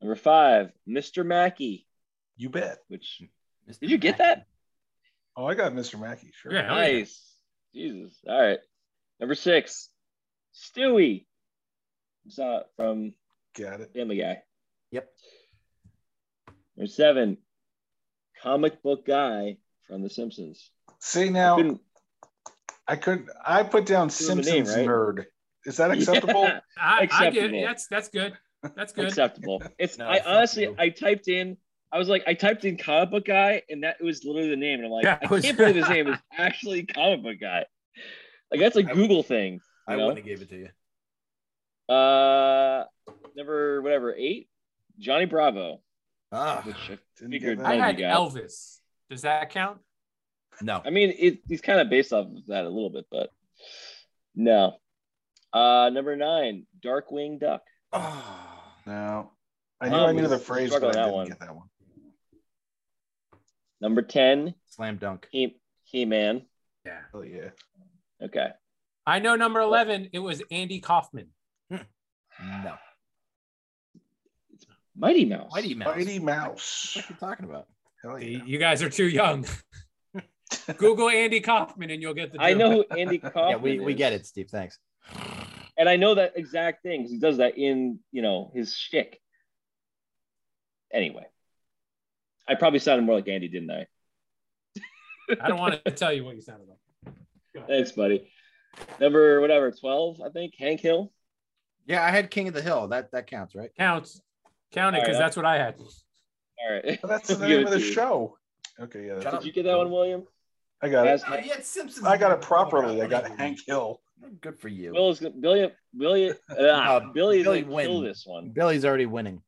[0.00, 1.24] Number five, Mr.
[1.24, 1.86] Mackey.
[2.36, 2.78] You bet.
[2.88, 3.22] Which
[3.68, 3.80] Mr.
[3.80, 4.46] did you get that?
[5.36, 6.00] Oh, I got Mr.
[6.00, 6.30] Mackey.
[6.34, 6.52] Sure.
[6.52, 7.22] Yeah, nice.
[7.72, 7.88] Yeah.
[7.88, 8.18] Jesus.
[8.28, 8.58] All right.
[9.20, 9.88] Number six,
[10.54, 11.26] Stewie.
[12.28, 13.14] Saw it uh, from
[13.58, 13.92] Got it.
[13.94, 14.42] Family Guy.
[14.90, 15.08] Yep.
[16.76, 17.36] Number seven,
[18.42, 19.56] comic book guy
[19.86, 20.70] from The Simpsons.
[21.00, 21.74] See now, I,
[22.88, 24.86] I could I put down Simpsons name, right?
[24.86, 25.24] nerd.
[25.64, 26.44] Is that acceptable?
[26.44, 26.60] Yeah.
[26.78, 28.36] I, I get that's that's good.
[28.76, 29.06] That's good.
[29.06, 29.62] Acceptable.
[29.78, 31.56] It's no, I honestly I typed in
[31.92, 34.78] I was like I typed in comic book guy and that was literally the name
[34.78, 35.44] and I'm like yeah, I was...
[35.44, 37.64] can't believe his name is actually comic book guy.
[38.50, 39.60] Like that's a Google thing.
[39.88, 40.06] I know?
[40.06, 41.94] wouldn't have gave it to you.
[41.94, 42.84] Uh,
[43.36, 44.48] number whatever eight,
[44.98, 45.80] Johnny Bravo.
[46.32, 48.78] Ah, which I I had Elvis.
[49.10, 49.78] Does that count?
[50.62, 50.80] No.
[50.84, 53.30] I mean, it, he's kind of based off of that a little bit, but
[54.34, 54.76] no.
[55.52, 57.62] Uh, number nine, Darkwing Duck.
[57.92, 59.32] Oh, no.
[59.80, 61.28] I knew um, I knew the phrase, but I didn't one.
[61.28, 61.68] get that one.
[63.80, 65.26] Number 10, Slam Dunk.
[65.30, 66.42] He, He-Man.
[66.86, 67.00] Yeah.
[67.12, 67.50] Oh, yeah.
[68.22, 68.48] Okay.
[69.04, 71.28] I know number 11, it was Andy Kaufman.
[71.70, 72.76] No.
[74.92, 75.50] It's Mighty Mouse.
[75.52, 75.96] Mighty Mouse.
[75.96, 76.92] Mighty Mouse.
[76.96, 77.66] What are you talking about?
[78.02, 78.42] Hell yeah.
[78.44, 79.46] You guys are too young.
[80.76, 82.40] Google Andy Kaufman and you'll get the.
[82.40, 83.48] I know who Andy Kaufman.
[83.50, 83.84] yeah, we, is.
[83.84, 84.48] we get it, Steve.
[84.50, 84.78] Thanks.
[85.78, 89.18] And I know that exact thing because he does that in you know his shtick.
[90.92, 91.24] Anyway,
[92.46, 93.86] I probably sounded more like Andy, didn't I?
[95.40, 97.66] I don't want to tell you what you sounded like.
[97.66, 98.30] Thanks, buddy.
[99.00, 100.54] Number whatever, twelve, I think.
[100.58, 101.10] Hank Hill.
[101.86, 102.88] Yeah, I had King of the Hill.
[102.88, 103.70] That that counts, right?
[103.78, 104.20] Counts.
[104.72, 105.74] Count it because right, that's what I had.
[105.78, 106.98] All right.
[107.02, 108.36] Well, that's the name of the show.
[108.80, 109.30] Okay, yeah.
[109.30, 110.24] Did you get that one, William?
[110.80, 111.22] I got it.
[111.28, 112.04] Uh, yeah, Simpsons.
[112.04, 113.02] I got it properly.
[113.02, 114.00] I got Hank Hill.
[114.40, 114.92] Good for you.
[114.92, 118.50] Bill's Billy Billy uh, uh, Billy Billy win this one.
[118.50, 119.42] Billy's already winning.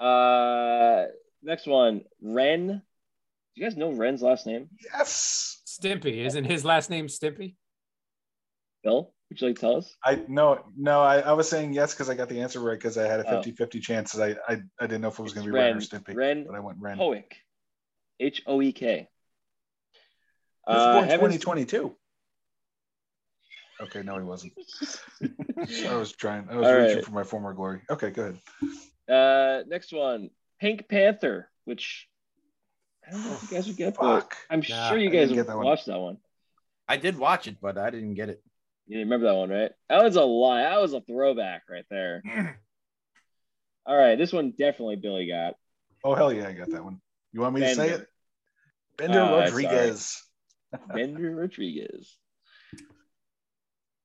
[0.00, 1.04] Uh,
[1.42, 2.66] next one, Ren.
[2.68, 4.68] Do you guys know Ren's last name?
[4.82, 5.62] Yes.
[5.66, 6.24] Stimpy.
[6.26, 7.54] Isn't his last name Stimpy?
[8.82, 9.13] Bill?
[9.34, 9.96] Would you like to tell us?
[10.04, 12.96] I no no I, I was saying yes because I got the answer right because
[12.96, 14.16] I had a 50 50 chance.
[14.16, 16.14] I, I I didn't know if it was going to be Ren, Ren or Stimpy.
[16.14, 16.98] Ren, but I went Ren.
[16.98, 17.34] Hoek.
[18.20, 19.08] H O E K.
[20.64, 21.96] Born uh, 2022.
[23.80, 24.52] Okay, no, he wasn't.
[25.88, 26.46] I was trying.
[26.48, 27.04] I was All reaching right.
[27.04, 27.80] for my former glory.
[27.90, 28.38] Okay, go ahead.
[29.08, 30.30] Uh, next one,
[30.60, 32.08] Pink Panther, which
[33.04, 35.48] I don't know if you guys would get, but I'm nah, sure you guys watched
[35.56, 36.18] watch that one.
[36.86, 38.40] I did watch it, but I didn't get it.
[38.86, 39.72] You remember that one, right?
[39.88, 40.62] That was a lie.
[40.62, 42.22] That was a throwback right there.
[43.86, 45.54] All right, this one definitely Billy got.
[46.02, 47.00] Oh hell yeah, I got that one.
[47.32, 47.82] You want me Bender.
[47.82, 48.06] to say it?
[48.96, 50.22] Bender uh, Rodriguez.
[50.94, 52.16] Bender Rodriguez.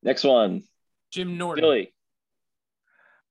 [0.01, 0.63] Next one.
[1.11, 1.63] Jim Norton.
[1.63, 1.93] Billy.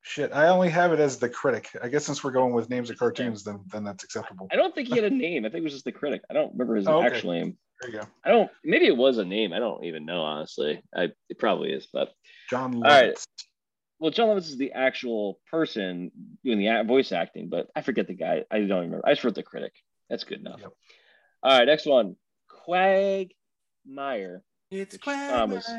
[0.03, 1.69] Shit, I only have it as the critic.
[1.83, 4.49] I guess since we're going with names of cartoons, then then that's acceptable.
[4.51, 5.45] I don't think he had a name.
[5.45, 6.23] I think it was just the critic.
[6.31, 7.15] I don't remember his oh, okay.
[7.15, 7.59] actual name.
[7.81, 8.07] There you go.
[8.25, 8.51] I don't.
[8.65, 9.53] Maybe it was a name.
[9.53, 10.83] I don't even know honestly.
[10.95, 12.11] I it probably is, but
[12.51, 12.75] Jon.
[12.75, 12.77] Lovitz.
[12.77, 13.19] All right.
[14.01, 16.11] Well, Jon Lovitz is the actual person
[16.45, 18.45] doing the voice acting, but I forget the guy.
[18.51, 19.03] I don't remember.
[19.05, 19.73] I just wrote the critic.
[20.09, 20.61] That's good enough.
[20.61, 20.73] Yep.
[21.43, 22.17] All right, next one.
[22.49, 24.43] Quagmire.
[24.71, 25.31] It's Quagmire.
[25.31, 25.71] Tom was,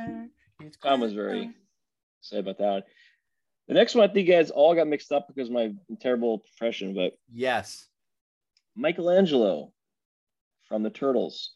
[0.83, 1.51] Tom was very
[2.21, 2.83] say about that one.
[3.67, 5.71] The next one, I think you guys all got mixed up because of my
[6.01, 7.87] terrible profession, but Yes.
[8.75, 9.71] Michelangelo
[10.67, 11.51] from the Turtles.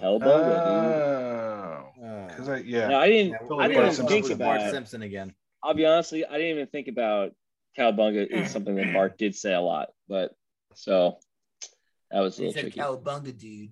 [0.00, 0.20] Cowabunga,
[0.64, 2.04] dude.
[2.04, 2.88] Oh, because Uh, I yeah.
[2.88, 3.30] No, I didn't.
[3.32, 4.38] yeah, I didn't even think about.
[4.38, 4.70] Bart it.
[4.70, 5.34] Simpson again.
[5.62, 7.32] I'll be honest, with you, I didn't even think about
[7.78, 10.34] Cowabunga is something that Mark did say a lot, but
[10.74, 11.18] so
[12.10, 12.80] that was a He little tricky.
[12.80, 13.70] cowabunga, dude.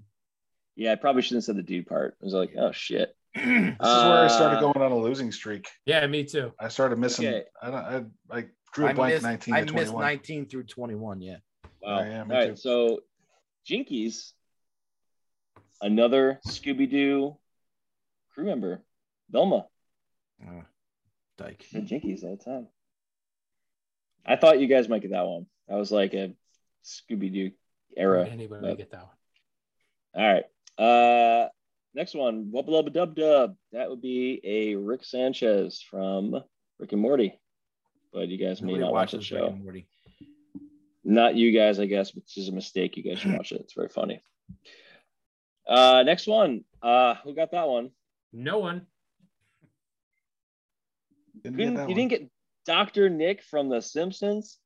[0.75, 2.17] Yeah, I probably shouldn't have said the dude part.
[2.21, 3.15] I was like, oh shit.
[3.35, 5.69] This is where I started Uh, going on a losing streak.
[5.87, 6.53] Yeah, me too.
[6.59, 7.27] I started missing.
[7.29, 7.45] Okay.
[7.63, 8.09] I don't.
[8.31, 10.01] I, I drew a I blank missed, 19 I to missed 21.
[10.03, 11.21] 19 through 21.
[11.21, 11.37] Yeah.
[11.83, 11.99] Wow.
[12.01, 12.57] Oh, yeah, me All right, too.
[12.57, 13.01] so
[13.69, 14.33] Jinkies,
[15.83, 17.37] another Scooby Doo
[18.33, 18.83] crew member,
[19.31, 19.67] Velma.
[20.43, 20.63] Uh,
[21.37, 21.67] Dyke.
[21.73, 22.69] The Jinkies all the time.
[24.25, 25.47] I thought you guys might get that one.
[25.69, 26.35] That was like a
[26.85, 27.51] Scooby Doo
[27.97, 28.27] era.
[28.27, 29.03] Anybody but- get that
[30.15, 30.25] one?
[30.25, 30.45] All right.
[30.79, 31.49] Uh
[31.95, 33.57] next one, Wubba Lubba Dub Dub.
[33.73, 36.43] That would be a Rick Sanchez from
[36.79, 37.39] Rick and Morty.
[38.13, 39.47] But you guys may not watch the watches Rick show.
[39.49, 39.87] and Morty.
[41.05, 42.97] Not you guys, I guess, which is a mistake.
[42.97, 43.61] You guys should watch it.
[43.63, 44.23] It's very funny.
[45.67, 46.65] Uh next one.
[46.83, 47.91] Uh who got that one?
[48.33, 48.87] No one.
[51.43, 52.31] Didn't You didn't, that you didn't get
[52.67, 53.09] Dr.
[53.11, 54.59] Nick from The Simpsons?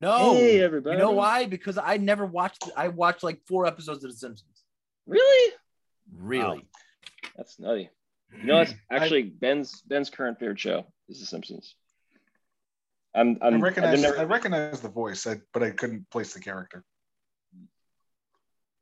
[0.00, 0.34] No.
[0.34, 0.96] Hey, everybody.
[0.96, 1.46] You know why?
[1.46, 2.68] Because I never watched.
[2.76, 4.64] I watched like four episodes of The Simpsons.
[5.06, 5.52] Really?
[6.16, 6.66] Really?
[7.36, 7.88] That's nutty.
[8.36, 11.76] You know, that's actually Ben's Ben's current favorite show is The Simpsons.
[13.14, 13.94] I'm I I'm recognize.
[13.94, 16.82] I've never- I recognize the voice, I, but I couldn't place the character.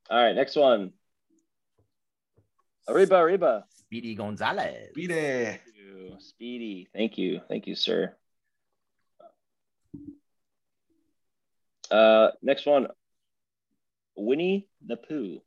[0.09, 0.93] All right, next one.
[2.91, 3.65] Arriba, Arriba.
[3.71, 4.89] Speedy Gonzales.
[4.95, 5.61] Beat it.
[5.65, 6.89] Thank Speedy.
[6.95, 7.41] Thank you.
[7.49, 8.15] Thank you, sir.
[11.91, 12.89] Uh, next one.
[14.17, 15.41] Winnie the Pooh.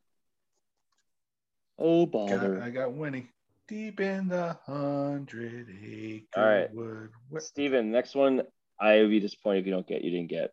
[1.77, 2.61] Oh, Got, bother.
[2.61, 3.29] I got Winnie.
[3.67, 6.73] Deep in the hundred acre All right.
[6.73, 7.09] wood.
[7.29, 7.43] What?
[7.43, 8.43] Steven, next one.
[8.79, 10.03] I would be disappointed if you don't get.
[10.03, 10.51] You didn't get.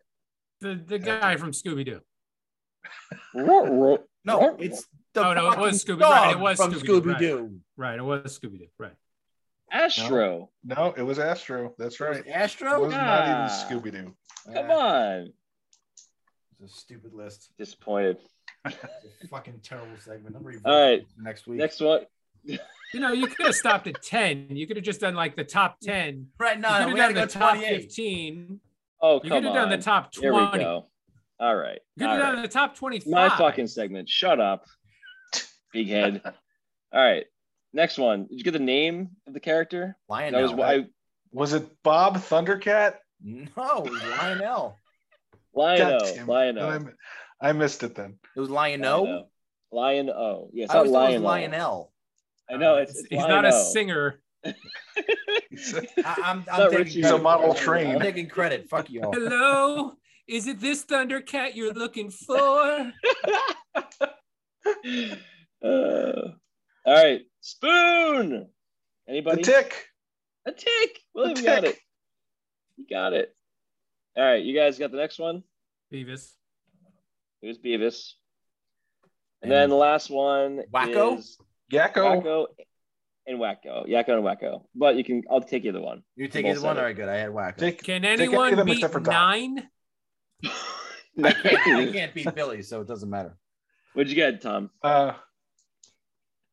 [0.60, 2.00] The the guy from Scooby Doo.
[3.34, 3.98] No,
[4.58, 7.60] it's the Oh, no, it was Scooby- right, it was from Scooby-Doo, Scooby Doo.
[7.76, 8.66] Right, it was Scooby Doo.
[8.78, 8.94] Right.
[9.72, 10.50] Astro.
[10.64, 11.74] No, it was Astro.
[11.78, 12.16] That's right.
[12.26, 12.80] It Astro.
[12.80, 13.68] was not Ah.
[13.68, 14.14] even Scooby Doo.
[14.52, 15.32] Come on.
[16.62, 17.50] It's a stupid list.
[17.58, 18.18] Disappointed.
[18.66, 18.76] It's
[19.24, 20.36] a fucking terrible segment.
[20.36, 21.06] I'm ready All right.
[21.18, 21.58] next week.
[21.58, 22.04] Next one.
[22.44, 22.58] You
[22.94, 24.48] know, you could have stopped at 10.
[24.50, 26.28] You could have just done like the top 10.
[26.38, 28.60] Right you now, could have we done gotta the go top 15.
[29.00, 30.64] Oh, come You could have done the top 20.
[30.64, 30.86] All
[31.56, 31.78] right.
[31.96, 32.32] You could All have right.
[32.34, 33.10] done the top 25.
[33.10, 34.08] My fucking segment.
[34.08, 34.66] Shut up,
[35.72, 36.20] big head.
[36.24, 36.32] All
[37.02, 37.24] right.
[37.72, 38.26] Next one.
[38.26, 39.96] Did you get the name of the character?
[40.08, 40.40] Lionel.
[40.40, 40.86] That was why
[41.32, 42.94] Was it Bob Thundercat?
[43.22, 44.76] No, it was Lionel.
[45.54, 45.98] Lion-O.
[45.98, 46.32] God damn it.
[46.32, 46.88] Lion-O.
[47.40, 48.18] I, I missed it then.
[48.36, 49.02] It was Lion-O.
[49.02, 49.26] Lion-O.
[49.72, 50.50] Lion-O.
[50.52, 51.56] Yeah, it's I not always thought it was Lion-O.
[51.58, 51.92] Lionel.
[52.50, 52.76] I know.
[52.76, 54.20] It's, it's He's not a singer.
[55.50, 57.22] He's a- I, I'm, I'm taking He's a credit.
[57.22, 58.68] model I'm taking credit.
[58.68, 59.12] Fuck you all.
[59.12, 59.92] Hello?
[60.26, 62.92] Is it this Thundercat you're looking for?
[65.62, 66.32] Uh,
[66.86, 67.22] all right.
[67.40, 68.30] Spoon.
[68.30, 68.48] the
[69.08, 69.42] Anybody?
[69.42, 69.86] tick.
[70.46, 70.98] A tick.
[71.14, 71.78] William The got it.
[72.76, 73.34] You got it.
[74.16, 74.42] All right.
[74.42, 75.42] You guys got the next one?
[75.92, 76.30] Beavis.
[77.42, 78.12] It was Beavis.
[79.42, 81.18] And then the last one Wakko?
[81.18, 81.38] is
[81.72, 82.22] Yakko.
[82.22, 82.46] Wakko
[83.26, 83.88] and Wakko.
[83.88, 84.64] Yakko and Wakko.
[84.74, 86.02] But you can, I'll take either one.
[86.16, 86.76] You take Both either one.
[86.76, 87.08] said All good.
[87.08, 87.56] I had whack.
[87.56, 89.12] Take, Can take any of anyone them beat except for Doc.
[89.12, 89.62] nine?
[91.24, 93.36] I can't, I can't beat Billy, so it doesn't matter.
[93.94, 94.70] What'd you get, Tom?
[94.82, 95.12] Uh,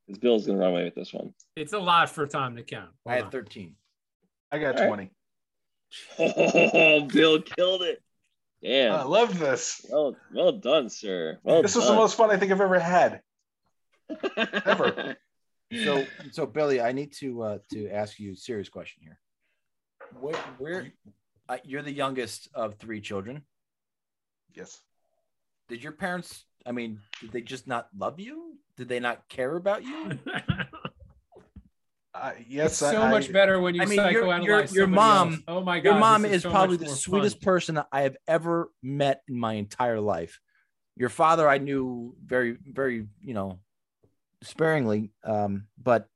[0.07, 1.33] Because Bill's going to run away with this one.
[1.57, 2.91] It's a lot for Tom to count.
[3.05, 3.31] I Hold had on.
[3.31, 3.75] 13.
[4.51, 4.87] I got All right.
[4.87, 5.11] 20.
[6.19, 8.01] Oh, Bill killed it.
[8.63, 8.93] Damn.
[8.93, 9.85] I love this.
[9.89, 11.39] well, well done, sir.
[11.43, 13.21] Well This was the most fun I think I've ever had.
[14.37, 15.17] ever.
[15.83, 19.19] So, so Billy, I need to uh, to ask you a serious question here.
[20.19, 20.87] Where, where
[21.49, 23.43] uh, you're the youngest of three children?
[24.53, 24.79] Yes.
[25.67, 26.45] Did your parents?
[26.65, 28.46] I mean, did they just not love you?
[28.77, 30.19] Did they not care about you?
[32.13, 32.69] Uh, yes.
[32.71, 35.33] It's so I, much better when you I mean, your- psychoanalyze your- your somebody mom-
[35.33, 35.41] else.
[35.47, 37.43] Oh my god, Your mom this is so probably the sweetest fun.
[37.43, 40.39] person I have ever met in my entire life.
[40.95, 43.59] Your father, I knew very, very, you know,
[44.41, 45.11] sparingly.
[45.23, 46.07] Um, but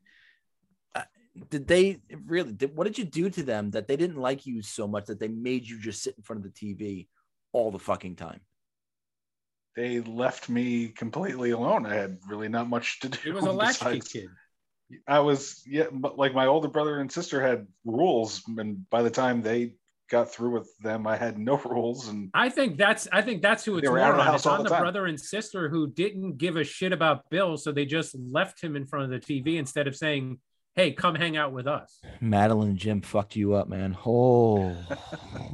[0.96, 1.04] uh,
[1.52, 2.54] did they really?
[2.54, 5.20] Did, what did you do to them that they didn't like you so much that
[5.20, 7.10] they made you just sit in front of the TV
[7.54, 8.40] all the fucking time?
[9.76, 11.86] They left me completely alone.
[11.86, 13.20] I had really not much to do.
[13.30, 14.30] It was a latchkey kid.
[15.08, 19.10] I was yeah, but like my older brother and sister had rules, and by the
[19.10, 19.76] time they
[20.10, 22.10] got through with them, I had no rules.
[22.10, 24.26] And I think that's I think that's who it's They were more out on.
[24.26, 27.30] house It's all on the the brother and sister who didn't give a shit about
[27.30, 30.40] Bill, so they just left him in front of the TV instead of saying,
[30.76, 32.00] hey, come hang out with us.
[32.20, 33.98] Madeline and Jim fucked you up, man.
[34.06, 34.76] Oh,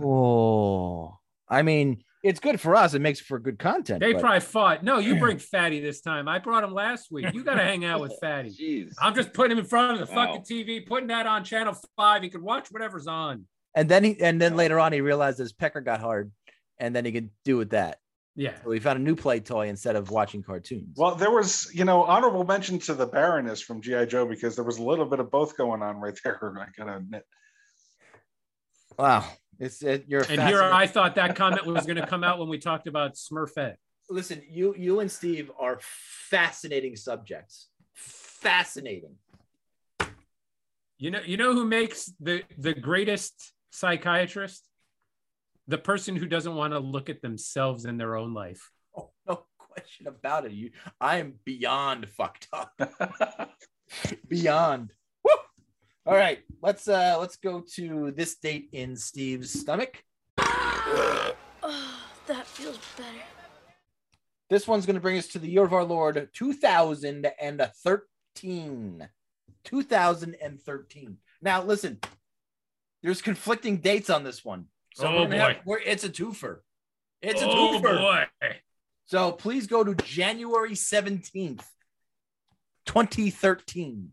[0.02, 1.18] oh.
[1.50, 2.94] I mean, it's good for us.
[2.94, 4.00] It makes for good content.
[4.02, 4.84] They but- probably fought.
[4.84, 6.28] No, you bring Fatty this time.
[6.28, 7.26] I brought him last week.
[7.34, 8.50] You got to hang out with Fatty.
[8.50, 8.94] Jeez.
[9.02, 10.26] I'm just putting him in front of the Wow.
[10.28, 12.24] fucking TV, putting that on channel five.
[12.24, 13.46] He could watch whatever's on.
[13.76, 16.32] and then he and then later on he realized his pecker got hard,
[16.80, 17.98] and then he could do with that.
[18.36, 18.54] Yeah.
[18.64, 20.96] So he found a new play toy instead of watching cartoons.
[20.96, 24.64] Well, there was, you know, honorable mention to the Baroness from GI Joe because there
[24.64, 26.40] was a little bit of both going on right there.
[26.62, 27.24] I gotta admit.
[28.98, 29.26] wow,
[29.60, 30.22] it's it, you're.
[30.30, 33.16] And here I thought that comment was going to come out when we talked about
[33.16, 33.76] Smurfette.
[34.10, 34.42] listen.
[34.50, 37.70] You you and Steve are fascinating subjects.
[37.94, 39.16] Fascinating.
[41.00, 44.68] You know, you know who makes the the greatest psychiatrist?
[45.68, 48.72] The person who doesn't want to look at themselves in their own life.
[48.96, 50.54] Oh, no question about it.
[50.54, 50.72] You,
[51.02, 52.72] I am beyond fucked up.
[54.28, 54.94] beyond.
[56.08, 56.14] Woo!
[56.14, 60.02] All right, let's uh let's go to this date in Steve's stomach.
[60.40, 61.34] Oh,
[62.28, 63.10] that feels better.
[64.50, 69.08] This one's going to bring us to the year of our Lord 2013.
[69.66, 71.18] 2013.
[71.42, 72.00] Now, listen,
[73.04, 74.68] there's conflicting dates on this one.
[74.94, 75.62] So Oh, we're gonna have- boy.
[75.66, 76.60] we're, it's a twofer.
[77.22, 77.98] It's a oh twofer.
[77.98, 78.26] boy!
[79.08, 81.66] So please go to January 17th,
[82.86, 84.12] 2013.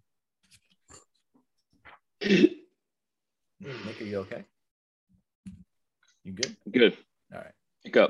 [2.23, 4.45] Mm, Nick, are you okay?
[6.23, 6.57] You good?
[6.71, 6.97] Good.
[7.33, 7.93] All right.
[7.93, 8.09] Go.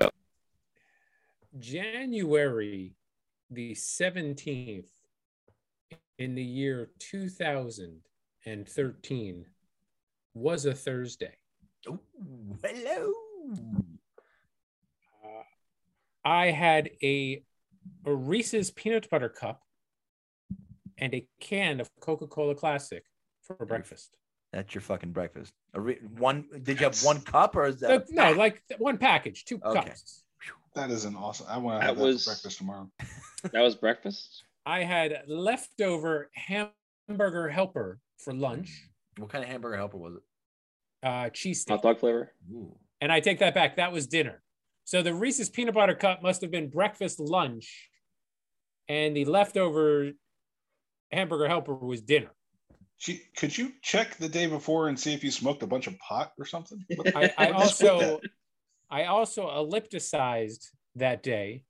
[1.59, 2.95] January
[3.51, 4.91] the seventeenth
[6.19, 8.01] in the year two thousand
[8.47, 9.47] and thirteen
[10.35, 11.37] was a Thursday.
[11.89, 12.01] Ooh,
[12.63, 13.13] hello.
[15.25, 15.43] Uh,
[16.25, 17.45] I had a,
[18.07, 19.63] a Reese's peanut butter cup
[20.99, 23.05] and a can of Coca Cola Classic
[23.47, 24.17] for breakfast.
[24.53, 25.53] That's your fucking breakfast.
[25.75, 26.45] A re- one?
[26.63, 28.11] Did you have one cup or is that?
[28.11, 29.81] No, like one package, two Okay.
[29.89, 30.23] cups.
[30.75, 31.47] That is an awesome.
[31.49, 32.91] I want to That have that was- breakfast tomorrow.
[33.53, 34.45] That was breakfast.
[34.65, 38.89] I had leftover hamburger helper for lunch,
[39.19, 40.23] What kind of hamburger helper was it?
[41.07, 41.75] uh, cheese steak.
[41.75, 42.33] Hot dog flavor.
[42.51, 42.75] Ooh.
[43.03, 43.77] And I take that back.
[43.77, 44.43] That was dinner.
[44.85, 47.91] So the Reese's peanut butter cup must have been breakfast, lunch,
[48.89, 50.13] and the leftover
[51.13, 52.31] hamburger helper was dinner.
[53.05, 55.99] Gee, Could you check the day before and see if you smoked a bunch of
[55.99, 56.83] pot or something?
[57.15, 58.19] I, I also?
[58.91, 61.65] I also ellipticized that day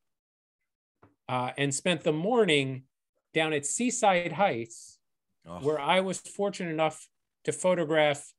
[1.28, 2.84] uh, and spent the morning
[3.32, 4.98] down at Seaside Heights,
[5.46, 5.58] Oh.
[5.58, 7.06] where I was fortunate enough
[7.44, 8.32] to photograph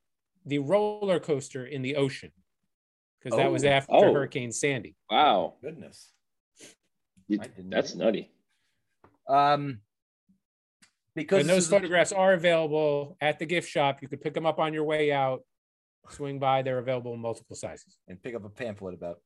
[0.45, 2.31] the roller coaster in the ocean
[3.19, 3.69] because that was Oh.
[3.69, 4.13] after Oh.
[4.13, 4.95] Hurricane Sandy.
[5.11, 5.55] Wow.
[5.61, 6.11] Goodness.
[7.27, 7.39] You-
[7.69, 8.05] that's know.
[8.05, 8.31] nutty.
[9.27, 9.81] Um,
[11.15, 14.01] because And those is a- photographs are available at the gift shop.
[14.01, 15.41] You could pick them up on your way out.
[16.09, 17.97] Swing by; they're available in multiple sizes.
[18.07, 19.17] and pick up a pamphlet about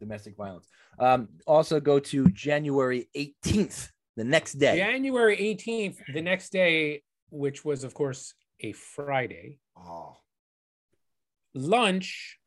[0.00, 0.66] domestic violence.
[0.98, 4.76] Um, also go to January 18th, the next day.
[4.76, 10.16] January 18th, the next day, which was of course a Friday, Oh,
[11.54, 12.38] lunch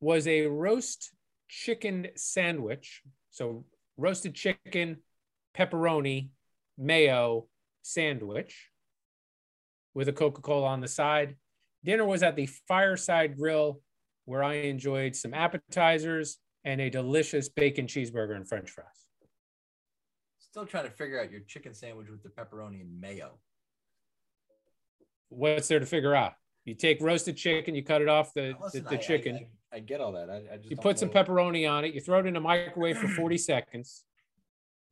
[0.00, 1.12] was a roast
[1.48, 3.02] chicken sandwich.
[3.30, 3.64] So
[3.96, 4.98] roasted chicken,
[5.56, 6.30] pepperoni,
[6.82, 7.46] mayo
[7.82, 8.68] sandwich
[9.94, 11.36] with a Coca-Cola on the side.
[11.84, 13.80] Dinner was at the Fireside Grill
[14.24, 18.86] where I enjoyed some appetizers and a delicious bacon cheeseburger and french fries.
[20.38, 23.38] still trying to figure out your chicken sandwich with the pepperoni and mayo.
[25.28, 26.34] What's there to figure out?
[26.64, 29.36] You take roasted chicken, you cut it off the, Listen, the, the I- I- chicken.
[29.72, 30.28] I, I get all that.
[30.30, 31.94] I, I just You put some pepperoni on it.
[31.94, 34.04] You throw it in a microwave for 40 seconds.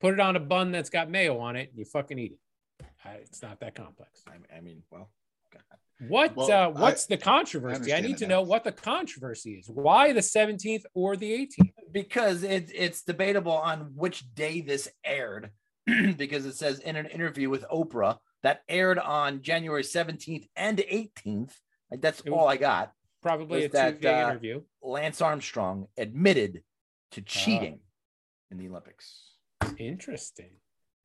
[0.01, 1.71] Put it on a bun that's got mayo on it.
[1.71, 2.87] And you fucking eat it.
[3.05, 4.23] Uh, It's not that complex.
[4.27, 5.11] I, I mean, well,
[6.09, 6.35] What?
[6.37, 7.73] Well, uh, what's I- the controversy?
[7.75, 8.37] I, understand need to now.
[8.37, 9.69] know what the controversy is.
[9.69, 11.73] Why the 17th or the 18th?
[11.93, 15.51] because it, it's debatable on which day this aired
[16.17, 21.53] because it says in an interview with Oprah that aired on January 17th and 18th.
[21.91, 22.93] Like that's all I got.
[23.23, 24.63] Probably a that, uh, interview.
[24.83, 26.63] Lance Armstrong admitted
[27.11, 27.81] to cheating
[28.51, 29.30] in the Olympics.
[29.79, 30.51] Interesting.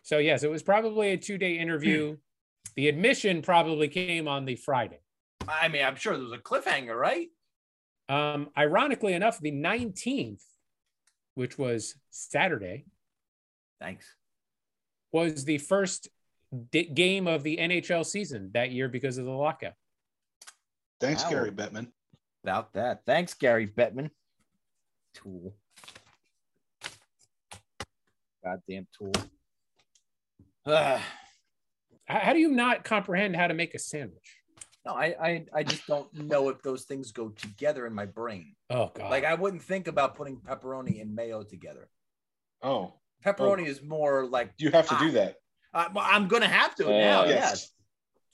[0.03, 2.18] So yes, it was probably a two-day interview.
[2.76, 4.99] the admission probably came on the Friday.
[5.48, 7.27] I mean, I'm sure there was a cliffhanger, right?
[8.10, 10.41] Um, ironically enough, the 19th,
[11.36, 12.86] which was Saturday,
[13.80, 14.06] Thanks.
[15.11, 16.10] was the first
[16.72, 19.73] di- game of the NHL season that year because of the lockout.
[20.99, 21.30] Thanks, Wow.
[21.32, 21.88] Gary Bettman.
[22.44, 23.02] About that.
[23.06, 24.10] Thanks, Gary Bettman.
[25.14, 25.56] Tool.
[28.46, 29.12] Goddamn tool.
[30.66, 31.04] Ah.
[32.08, 34.38] How how do you not comprehend how to make a sandwich?
[34.86, 38.54] No, I, I I just don't know if those things go together in my brain.
[38.70, 39.10] Oh God!
[39.10, 41.90] Like I wouldn't think about putting pepperoni and mayo together.
[42.62, 42.94] Oh,
[43.26, 45.38] Pepperoni is more like you have to do that.
[45.74, 47.24] I, well, I'm gonna have to Uh, now.
[47.26, 47.30] yes.
[47.30, 47.72] Yes.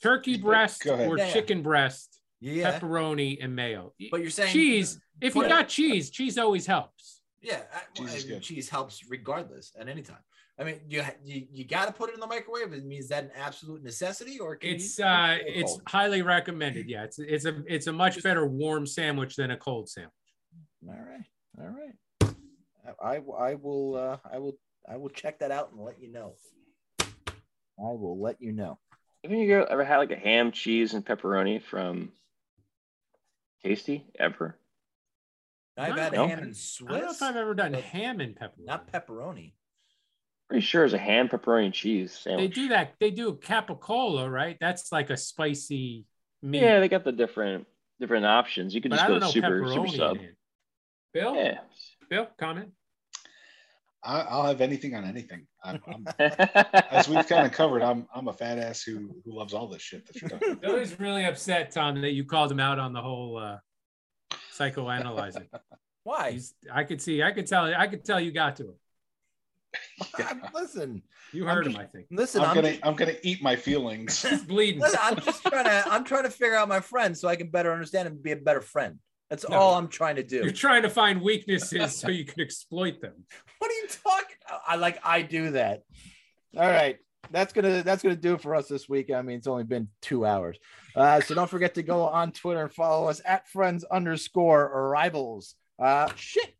[0.02, 1.32] turkey breast or Yeah, yeah.
[1.32, 2.78] chicken breast, Yeah.
[2.78, 3.94] pepperoni and mayo.
[4.10, 5.00] But you're saying cheese.
[5.22, 7.21] If you got cheese, cheese always helps.
[7.42, 7.62] Yeah,
[7.94, 8.42] Cheese I- good.
[8.42, 10.18] cheese helps regardless at any time.
[10.58, 12.72] I mean, you you, you got to put it in the microwave.
[12.72, 15.82] I mean, is that an absolute necessity, or can It's you, uh, it's cold?
[15.88, 16.88] highly recommended.
[16.88, 20.12] Yeah, it's it's a it's a much better warm sandwich than a cold sandwich.
[20.86, 21.24] all right,
[21.58, 22.34] all right.
[23.02, 24.56] I, I I will uh, I will
[24.88, 26.34] I will check that out and let you know.
[27.00, 27.04] I
[27.78, 28.78] will let you know.
[29.24, 32.12] Have you ever had like a ham, cheese, and pepperoni from
[33.64, 34.56] Tasty ever?
[35.76, 36.28] I've had No.
[36.28, 36.90] ham and Swiss.
[36.90, 38.64] I don't know if I've ever done ham and pepperoni.
[38.66, 39.52] not pepperoni.
[40.48, 42.94] Pretty sure it's a ham, pepperoni, and cheese They do that.
[43.00, 44.58] They do capicola, right?
[44.60, 46.04] That's like a spicy
[46.42, 46.60] meat.
[46.60, 47.66] Yeah, they got the different
[48.00, 48.74] different options.
[48.74, 50.18] You could but just go to know super super sub.
[51.14, 51.58] Bill, Yeah.
[52.10, 52.72] Bill, comment.
[54.04, 55.46] I, I'll have anything on anything.
[55.62, 56.06] I'm, I'm,
[56.90, 59.80] as we've kind of covered, I'm I'm a fat ass who who loves all this
[59.80, 60.60] shit that you're talking about.
[60.62, 63.58] Billy's really upset, Tom, that you called him out on the whole uh,
[64.70, 65.46] psychoanalyzing.
[66.04, 66.32] Why?
[66.32, 68.74] He's, I could see, I could tell, I could tell you got to him.
[70.18, 71.02] I'm- listen,
[71.32, 72.06] You I'm heard just- him, I think.
[72.10, 72.42] listen.
[72.42, 74.22] I'm I'm, gonna I'm gonna eat my feelings.
[74.28, 74.80] He's bleeding.
[74.80, 77.48] listen, I'm just trying to I'm trying to figure out my friend so I can
[77.48, 78.98] better understand and be a better friend.
[79.30, 79.56] That's No.
[79.56, 80.42] all I'm trying to do.
[80.42, 83.24] You're trying to find weaknesses so you can exploit them.
[83.60, 84.36] What are you talking?
[84.46, 84.60] About?
[84.66, 85.84] I like I do that.
[86.54, 86.98] All right.
[87.30, 89.10] That's gonna that's gonna do it for us this week.
[89.10, 90.58] I mean, it's only been two hours.
[90.94, 95.54] Uh, so don't forget to go on Twitter and follow us at friends underscore rivals.
[95.78, 96.54] Uh shit.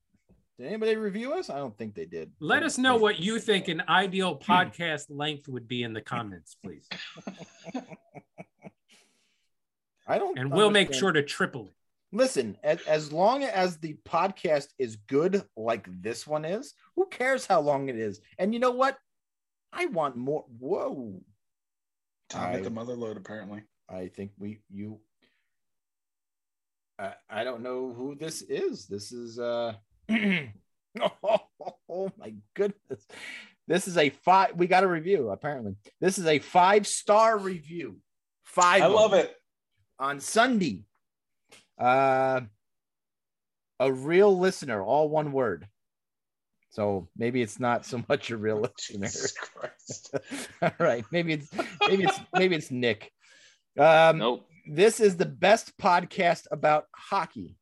[0.59, 1.51] Did anybody review us?
[1.51, 2.31] I don't think they did.
[2.41, 6.57] Let us know what you think an ideal podcast length would be in the comments,
[6.63, 6.89] please.
[10.07, 11.75] I don't And we'll make sure to triple it.
[12.17, 17.47] listen as, as long as the podcast is good like this one is who cares
[17.47, 18.99] how long it is and you know what
[19.73, 21.21] i want more whoa
[22.29, 23.63] Tom I- hit the mother lode apparently.
[23.93, 24.99] I think we you
[26.99, 29.75] I, I don't know who this is this is uh
[31.23, 33.07] oh, my goodness
[33.67, 37.97] this is a five we got a review apparently this is a five star review
[38.45, 39.35] five I love it.
[39.99, 40.83] on Sunday.
[41.79, 42.43] Uh,
[43.81, 45.67] a real listener, all one word.
[46.71, 48.61] So maybe it's not so much a real
[48.91, 49.11] listener.
[50.63, 51.51] All right, maybe it's
[51.87, 53.11] maybe it's maybe it's Nick.
[53.79, 54.47] Um, Nope.
[54.67, 57.57] this is the best podcast about hockey.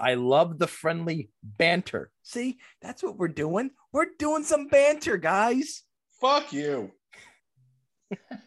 [0.00, 2.10] I love the friendly banter.
[2.22, 3.70] See, that's what we're doing.
[3.92, 5.82] We're doing some banter, guys.
[6.20, 6.92] Fuck you.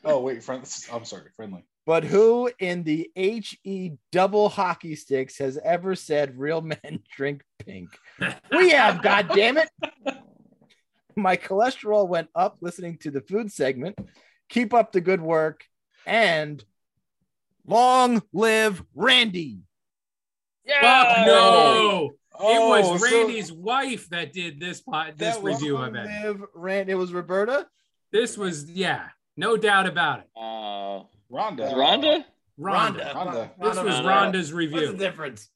[0.04, 0.64] Oh wait, friend.
[0.92, 1.64] I'm sorry, friendly.
[1.86, 7.90] But who in the HE double hockey sticks has ever said real men drink pink?
[8.52, 9.70] We have, God damn it.
[11.16, 14.00] My cholesterol went up listening to the food segment.
[14.50, 15.64] Keep up the good work
[16.06, 16.64] and
[17.66, 19.60] long live Randy.
[20.68, 22.10] Fuck no.
[22.12, 26.06] it Oh, was so- Randy's wife that did this pod, this That review Long of
[26.06, 26.08] it.
[26.26, 26.92] live Randy.
[26.94, 27.68] It was Roberta.
[28.12, 30.28] This was yeah, no doubt about it.
[30.36, 31.74] Uh, Rhonda.
[31.74, 32.26] Rhonda?
[32.60, 33.14] Rhonda.
[33.14, 33.50] Rhonda.
[33.60, 34.04] This was Rhonda.
[34.04, 34.94] Rhonda's What's the review.
[34.98, 35.50] difference?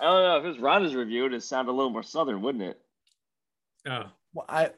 [0.00, 1.26] I don't know if it was Rhonda's review.
[1.26, 2.80] It'd sound a little more southern, wouldn't it?
[3.86, 4.04] Oh.
[4.34, 4.70] Well, I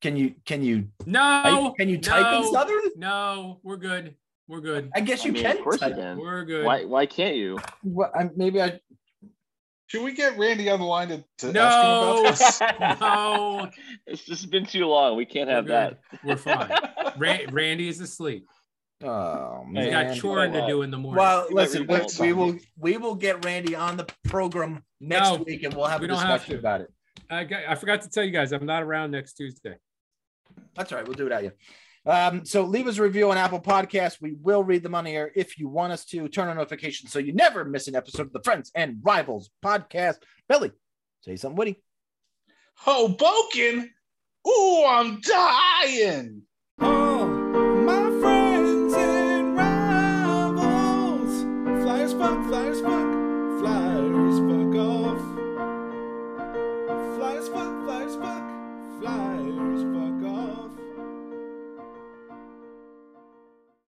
[0.00, 1.74] can you can you No.
[1.76, 2.80] can you type no, in Southern?
[2.96, 4.16] No, we're good.
[4.48, 4.90] We're good.
[4.94, 5.56] I guess I you mean, can.
[5.58, 6.18] of course you can.
[6.18, 6.64] We're good.
[6.64, 6.84] Why?
[6.84, 7.58] Why can't you?
[7.82, 8.78] Well, I, maybe I
[9.88, 11.62] Should we get Randy on the line to, to No.
[12.26, 13.00] ask him about this?
[13.00, 13.70] No,
[14.06, 15.16] It's just been too long.
[15.16, 15.98] We can't have We're that.
[16.24, 16.70] we're fine.
[17.18, 18.46] Ra- Randy is asleep.
[19.04, 20.08] Oh He's man.
[20.08, 21.18] got chores to do in the morning.
[21.18, 25.64] Well, listen, we, we will we will get Randy on the program next No, week,
[25.64, 26.58] and we'll have we a don't have discussion to.
[26.60, 26.92] about it.
[27.28, 29.74] I, got, I forgot to tell you guys, I'm not around next Tuesday.
[30.76, 31.06] That's all right.
[31.06, 31.52] We'll do it at you.
[32.06, 34.20] Um, so leave us a review on Apple Podcasts.
[34.20, 36.28] We will read them on air if you want us to.
[36.28, 40.18] Turn on notifications so you never miss an episode of the Friends and Rivals podcast.
[40.48, 40.70] Billy,
[41.22, 41.82] say something witty.
[42.74, 43.90] Hoboken.
[44.46, 46.42] Ooh, I'm dying.
[46.78, 47.15] Oh,